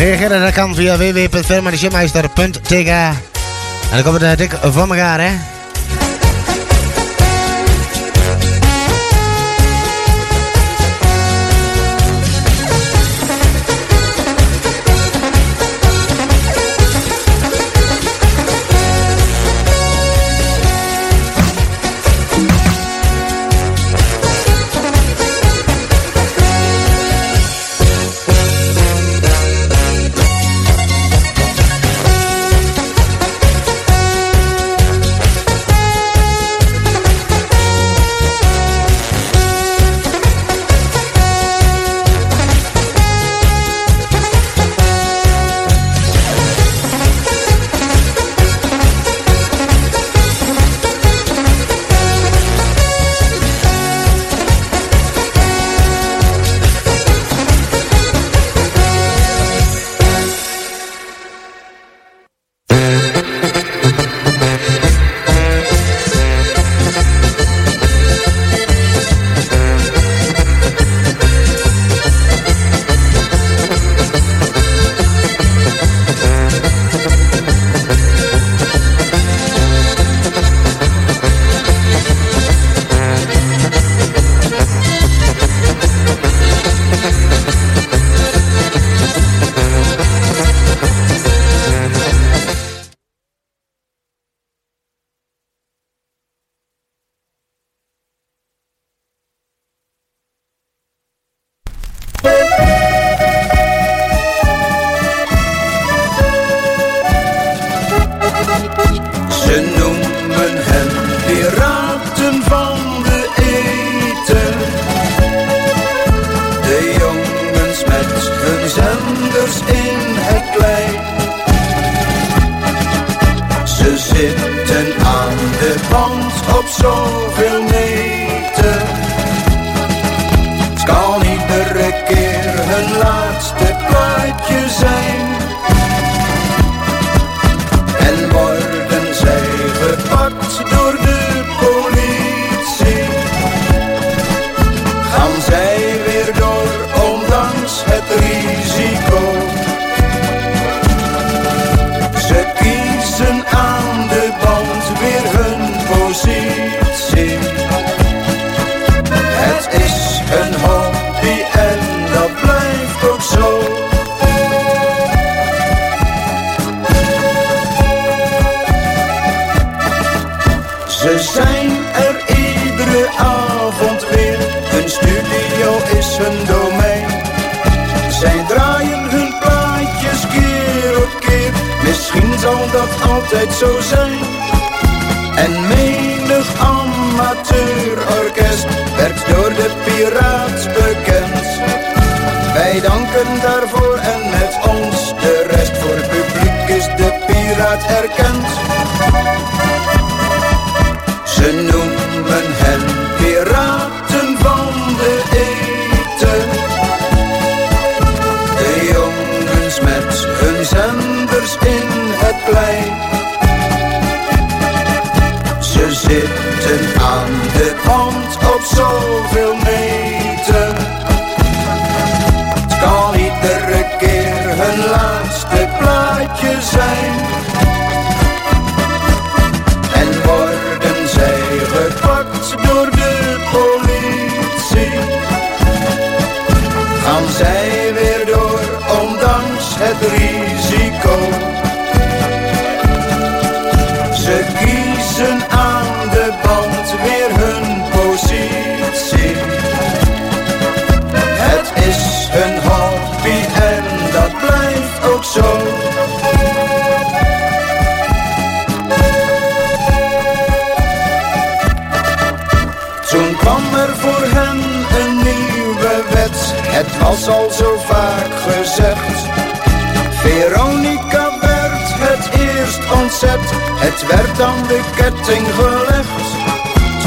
[0.00, 2.88] Reageren dat kan via www.vermarisjemeister.tk.
[2.88, 3.14] En
[3.90, 5.49] dan komen we dik van elkaar, hè?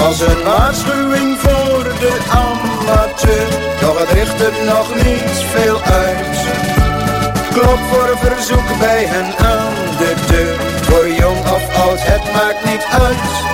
[0.03, 3.47] Was een waarschuwing voor de amateur,
[3.81, 6.37] doch het richtte nog niet veel uit.
[7.53, 12.85] Klop voor verzoek bij hen aan de deur, voor jong of oud, het maakt niet
[12.91, 13.52] uit.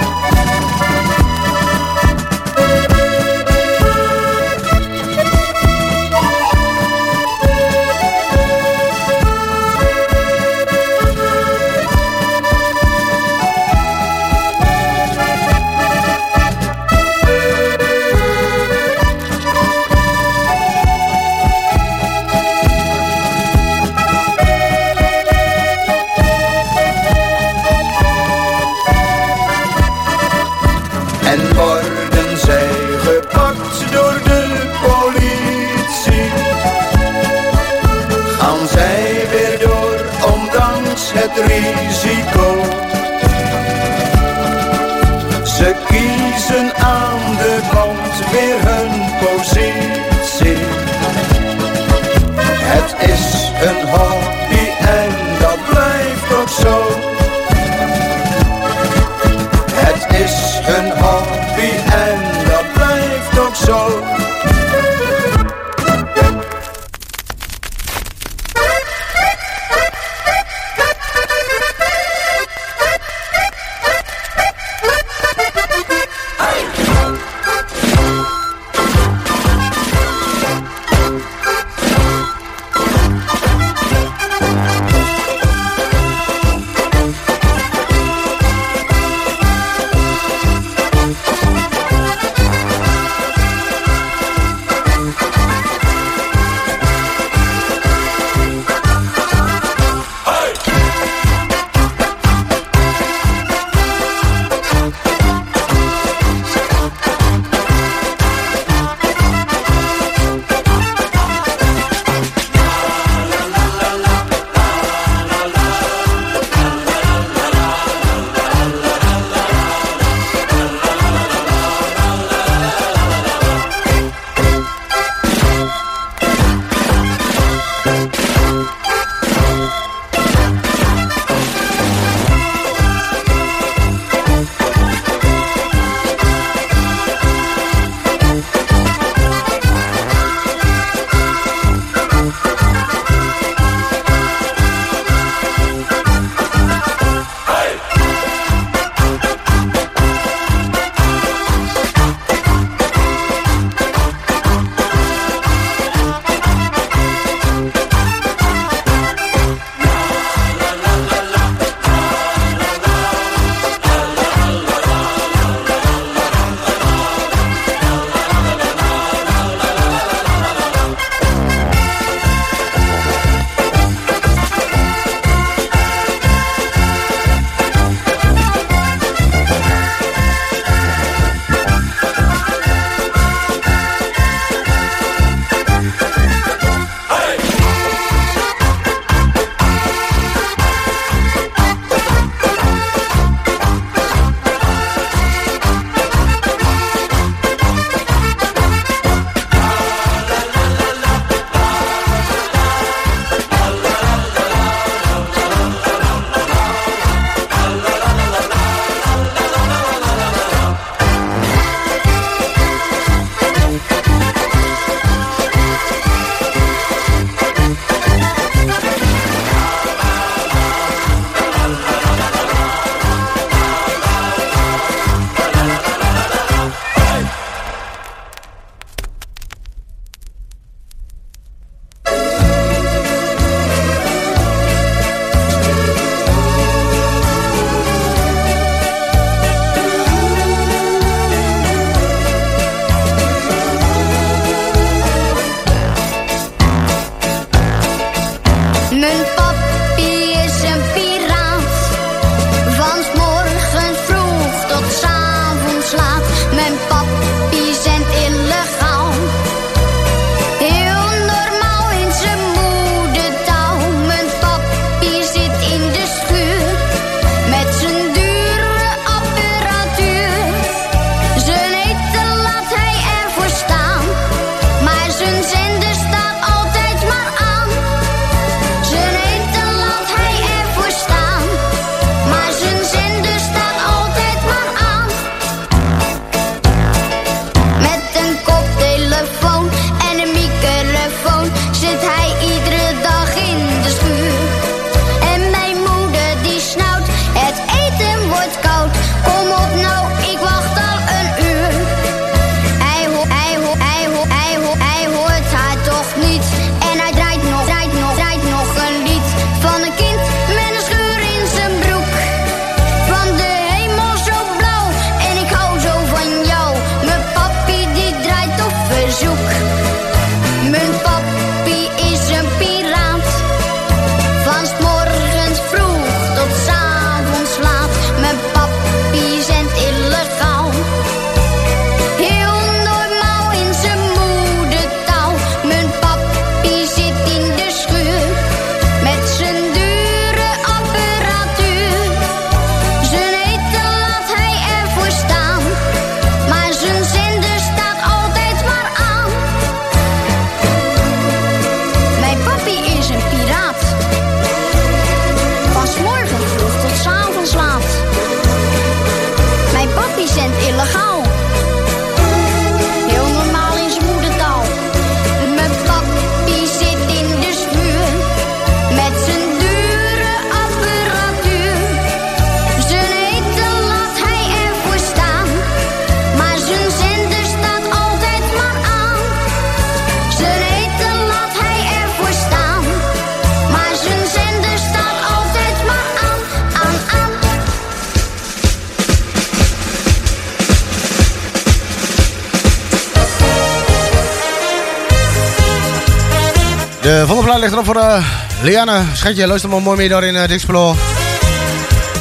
[398.70, 399.04] Lianne.
[399.14, 400.96] Schatje, luister maar mooi mee door in uh, Dixplo.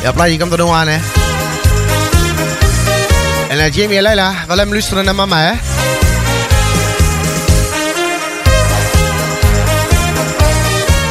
[0.02, 0.98] Ja, plaatje komt er nog aan, hè.
[3.48, 5.52] En uh, Jamie en Leila, wel hem luisteren naar mama, hè.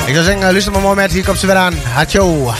[0.05, 1.73] Ik zou zeggen, luister maar mooi met, hier komt ze weer aan.
[1.93, 2.53] Hacho.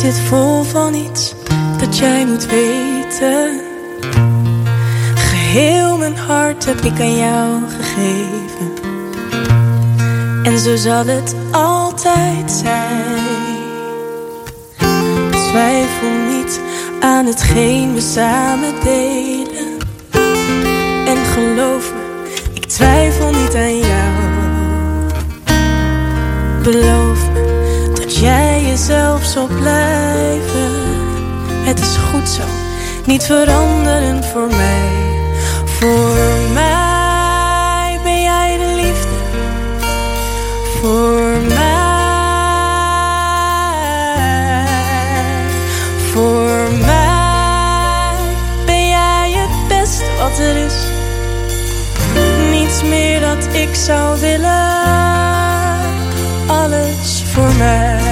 [0.00, 1.34] Zit vol van iets
[1.78, 3.60] dat jij moet weten.
[5.14, 8.72] Geheel mijn hart heb ik aan jou gegeven.
[10.42, 13.58] En zo zal het altijd zijn.
[15.30, 16.60] Twijfel niet
[17.00, 19.78] aan hetgeen we samen delen.
[21.06, 24.28] En geloof me, ik twijfel niet aan jou.
[26.62, 27.29] Beloof me
[28.90, 30.72] jezelf zal blijven.
[31.64, 32.42] Het is goed zo,
[33.04, 34.88] niet veranderen voor mij.
[35.64, 36.16] Voor
[36.54, 39.16] mij ben jij de liefde.
[40.80, 41.78] Voor mij.
[46.12, 48.14] Voor mij
[48.66, 50.74] ben jij het beste wat er is.
[52.50, 54.78] Niets meer dat ik zou willen.
[56.46, 58.09] Alles voor mij.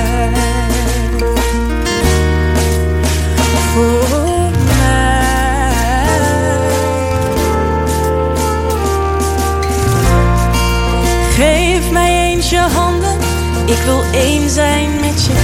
[13.88, 15.38] Wil één zijn met je.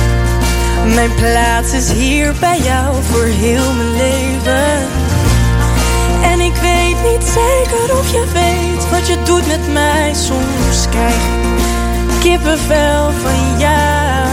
[0.94, 4.89] Mijn plaats is hier bij jou voor heel mijn leven.
[6.23, 10.14] En ik weet niet zeker of je weet wat je doet met mij.
[10.14, 14.28] Soms krijg ik kippenvel van jou.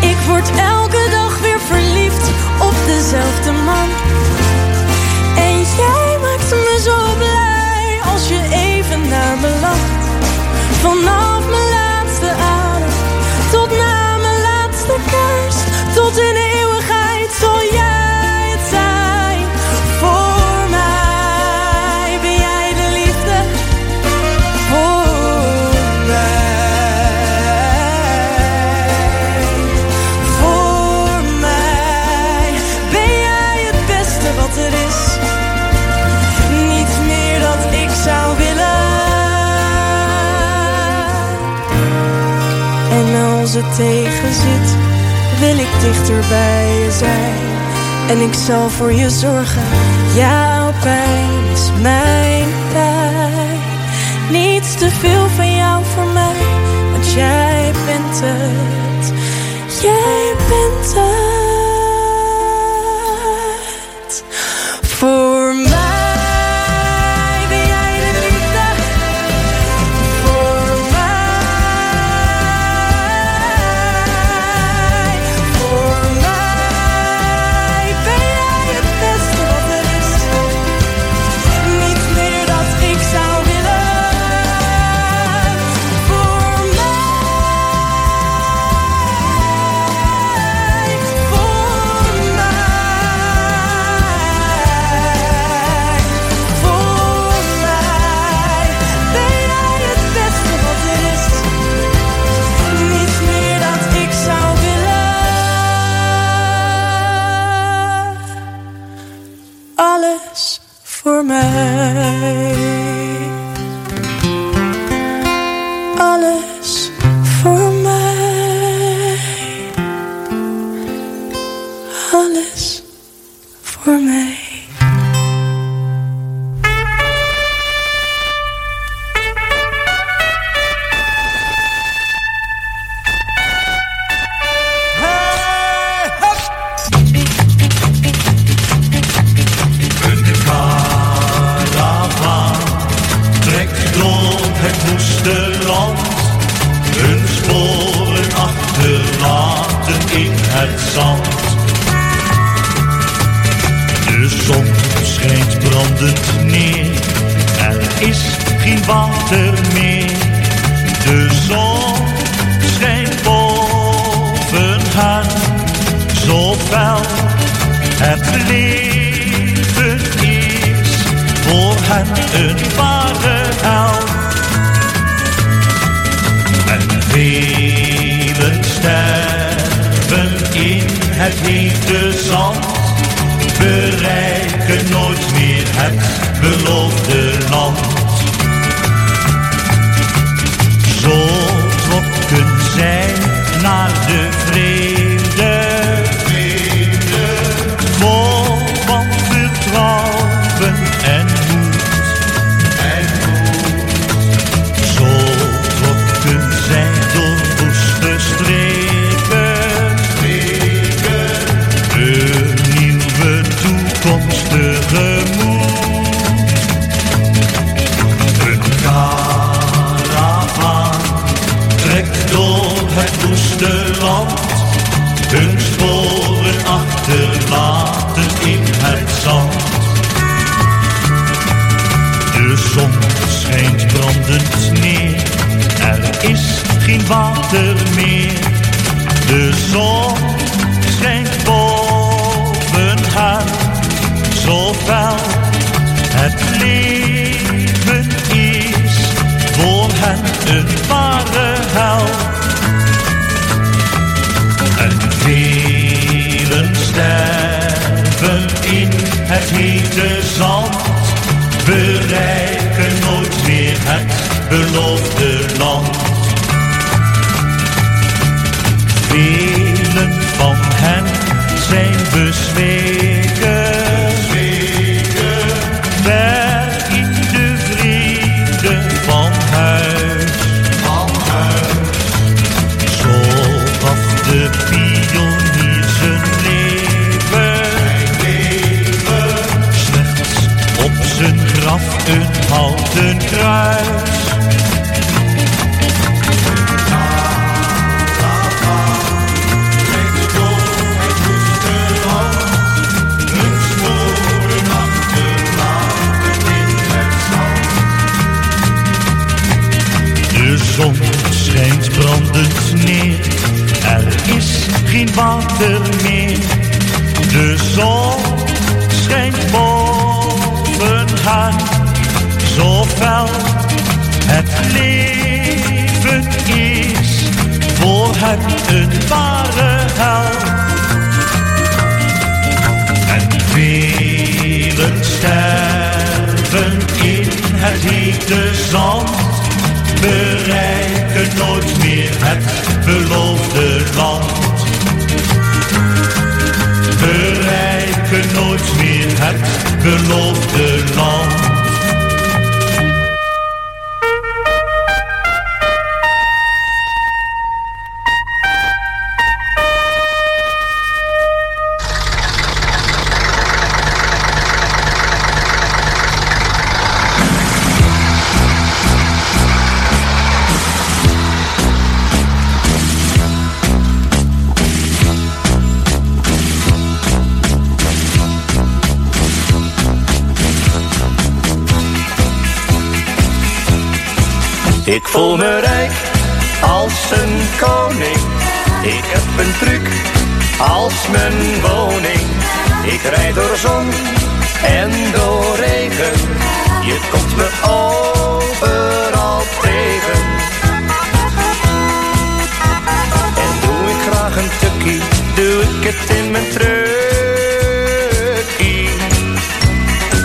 [0.00, 2.26] Ik word elke dag weer verliefd
[2.60, 3.88] op dezelfde man.
[5.36, 10.04] En jij maakt me zo blij als je even naar me lacht.
[10.80, 11.25] Vanaf
[43.76, 44.76] tegen zit,
[45.38, 47.34] wil ik dichter bij je zijn.
[48.08, 49.62] En ik zal voor je zorgen,
[50.14, 53.60] jouw pijn is mijn pijn.
[54.30, 56.36] Niets te veel van jou voor mij,
[56.92, 59.12] want jij bent het.
[59.82, 61.35] Jij bent het.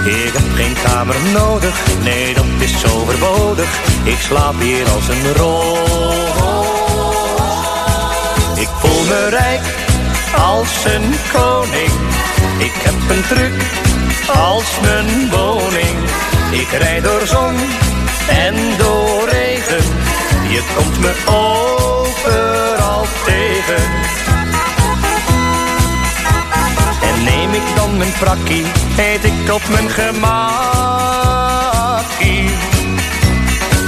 [0.06, 3.80] Ik heb geen kamer nodig, nee dat is zo verbodig.
[4.04, 5.90] Ik slaap hier als een roos.
[8.56, 9.62] Ik voel me rijk
[10.38, 11.92] als een koning.
[12.58, 13.54] Ik heb een truc
[14.36, 15.98] als mijn woning.
[16.52, 17.56] Ik rijd door zon
[18.30, 19.84] en door regen.
[20.50, 24.12] Je komt me overal tegen
[27.42, 28.66] Neem ik dan mijn prakkie,
[28.98, 30.20] eet ik op mijn gemakkie.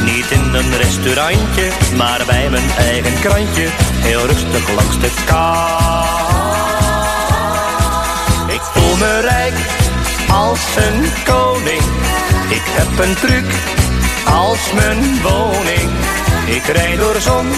[0.04, 3.68] Niet in een restaurantje, maar bij mijn eigen krantje.
[4.00, 6.12] Heel rustig langs de kaart.
[8.48, 9.54] Ik voel me rijk
[10.28, 11.84] als een koning.
[12.50, 13.46] Ik heb een truc
[14.26, 15.92] als mijn woning.
[16.46, 17.52] Ik rijd door zon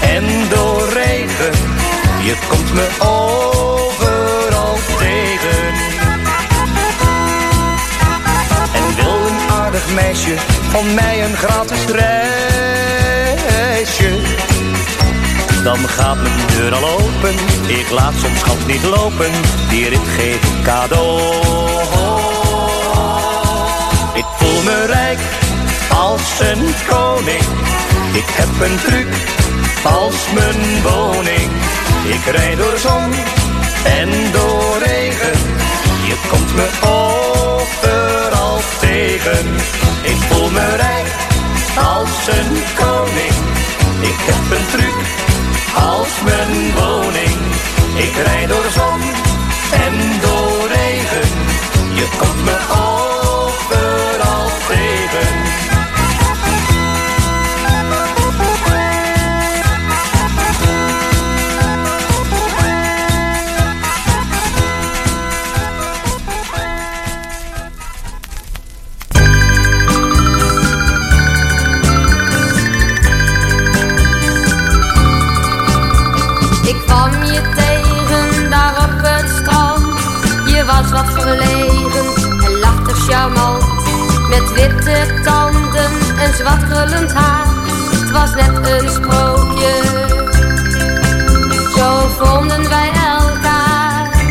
[0.00, 1.52] en door regen.
[2.22, 3.69] Je komt me over.
[9.94, 10.34] Meisje
[10.70, 13.08] van mij een gratis reisje.
[15.64, 17.34] Dan gaat mijn deur al open,
[17.66, 19.30] ik laat soms schat niet lopen,
[19.68, 21.20] die rit geef ik cadeau.
[24.14, 25.18] Ik voel me rijk
[25.94, 27.44] als een koning,
[28.12, 29.08] ik heb een truc
[29.82, 31.50] als mijn woning.
[32.04, 33.12] Ik rijd door zon
[33.84, 35.38] en door regen,
[36.06, 37.49] je komt me overal
[39.20, 41.06] Ik voel me rijk
[41.76, 43.34] als een koning,
[44.00, 44.98] ik heb een truc
[45.74, 47.40] als mijn woning.
[47.94, 49.00] Ik rijd door zon
[49.72, 51.28] en door regen,
[51.94, 54.09] je komt me overal
[88.10, 89.74] Het was net een sprookje.
[91.76, 94.24] Zo vonden wij elkaar.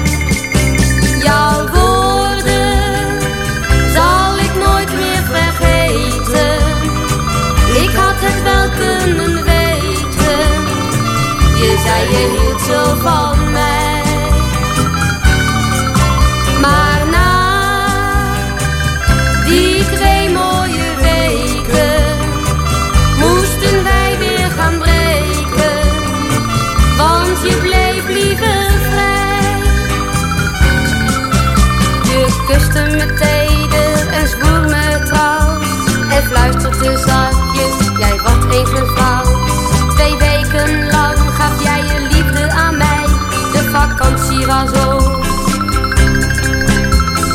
[1.23, 3.21] Jouw woorden
[3.93, 6.59] zal ik nooit meer vergeten.
[7.83, 10.49] Ik had het wel kunnen weten.
[11.57, 13.38] Je zei je hield zo van
[32.69, 35.59] kuste me teder en zwoer me trouw.
[36.09, 39.23] En fluisterde zachtjes, jij wordt eens mijn vrouw.
[39.95, 43.05] Twee weken lang gaf jij je liefde aan mij.
[43.53, 45.17] De vakantie was over.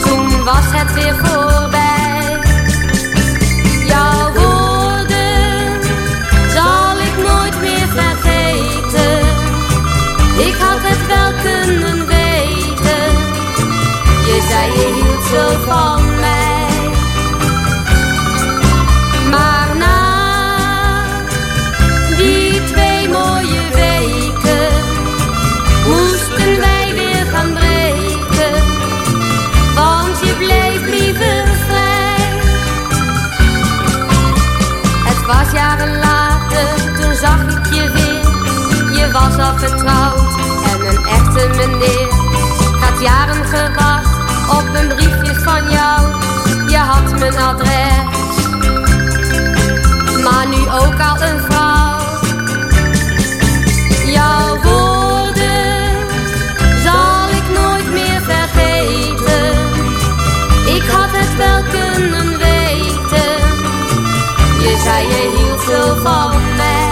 [0.03, 1.83] Toen was het weer voorbij.
[7.07, 9.19] Ik nooit meer vergeten.
[10.47, 12.04] Ik had het wel kunnen.
[14.35, 16.91] Je zei je hield zo van mij.
[19.31, 21.03] Maar na
[22.17, 24.73] die twee mooie weken
[25.87, 28.63] moesten wij weer gaan breken.
[29.75, 32.29] Want je bleef liever vrij.
[35.05, 38.33] Het was jaren later, toen zag ik je weer.
[38.99, 40.33] Je was al getrouwd
[40.73, 42.09] en een echte meneer.
[42.81, 43.94] Had jaren gewacht
[44.51, 46.01] op een briefje van jou.
[46.69, 48.15] Je had mijn adres
[50.25, 51.99] maar nu ook al een vrouw.
[54.07, 55.91] Jouw woorden
[56.83, 59.55] zal ik nooit meer vergeten.
[60.75, 63.35] Ik had het wel kunnen weten.
[64.61, 66.84] Je zei je hield zo van mij.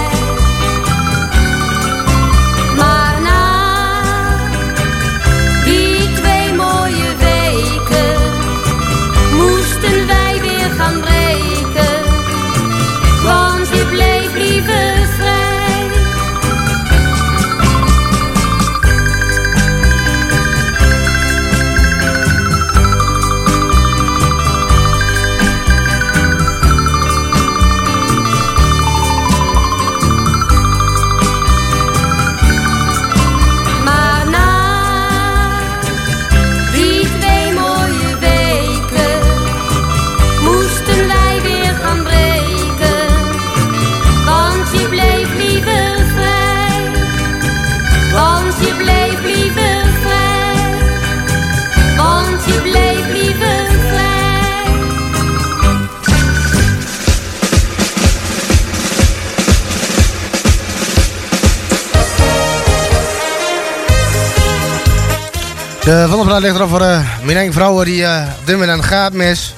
[65.93, 69.55] De plaat ligt erop voor uh, mijn vrouwen die eh op moment gaat mis.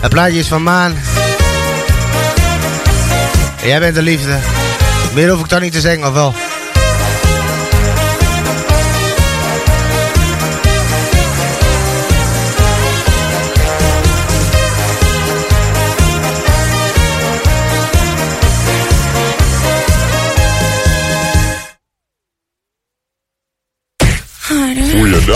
[0.00, 0.96] Het plaatje is van Maan.
[3.62, 4.38] Jij bent de liefde.
[5.14, 6.34] Meer hoef ik dan niet te zeggen, of wel?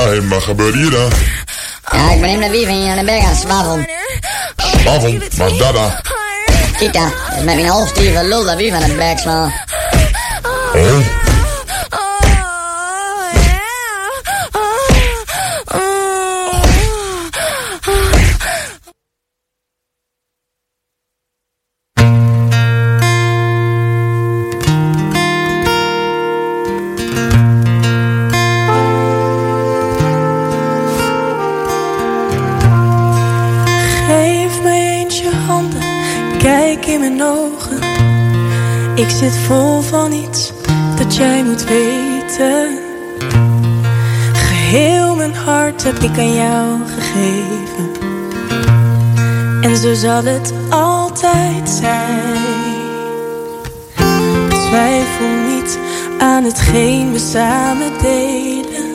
[0.06, 1.10] Daarheen, wat gebeurt hier dan?
[1.92, 3.84] Ja, ik ben in de wieven aan de berg aan het zwavel.
[4.80, 5.74] Zwavel, wat dat
[6.92, 7.12] dan?
[7.34, 9.52] Met mijn halfstieve lul dat wief aan het berg slaan.
[10.74, 11.15] Oh,
[39.30, 40.52] zit vol van iets
[40.96, 42.78] dat jij moet weten.
[44.32, 47.90] Geheel mijn hart heb ik aan jou gegeven.
[49.60, 52.74] En zo zal het altijd zijn.
[54.48, 55.78] Twijfel niet
[56.18, 58.94] aan hetgeen we samen delen.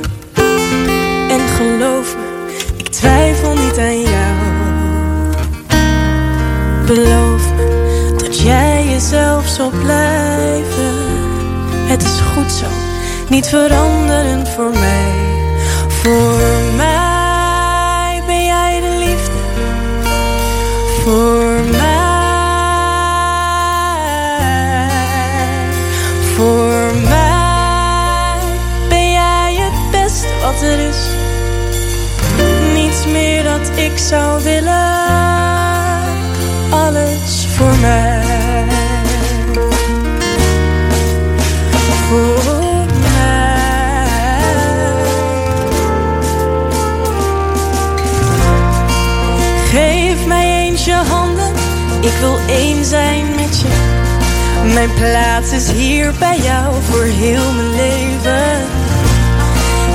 [1.29, 4.51] En geloof me, ik twijfel niet aan jou.
[6.85, 7.71] Beloof me
[8.17, 11.09] dat jij jezelf blijven.
[11.87, 12.65] Het is goed zo,
[13.29, 15.29] niet veranderen voor mij.
[15.87, 16.39] Voor
[16.75, 19.39] mij ben jij de liefde.
[21.03, 22.09] Voor mij.
[26.35, 28.39] Voor mij
[28.89, 30.97] ben jij het beste wat er is.
[32.73, 34.99] Niets meer dat ik zou willen.
[36.69, 38.30] Alles voor mij.
[52.01, 53.67] Ik wil één zijn met je.
[54.73, 58.65] Mijn plaats is hier bij jou voor heel mijn leven.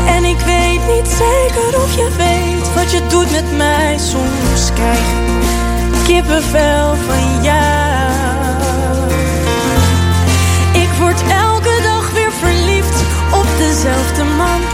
[0.06, 3.98] En ik weet niet zeker of je weet wat je doet met mij.
[3.98, 8.06] Soms krijg ik kippenvel van jou.
[10.72, 13.02] Ik word elke dag weer verliefd
[13.32, 14.65] op dezelfde man.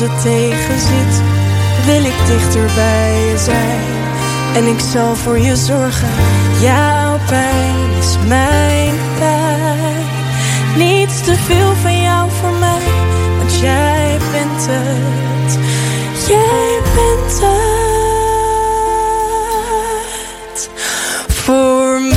[0.00, 1.22] Het tegen zit,
[1.84, 3.80] wil ik dichter bij je zijn.
[4.54, 6.08] En ik zal voor je zorgen,
[6.60, 10.04] jouw pijn is mijn pijn.
[10.76, 12.82] Niets te veel van jou voor mij,
[13.38, 15.58] want jij bent het.
[16.28, 18.30] Jij bent het.
[21.28, 22.09] Voor mij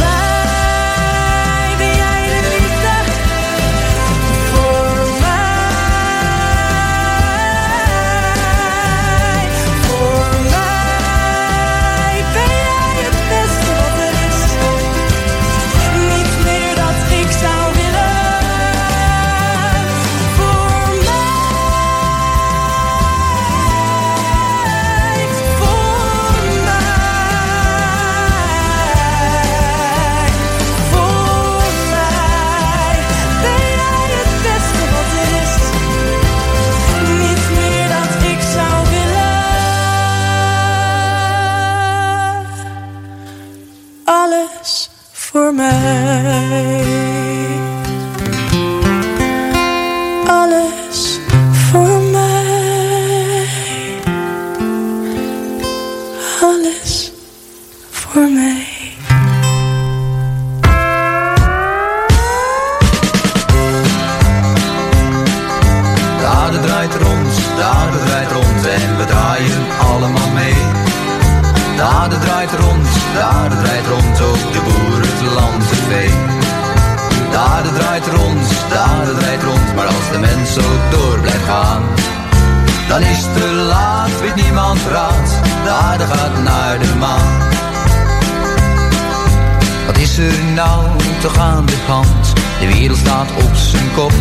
[91.23, 92.33] toch aan de hand?
[92.59, 94.11] De wereld staat op zijn kop.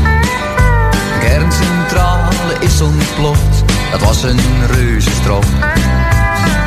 [1.20, 5.44] Kerncentrale is ontploft, dat was een reuzenstrop.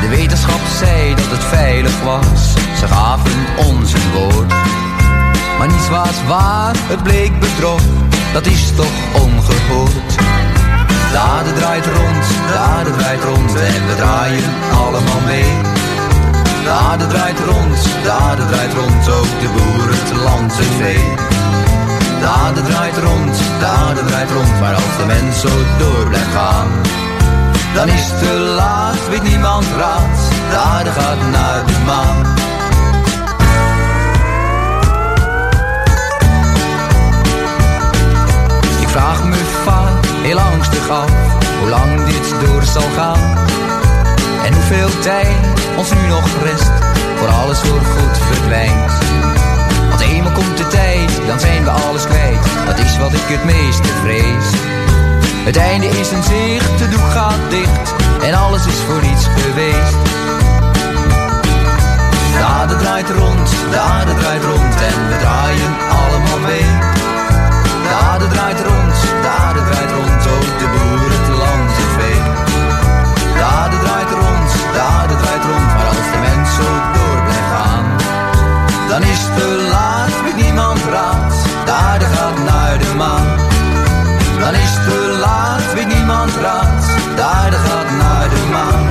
[0.00, 4.52] De wetenschap zei dat het veilig was, ze gaven ons een woord.
[5.58, 7.80] Maar niets was waar, het bleek bedrog,
[8.32, 10.16] dat is toch ongehoord.
[11.44, 12.26] De draait rond,
[12.84, 15.75] de draait rond en we draaien allemaal mee.
[16.66, 21.04] De aarde draait rond, de aarde draait rond, ook de boer, het land, het vee.
[22.20, 26.32] De aarde draait rond, de aarde draait rond, maar als de mens zo door blijft
[26.34, 26.68] gaan,
[27.74, 30.18] dan is te laat, weet niemand raad.
[30.50, 32.18] De aarde gaat naar de maan.
[38.80, 41.10] Ik vraag me vaak heel angstig af
[41.60, 43.46] hoe lang dit door zal gaan.
[44.68, 45.36] Hoeveel tijd
[45.76, 46.70] ons nu nog rest
[47.16, 48.92] voor alles voorgoed verdwijnt.
[49.88, 52.46] Want eenmaal komt de tijd, dan zijn we alles kwijt.
[52.66, 54.48] Dat is wat ik het meeste vrees.
[55.44, 59.96] Het einde is in zicht, de doek gaat dicht en alles is voor niets geweest.
[62.36, 65.72] De aarde draait rond, de aarde draait rond en we draaien
[66.02, 66.68] allemaal mee.
[67.86, 71.15] De aarde draait rond, de aarde draait rond, ook de boer,
[74.76, 77.86] de aarde draait rond, maar als de mens zo door blijft gaan,
[78.88, 81.32] dan is te laat, weet niemand raad.
[81.64, 83.26] De aarde gaat naar de maan.
[84.40, 86.84] Dan is te laat, weet niemand raad.
[87.16, 88.85] De aarde gaat naar de maan.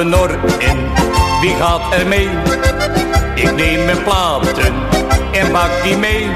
[0.00, 0.78] De nor in.
[1.40, 2.28] Wie gaat er mee?
[3.34, 4.74] Ik neem mijn platen
[5.32, 6.28] en bak die mee.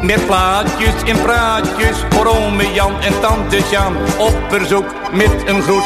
[0.00, 3.96] Met plaatjes en praatjes voor ome Jan en tante Sjaan.
[4.18, 5.84] Op verzoek met een groet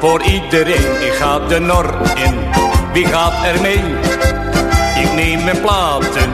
[0.00, 1.02] voor iedereen.
[1.06, 2.34] Ik ga de nor in.
[2.92, 3.84] Wie gaat er mee?
[5.02, 6.30] Ik neem mijn platen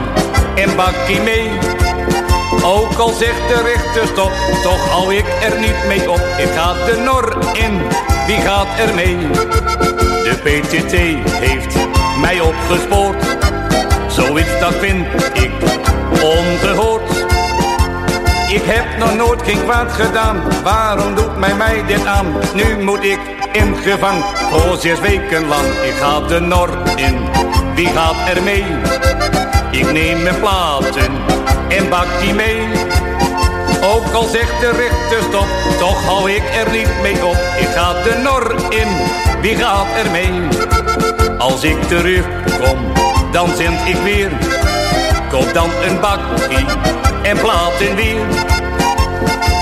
[0.55, 1.72] en bak die mee.
[2.65, 4.31] Ook al zegt de rechter stop,
[4.63, 6.21] toch hou ik er niet mee op.
[6.37, 7.81] Ik ga de nor in,
[8.27, 9.17] wie gaat er mee?
[10.23, 10.91] De PTT
[11.31, 11.75] heeft
[12.21, 13.23] mij opgespoord.
[14.07, 15.51] Zoiets dat vind ik
[16.21, 17.09] ongehoord.
[18.49, 22.35] Ik heb nog nooit geen kwaad gedaan, waarom doet mij mij dit aan?
[22.53, 23.19] Nu moet ik
[23.51, 25.65] in gevang voor zes weken lang.
[25.65, 27.17] Ik ga de nor in,
[27.75, 28.65] wie gaat er mee?
[29.73, 31.11] Ik neem mijn platen
[31.69, 32.67] en bak die mee.
[33.83, 35.47] Ook al zegt de rechter stop,
[35.79, 37.37] toch hou ik er niet mee op.
[37.59, 38.87] Ik ga de nor in,
[39.41, 40.47] wie gaat er mee?
[41.37, 42.77] Als ik terugkom,
[43.31, 44.31] dan zend ik weer.
[45.29, 46.65] Koop dan een bakkie
[47.23, 48.25] en platen weer.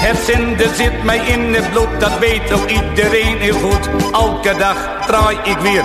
[0.02, 3.90] Het zenden zit mij in het bloed, dat weet ook iedereen heel goed.
[4.12, 5.84] Elke dag draai ik weer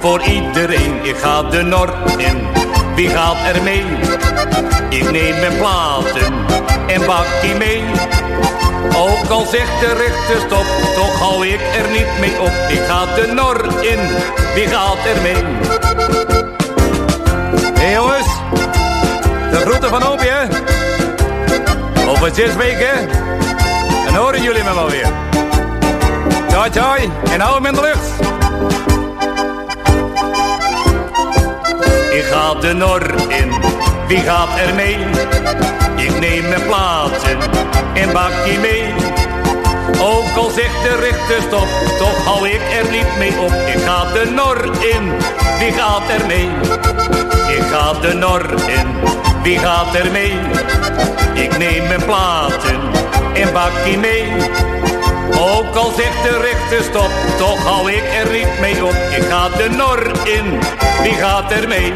[0.00, 1.00] voor iedereen.
[1.02, 2.61] Ik ga de nor in,
[2.94, 3.84] wie gaat er mee?
[4.88, 6.32] Ik neem mijn platen
[6.86, 7.84] en bak die mee.
[8.96, 12.52] Ook al zegt de rechter stop, toch hou ik er niet mee op.
[12.68, 13.98] Ik ga de nor in,
[14.54, 15.44] wie gaat er mee?
[17.74, 18.26] Hé hey jongens,
[19.50, 20.44] de groeten van Opie hè?
[22.10, 23.08] Over zes weken,
[24.04, 25.08] dan horen jullie me wel weer.
[26.48, 28.31] Tjoi tjoi, en hou hem in de lucht.
[32.32, 33.52] Ga de nor in,
[34.08, 34.98] wie gaat er mee?
[35.96, 37.38] Ik neem mijn platen
[37.94, 38.94] en bak die mee.
[40.00, 43.52] Ook al zegt de rechter stop, toch hou ik er niet mee op.
[43.52, 45.12] Ik ga de nor in,
[45.58, 46.48] wie gaat er mee?
[47.56, 48.86] Ik ga de nor in,
[49.42, 50.38] wie gaat er mee?
[51.34, 52.80] Ik neem mijn platen
[53.34, 54.24] en bak die mee.
[55.40, 58.96] Ook al zegt de rechter stop, toch hou ik er niet mee op.
[59.16, 60.60] Ik ga de nor in,
[61.02, 61.92] wie gaat er mee?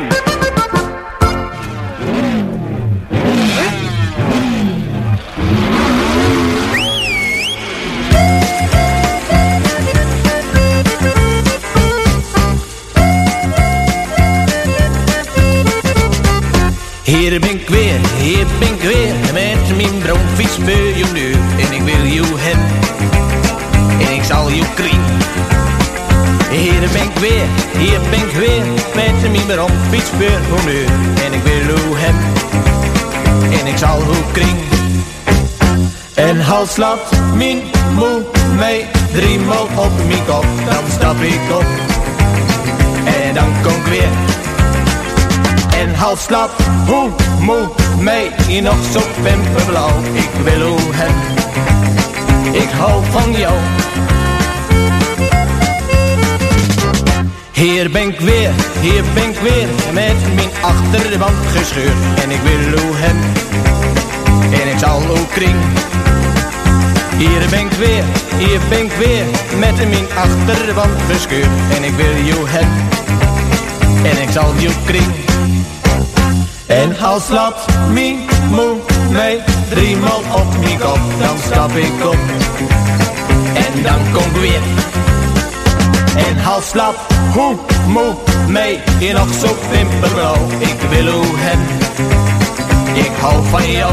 [36.77, 37.63] Laat mijn
[37.95, 38.23] moe
[38.57, 41.67] mij Driemaal op mijn kop Dan stap ik op
[43.05, 44.35] En dan kom ik weer
[45.79, 46.51] en half slap,
[46.87, 47.69] hoe moe
[48.47, 49.91] hier nog zo pimperblauw.
[50.13, 51.15] Ik wil hoe hem,
[52.53, 53.55] ik hou van jou.
[57.53, 62.21] Hier ben ik weer, hier ben ik weer, met mijn achterband gescheurd.
[62.23, 63.17] En ik wil hoe hem,
[64.53, 65.57] en ik zal ook kring.
[67.19, 68.05] Hier ben ik weer,
[68.39, 69.25] hier ben ik weer,
[69.59, 71.49] met mijn achterband gescheurd.
[71.77, 72.69] En ik wil jou hem,
[74.05, 75.13] en ik zal jou kring.
[76.67, 77.67] En als laat
[78.51, 78.77] moe
[79.11, 82.19] mij driemaal op mijn kop, dan stap ik op.
[83.55, 84.63] En dan kom ik weer.
[86.17, 86.97] En als laat
[87.33, 88.15] hoe moe
[88.49, 90.37] mij hier nog zo pimperblauw.
[90.59, 91.61] Ik wil hoe hem,
[92.95, 93.93] ik hou van jou.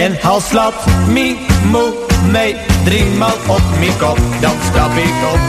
[0.00, 0.74] En als laat
[1.08, 1.38] mi
[1.70, 1.92] moe
[2.30, 5.40] mij driemaal op mijn kop, dan stap ik op.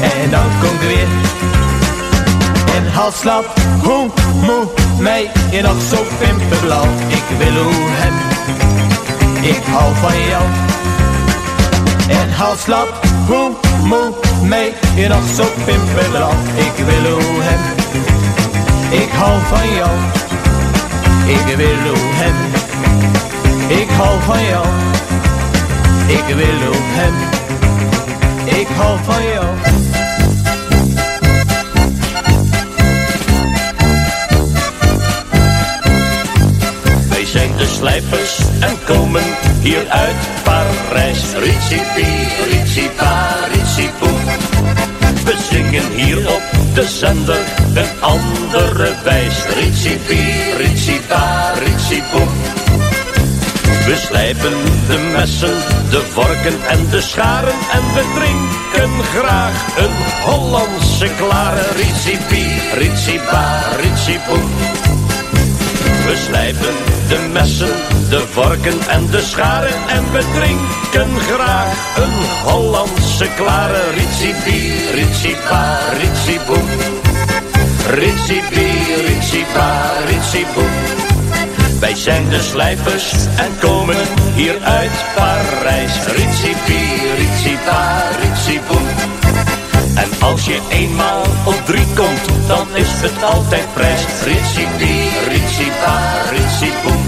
[0.00, 1.08] En dan kom ik weer.
[2.76, 3.44] En als laat
[3.82, 4.66] hoe moe
[4.98, 6.84] mij je nog zo pimperblauw.
[7.08, 8.14] Ik wil hoe hem,
[9.42, 10.44] ik hou van jou.
[12.08, 12.88] En als laat
[13.26, 13.50] hoe
[13.84, 16.34] moe mij je nog zo pimperblauw.
[16.54, 17.60] Ik wil hoe hem,
[18.90, 19.90] ik hou van jou.
[21.26, 22.63] Ik wil hoe hem.
[23.68, 24.66] Ik hou van jou,
[26.06, 27.14] ik wil op hem,
[28.60, 29.46] ik hou van jou.
[37.08, 39.22] Wij zijn slijpers en komen
[39.60, 41.22] hier uit Parijs.
[41.32, 42.06] Ritsipi,
[42.50, 44.18] ritsipa, ritsipoe.
[45.24, 46.42] We zingen hier op
[46.74, 47.40] de zender
[47.74, 49.44] een andere wijs.
[49.54, 52.63] Ritsipi, ritsipa, ritsipoe.
[53.86, 54.52] We slijpen
[54.88, 55.54] de messen,
[55.90, 64.38] de vorken en de scharen en we drinken graag een Hollandse klare Ritsipi, ritsipa, ritsipoe.
[66.06, 66.74] We slijpen
[67.08, 67.74] de messen,
[68.08, 72.14] de vorken en de scharen en we drinken graag een
[72.44, 76.62] Hollandse klare Ritsipi, ritsipa, ritsipoe.
[77.90, 78.68] Ritsipi,
[79.06, 81.13] ritsipa, ritsipoe.
[81.84, 83.96] Wij zijn de slijpers en komen
[84.34, 86.06] hier uit Parijs.
[86.06, 86.82] Ritsipi,
[87.16, 88.86] ritsipa, ritsipoe.
[89.94, 94.04] En als je eenmaal op drie komt, dan is het altijd prijs.
[94.24, 95.96] Ritsipi, ritsipa,
[96.30, 97.00] ritsipoe.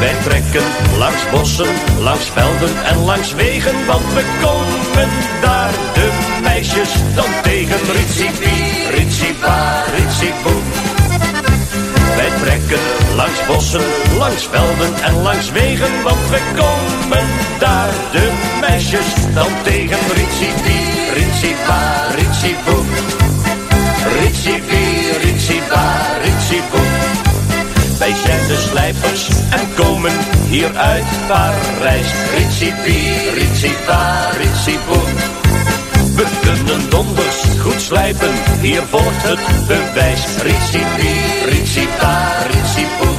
[0.00, 5.08] Wij trekken langs bossen, langs velden en langs wegen, want we komen
[5.40, 6.08] daar de
[6.42, 7.80] meisjes dan tegen.
[7.92, 8.56] Ritsipi,
[8.90, 10.87] ritsipa, ritsipoe.
[12.18, 12.78] Wij trekken
[13.16, 13.84] langs bossen,
[14.18, 17.26] langs velden en langs wegen, want we komen
[17.58, 19.98] daar de meisjes dan tegen.
[20.14, 20.78] Ritsipi,
[21.14, 21.80] ritsipa,
[22.14, 22.84] ritsipoe.
[24.20, 24.84] Ritsipi,
[25.22, 25.84] ritsipa,
[26.22, 26.90] ritsipoe.
[27.98, 30.12] Wij zijn de slijpers en komen
[30.48, 32.08] hier uit Parijs.
[32.36, 35.37] Ritsipi, ritsipa, ritsipoe.
[36.18, 40.22] We kunnen donders goed slijpen, hier volgt het bewijs.
[40.42, 41.12] Ritsipi,
[41.44, 42.14] ritsipa,
[42.50, 43.16] ritsipoe.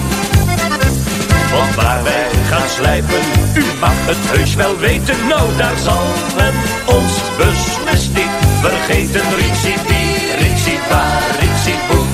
[1.53, 3.23] Want waar wij gaan slijpen,
[3.55, 5.15] u mag het heus wel weten.
[5.27, 6.03] Nou, daar zal
[6.35, 6.53] men
[6.85, 9.21] ons beslist niet vergeten.
[9.41, 10.03] Ritsipi,
[10.43, 11.03] ritsipa,
[11.39, 12.05] ritsipoe.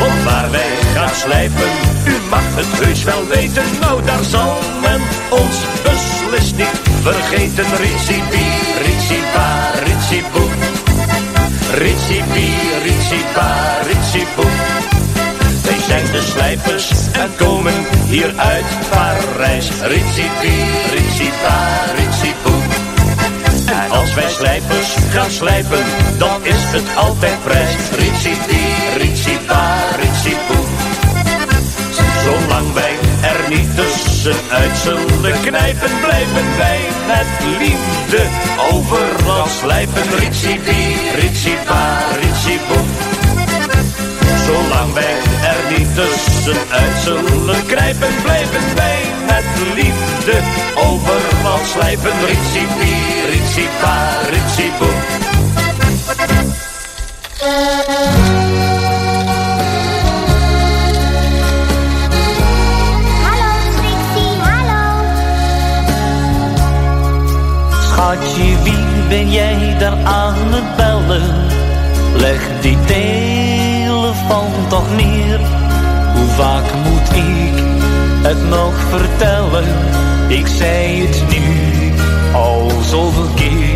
[0.00, 1.70] Want waar wij gaan slijpen,
[2.06, 3.64] u mag het heus wel weten.
[3.80, 5.00] Nou, daar zal men
[5.30, 7.64] ons beslist niet vergeten.
[7.76, 8.44] Ritsipi,
[8.84, 10.50] ritsipa, ritsipoe.
[11.74, 12.48] Ritsipi,
[12.82, 13.50] ritsipa,
[13.86, 14.50] ritsipoe.
[15.62, 17.74] Wij zijn de slijpers en komen
[18.08, 19.68] hier uit Parijs.
[19.82, 20.54] Ritsipi,
[20.94, 21.56] ritsipa,
[21.96, 22.62] ritsipoe.
[23.66, 25.84] En als wij slijpers gaan slijpen,
[26.18, 27.74] dan is het altijd prijs.
[27.98, 28.62] Ritsipi,
[28.96, 30.66] ritsipa, ritsipoe.
[32.24, 33.76] Zolang wij er niet
[34.22, 37.26] tussenuit zullen knijpen, blijven wij met
[37.58, 38.26] liefde
[38.72, 40.02] overal slijpen.
[40.18, 42.84] Ritsipi, ritsipa, ritsipoe.
[44.46, 50.40] Zolang wij er niet tussenuit zullen knijpen, blijven wij met liefde
[50.74, 52.12] overal slijpen.
[52.26, 52.94] Ritsipi,
[53.30, 53.96] ritsipa,
[54.30, 54.96] ritsipoe.
[67.98, 71.46] Schatje, wie ben jij daar aan het bellen?
[72.14, 75.38] Leg die telefoon toch neer.
[76.14, 77.62] Hoe vaak moet ik
[78.22, 79.68] het nog vertellen?
[80.28, 81.92] Ik zei het nu
[82.32, 83.67] al zoveel keer.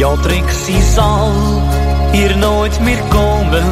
[0.00, 1.32] Jouw Trixie zal
[2.10, 3.64] hier nooit meer komen,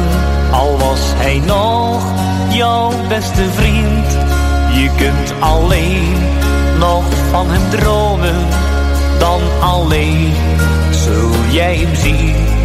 [0.51, 2.03] al was hij nog
[2.49, 4.11] jouw beste vriend.
[4.73, 6.17] Je kunt alleen
[6.79, 8.47] nog van hem dromen,
[9.19, 10.33] dan alleen
[10.91, 12.58] zul jij hem zien.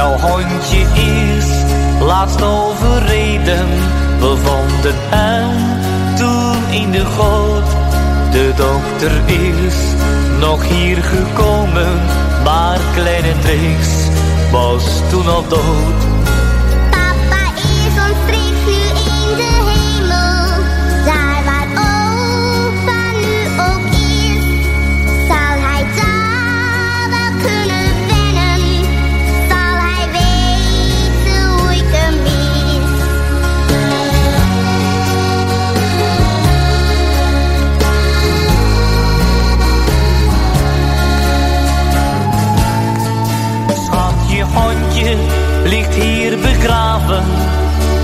[0.00, 1.46] Jouw hondje is
[2.00, 3.68] laatst overreden.
[4.18, 5.50] We vonden hem
[6.16, 7.70] toen in de goot.
[8.32, 9.74] De dokter is
[10.38, 12.00] nog hier gekomen.
[12.44, 13.88] Maar kleine Trix
[14.50, 16.09] was toen al dood.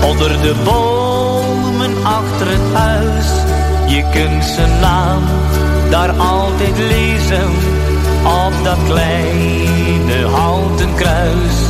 [0.07, 3.27] Onder de bomen achter het huis,
[3.85, 5.23] je kunt zijn naam
[5.89, 7.49] daar altijd lezen.
[8.23, 11.66] Op dat kleine houten kruis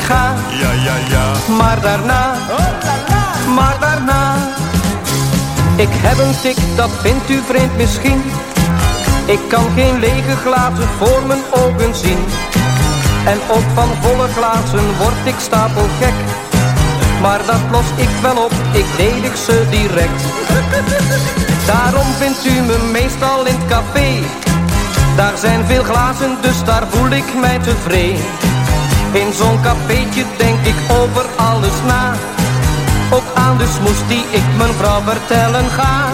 [0.00, 0.34] ik ga.
[0.62, 1.54] Ja, ja, ja.
[1.56, 2.34] Maar daarna,
[3.56, 4.34] maar daarna.
[5.76, 8.22] Ik heb een tik, dat vindt u vreemd misschien.
[9.24, 12.22] Ik kan geen lege glazen voor mijn ogen zien.
[13.26, 16.18] En ook van volle glazen word ik stapelgek.
[17.20, 20.22] Maar dat los ik wel op, ik ledig ze direct.
[21.72, 24.08] Daarom vindt u me meestal in het café.
[25.16, 28.39] Daar zijn veel glazen, dus daar voel ik mij tevreden.
[29.12, 32.14] In zo'n cafeetje denk ik over alles na.
[33.10, 36.08] Ook aan de smoes die ik mijn vrouw vertellen ga.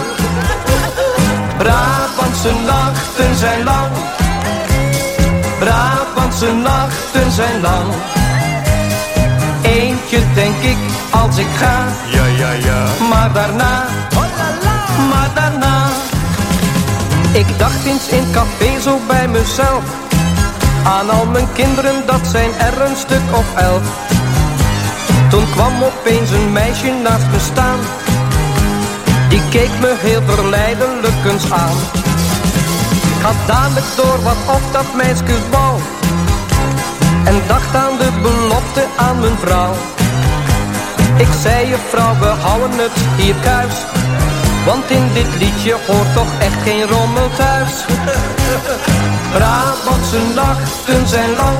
[1.57, 3.91] Brabantse nachten zijn lang.
[5.59, 7.93] Brabantse nachten zijn lang.
[9.61, 10.77] Eentje denk ik
[11.11, 11.85] als ik ga.
[12.11, 12.85] Ja, ja, ja.
[13.09, 13.85] Maar daarna,
[15.09, 15.87] maar daarna.
[17.31, 20.06] Ik dacht eens in café zo bij mezelf.
[20.83, 23.81] Aan al mijn kinderen, dat zijn er een stuk of elf.
[25.29, 27.79] Toen kwam opeens een meisje naast me staan.
[29.29, 31.77] Die keek me heel verleidelijk eens aan.
[33.23, 35.79] Ik dadelijk door wat of dat meisje wou.
[37.25, 39.73] En dacht aan de belofte aan mijn vrouw.
[41.17, 43.96] Ik zei je vrouw, we houden het hier thuis.
[44.67, 47.85] Want in dit liedje hoort toch echt geen rommel thuis.
[49.33, 51.57] Brabantse nachten zijn lang.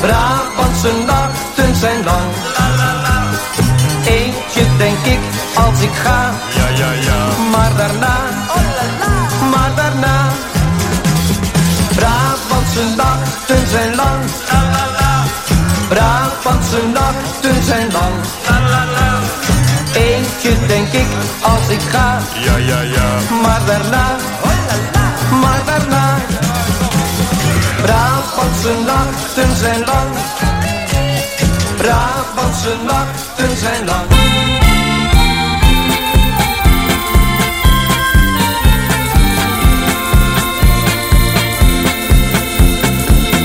[0.00, 2.28] Brabantse nachten zijn lang.
[4.04, 5.18] Eentje denk ik
[5.54, 6.30] als ik ga.
[6.54, 7.26] Ja, ja, ja.
[7.50, 8.16] Maar daarna,
[9.50, 10.28] maar daarna.
[11.94, 14.24] Brabantse nachten zijn lang.
[15.88, 18.14] Brabantse nachten zijn lang.
[20.68, 21.06] Denk ik
[21.42, 22.18] als ik ga.
[22.44, 23.18] Ja, ja, ja.
[23.42, 24.16] Maar daarna,
[25.40, 26.16] maar daarna.
[27.82, 30.10] Brabantse nachten zijn lang.
[31.76, 34.06] Brabantse nachten zijn lang.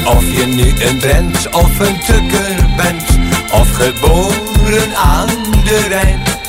[0.06, 3.04] Of je nu een Drent of een Tukker bent,
[3.52, 5.28] of geboren aan
[5.64, 6.43] de Rijn.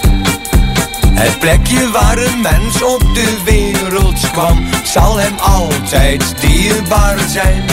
[1.14, 7.64] Het plekje waar een mens op de wereld kwam, zal hem altijd dierbaar zijn.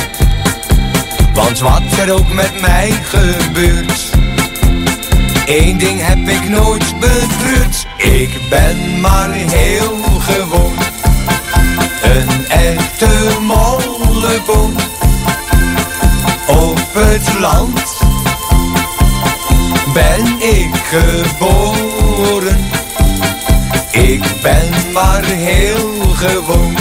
[1.34, 4.10] Want wat er ook met mij gebeurt,
[5.46, 7.86] één ding heb ik nooit betreurd.
[7.98, 10.78] Ik ben maar heel gewoon,
[12.02, 14.74] een echte molleboom
[16.48, 18.00] op het land
[19.94, 22.71] ben ik geboren.
[24.12, 26.76] Ik ben maar heel gewoon,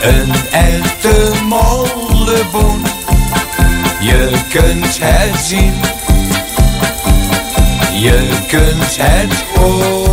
[0.00, 2.82] een echte molleboom.
[4.00, 5.72] Je kunt het zien,
[8.00, 10.04] Je kunt het horen.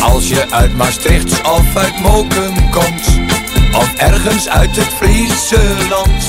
[0.00, 3.25] Als je uit Maastricht of uit Moken komt,
[3.76, 6.26] of ergens uit het Friese land.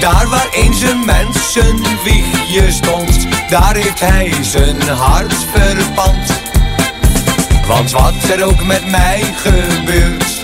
[0.00, 1.58] Daar waar eens een mens
[2.04, 6.40] wiegje stond, daar heeft hij zijn hart verpand.
[7.66, 10.42] Want wat er ook met mij gebeurt,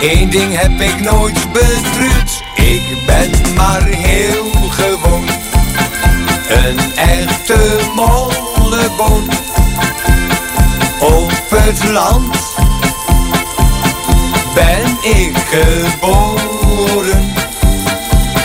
[0.00, 2.42] één ding heb ik nooit betreurd.
[2.54, 5.28] Ik ben maar heel gewoon,
[6.48, 9.28] een echte molleboon.
[11.00, 12.55] Op het land
[14.56, 17.32] ben ik geboren.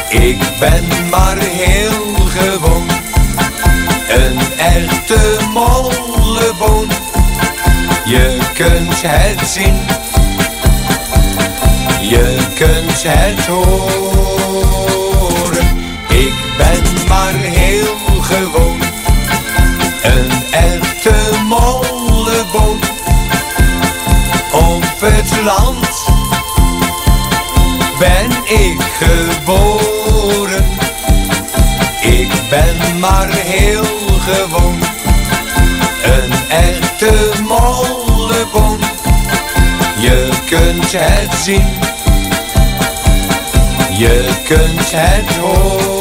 [0.09, 2.88] Ik ben maar heel gewoon,
[4.07, 6.90] een echte molleboon.
[8.06, 9.80] Je kunt het zien,
[11.99, 14.49] je kunt het horen.
[16.09, 18.81] Ik ben maar heel gewoon,
[20.01, 21.14] een echte
[21.48, 22.80] molleboon.
[24.51, 25.91] Op het land
[28.51, 30.65] ik geboren.
[32.01, 33.83] Ik ben maar heel
[34.19, 34.80] gewoon,
[36.03, 38.80] een echte molleboon.
[39.97, 41.80] Je kunt het zien,
[43.97, 46.00] je kunt het horen.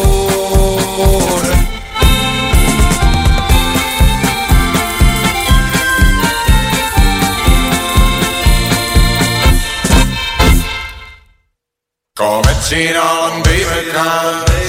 [12.71, 14.60] Kom met z'n allen bij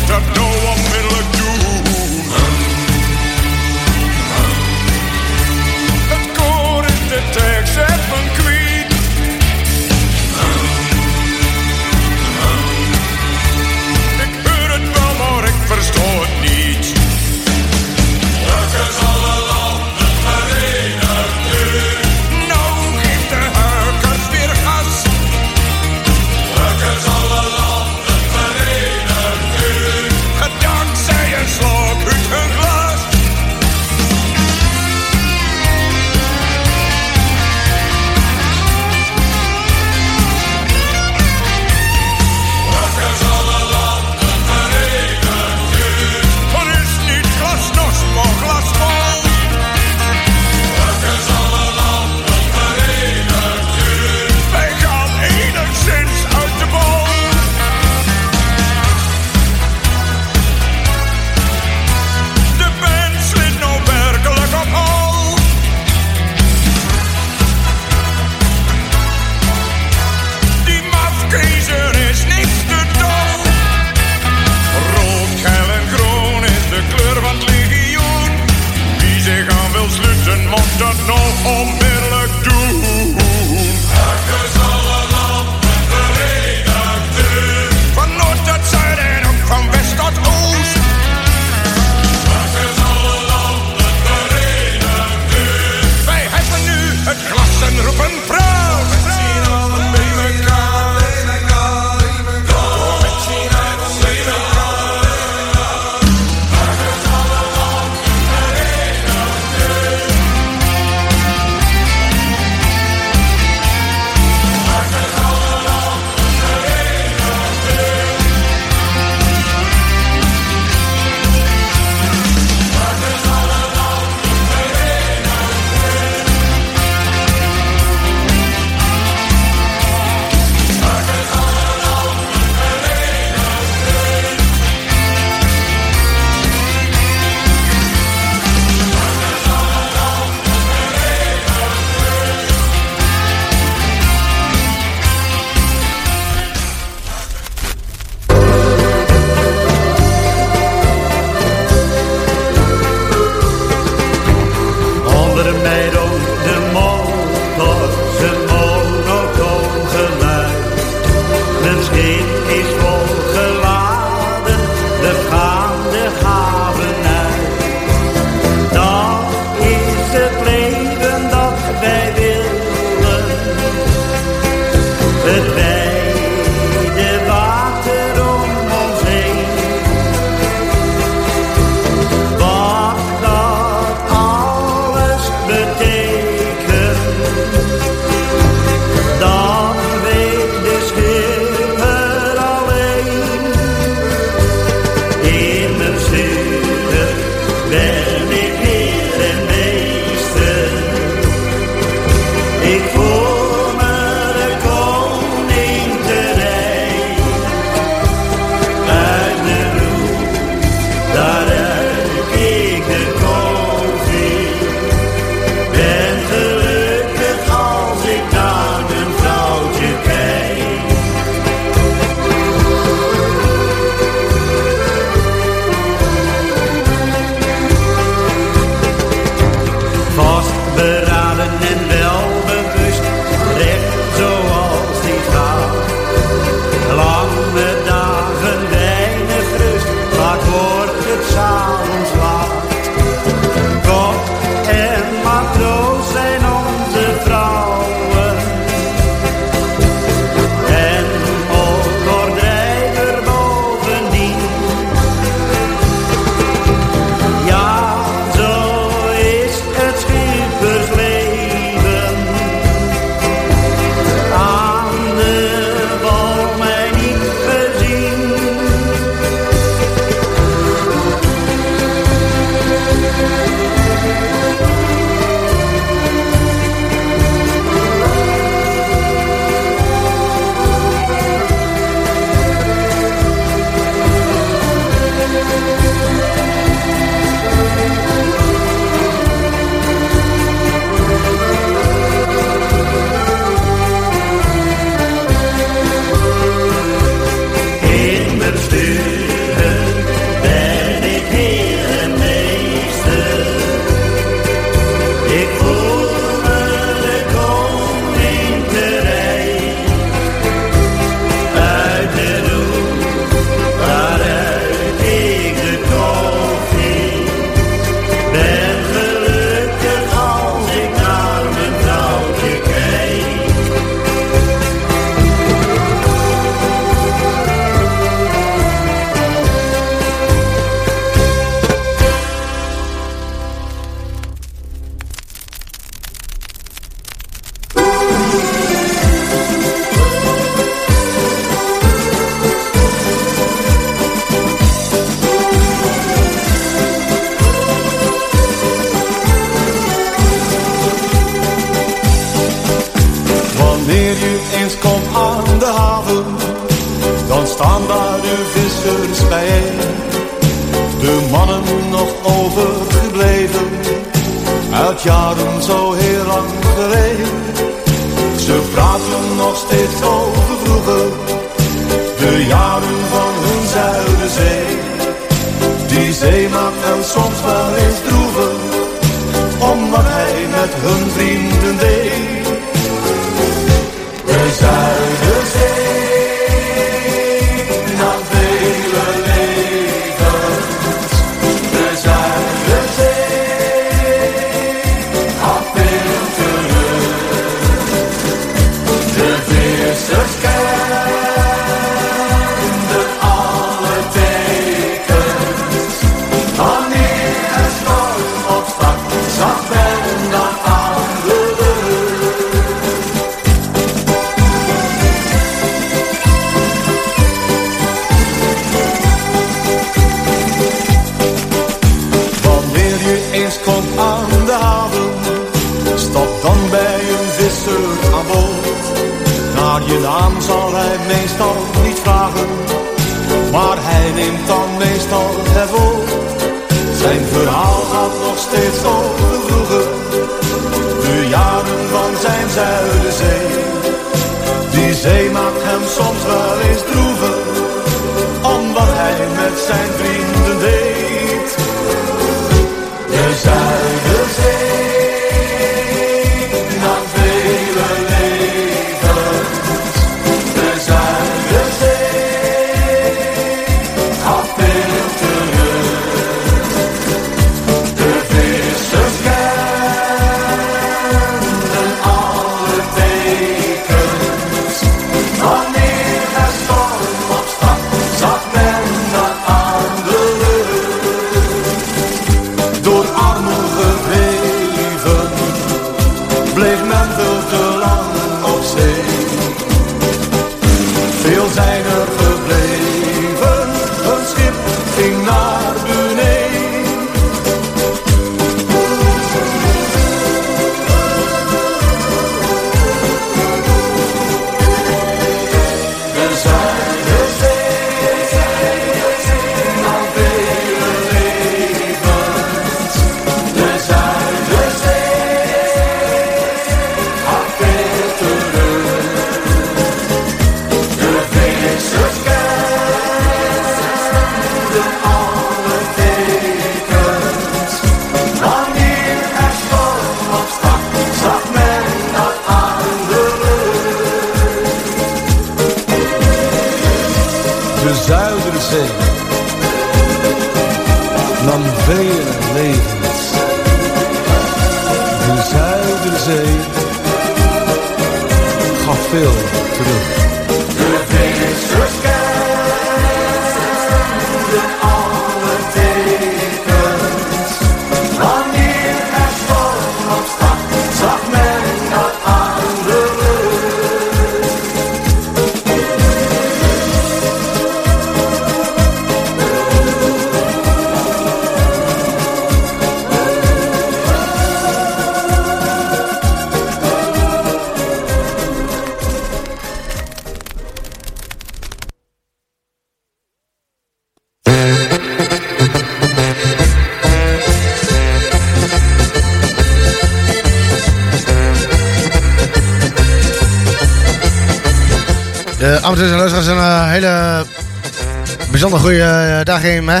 [599.52, 600.00] dag in, hè?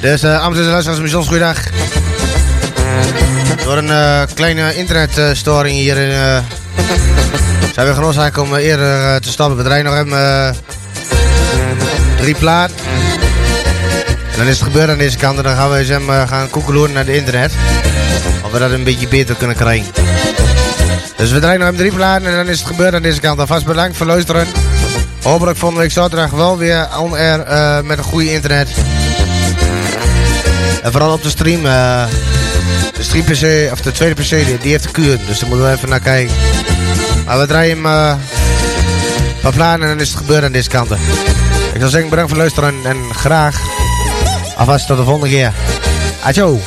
[0.00, 1.58] Dus uh, en luisteraars een bijzonder goede dag.
[3.64, 6.38] Door een eh, kleine internetstoring hier in, eh,
[7.74, 9.56] zijn we genoodzaakt om eh, eerder te stoppen.
[9.56, 10.50] We draaien nog eh,
[12.16, 12.70] drie plaat.
[14.32, 16.50] En dan is het gebeurd aan deze kant en dan gaan we eens hem gaan
[16.50, 17.52] koekeloeren naar de internet.
[18.44, 19.92] Of we dat een beetje beter kunnen krijgen.
[21.16, 23.40] Dus we draaien nog even drie platen en dan is het gebeurd aan deze kant.
[23.40, 24.46] Alvast bedankt voor luisteren.
[25.22, 28.68] Hopelijk volgende week zaterdag wel weer on air eh, met een goede internet.
[30.82, 31.66] En vooral op de stream.
[31.66, 32.04] eh,
[32.94, 35.18] de stream PC, of de tweede PC, die, die heeft de kuur.
[35.26, 36.34] Dus daar moeten we even naar kijken.
[37.26, 38.14] Maar we draaien hem eh,
[39.42, 40.98] paar platen en dan is het gebeurd aan deze kanten.
[41.72, 43.60] Ik zou zeggen bedankt voor het luisteren en graag
[44.56, 45.52] alvast tot de volgende keer.
[46.22, 46.60] Adjo!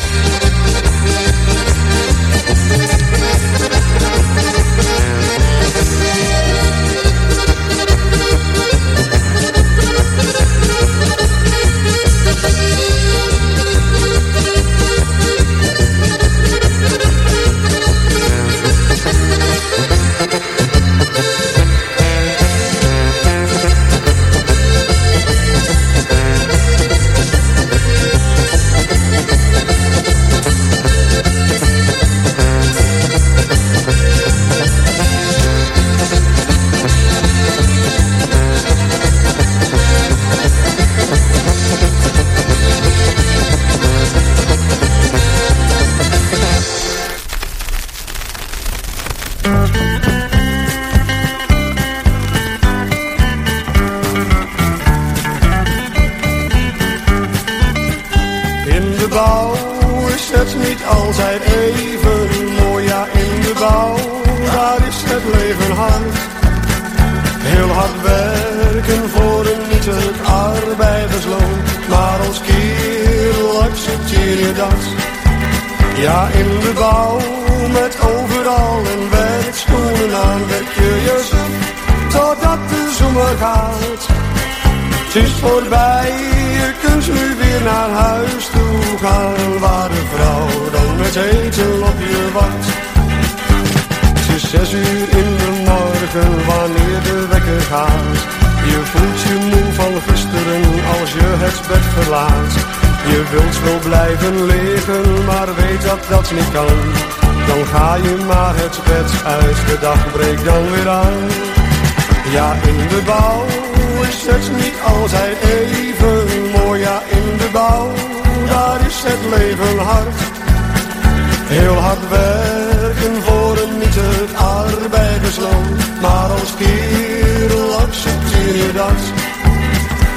[126.58, 129.02] Kerel accepteer je dat.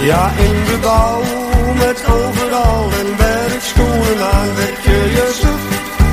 [0.00, 1.22] Ja, in de bouw,
[1.74, 5.62] met overal een werkschoenen aan, werk je je suf,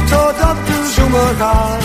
[0.09, 1.83] totdat de zomer gaat.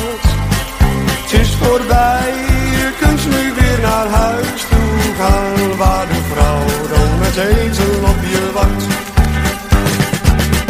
[1.22, 2.32] Het is voorbij,
[2.80, 8.20] je kunt nu weer naar huis toe gaan, waar de vrouw dan met eten op
[8.34, 8.84] je wacht.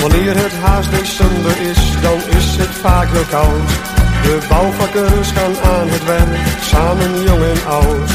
[0.01, 4.00] Wanneer het haast december is, dan is het vaak wel koud.
[4.23, 8.11] De bouwvakkers gaan aan het werk, samen jong en oud.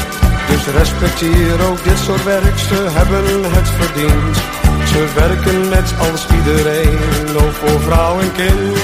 [0.48, 4.36] Dus respecteer ook dit soort werk, ze hebben het verdiend.
[4.92, 6.98] Ze werken net als iedereen,
[7.44, 8.78] ook voor vrouw en kind.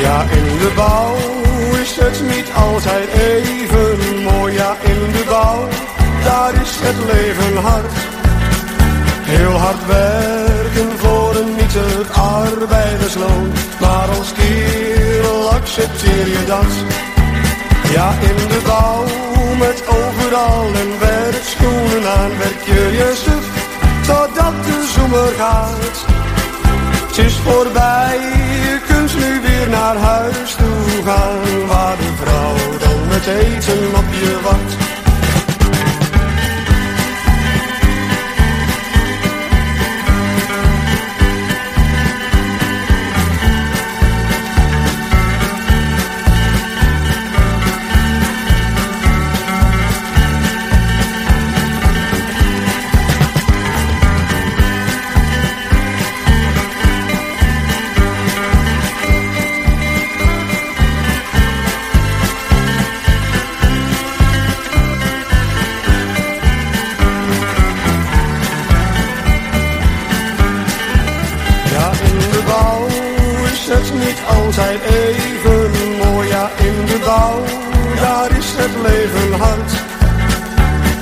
[0.00, 1.16] Ja, in de bouw
[1.82, 4.54] is het niet altijd even mooi.
[4.54, 5.68] Ja, in de bouw,
[6.24, 7.92] daar is het leven hard.
[9.30, 13.52] Heel hard werken voor een nietig arbeidersloon.
[13.80, 14.67] Maar als kerel
[15.68, 16.72] accepteer je dat.
[17.92, 19.04] Ja, in de bouw,
[19.58, 23.46] met overal een werkschoenen aan, werk je je suf,
[24.06, 25.96] totdat de zomer gaat.
[27.06, 28.18] Het is voorbij,
[28.68, 34.08] je kunt nu weer naar huis toe gaan, waar de vrouw dan met eten op
[34.20, 34.87] je wacht.
[74.58, 76.28] Niet altijd even mooi.
[76.28, 77.44] Ja, in de bouw,
[78.00, 79.72] daar is het leven hard.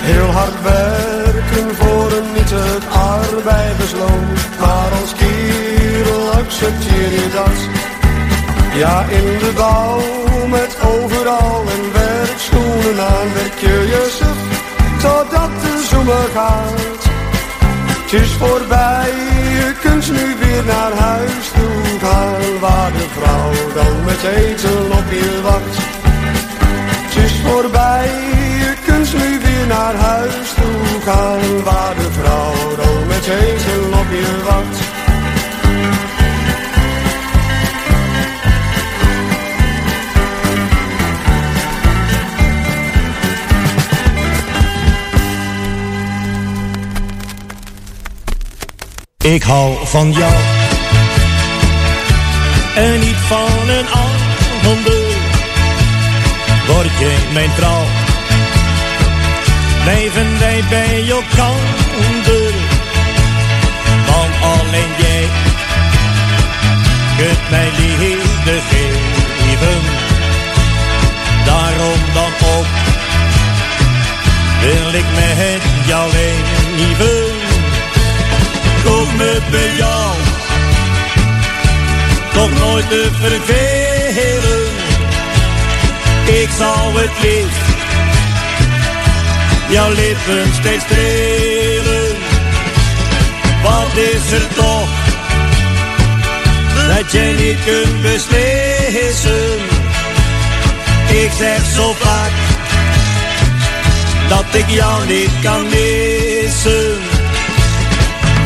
[0.09, 4.25] Heel hard werken voor een nietig arbeidersloon.
[4.61, 7.59] Maar als kerel accepteer je dat.
[8.75, 10.01] Ja, in de bouw,
[10.49, 14.41] met overal een werkschoenen aan, werk je suf,
[15.03, 17.05] totdat de zomer gaat.
[18.03, 19.11] Het is voorbij,
[19.59, 21.76] je kunt nu weer naar huis toe
[22.07, 25.77] gaan, waar de vrouw dan met eten op je wacht.
[27.05, 28.11] Het is voorbij,
[28.65, 34.11] je kunt nu weer naar huis toe gaan, waar de vrouw dan met eten op
[34.11, 34.95] je wacht.
[49.23, 50.56] Ik hou van jou.
[52.77, 55.05] En niet van een ander.
[56.67, 57.85] Word je mijn trouw.
[59.83, 62.53] Blijven wij bij elkander.
[64.07, 65.29] Want alleen jij
[67.17, 69.81] kunt mij liefde geven.
[71.45, 72.67] Daarom dan ook
[74.61, 77.37] wil ik met jou leven
[78.85, 80.26] toch met bij jou.
[82.37, 84.65] Toch nooit te vervelen.
[86.43, 87.67] Ik zou het liefst
[89.69, 92.17] jouw lippen steeds strelen.
[93.63, 94.89] Wat is er toch
[96.89, 99.59] dat jij niet kunt beslissen?
[101.09, 102.31] Ik zeg zo vaak
[104.29, 106.99] dat ik jou niet kan missen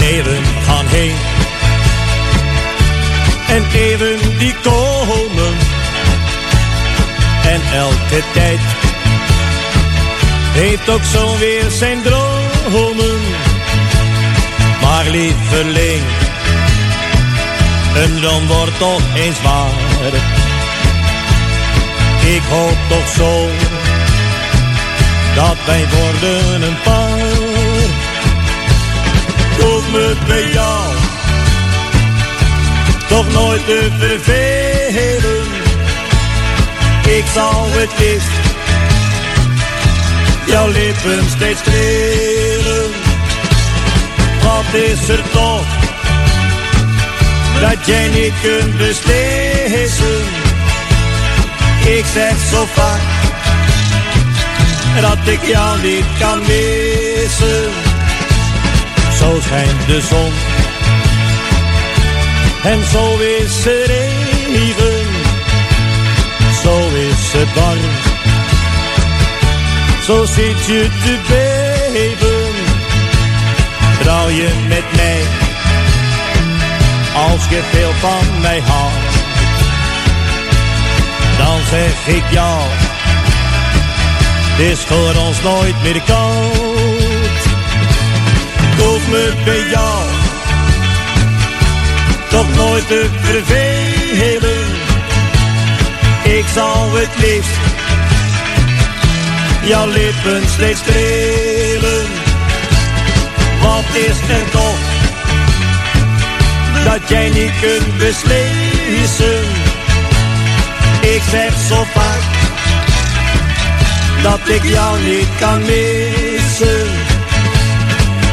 [0.01, 1.30] eeuwen gaan heen.
[3.69, 5.55] En die komen.
[7.45, 8.61] En elke tijd
[10.53, 13.21] heeft ook zo weer zijn dromen.
[14.83, 16.03] Maar lieveling,
[17.95, 20.13] een droom wordt toch eens waar.
[22.25, 23.49] Ik hoop toch zo,
[25.35, 27.19] dat wij worden een paar.
[29.59, 31.00] Kom me bij jou,
[33.23, 35.47] toch nooit te vervelen.
[37.19, 38.31] Ik zal het liefst
[40.47, 42.91] jouw lippen steeds strelen.
[44.43, 45.67] Wat is er toch,
[47.61, 50.23] dat jij niet kunt beslissen.
[51.87, 53.01] Ik zeg zo vaak,
[55.01, 57.71] dat ik jou niet kan missen.
[59.19, 60.33] Zo schijnt de zon,
[62.63, 65.09] en zo is het regen.
[66.63, 67.91] Zo is het warm,
[70.05, 72.53] zo zit je te beven.
[74.03, 75.23] Trouw je met mij,
[77.15, 79.19] als je veel van mij houdt.
[81.39, 82.63] Dan zeg ik jou,
[84.57, 87.43] het is voor ons nooit meer koud.
[88.79, 90.20] Koop me bij jou,
[92.41, 94.65] toch nooit te vervelen.
[96.23, 97.59] Ik zal het liefst
[99.65, 102.07] jouw lippen steeds strelen.
[103.63, 104.79] Wat is er toch
[106.85, 109.43] dat jij niet kunt beslissen?
[111.01, 112.23] Ik zeg zo vaak
[114.23, 116.87] dat ik jou niet kan missen.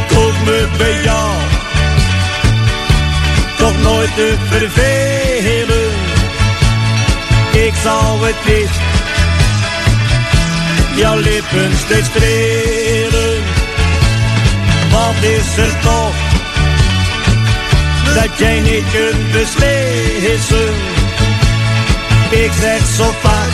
[0.08, 1.47] Koop me bij jou,
[3.82, 5.92] nooit te vervelen.
[7.52, 8.80] Ik zal het liefst
[10.98, 13.44] jouw lippen steeds strelen.
[14.92, 16.16] Wat is er toch
[18.16, 20.74] dat jij niet kunt beslissen?
[22.30, 23.52] Ik zeg zo vaak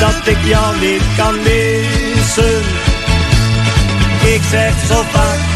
[0.00, 2.62] dat ik jou niet kan missen.
[4.34, 5.55] Ik zeg zo vaak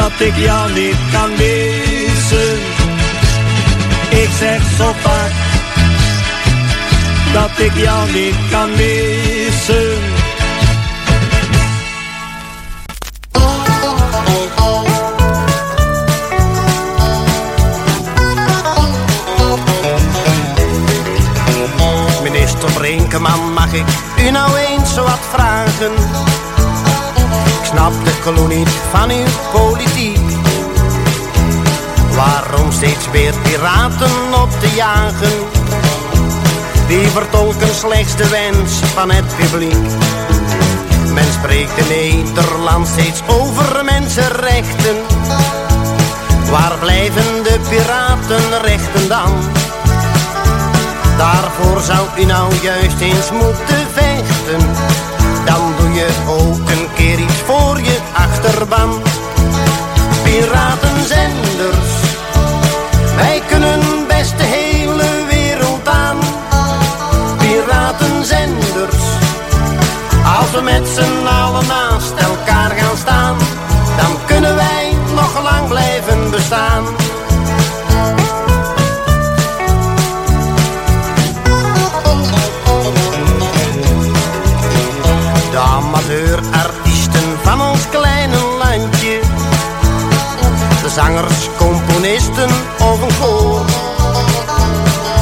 [0.00, 2.58] dat ik jou niet kan missen.
[4.08, 5.32] Ik zeg zo vaak
[7.32, 10.16] dat ik jou niet kan missen.
[22.22, 23.84] Minister Brinkman, mag ik
[24.18, 26.17] u nou eens wat vragen?
[28.34, 30.20] Clue niet van uw politiek.
[32.14, 35.32] Waarom steeds weer piraten op te jagen?
[36.86, 39.88] Die vertolken slechts de wens van het publiek.
[41.14, 44.96] Men spreekt in Nederland steeds over mensenrechten.
[46.50, 49.32] Waar blijven de piratenrechten dan?
[51.16, 54.68] Daarvoor zou u nou juist eens moeten vechten.
[55.44, 56.87] Dan doe je ook een
[58.58, 59.02] achterban.
[60.22, 61.90] Piratenzenders,
[63.16, 66.18] wij kunnen best de hele wereld aan.
[67.38, 69.02] Piratenzenders,
[70.38, 71.27] als we met z'n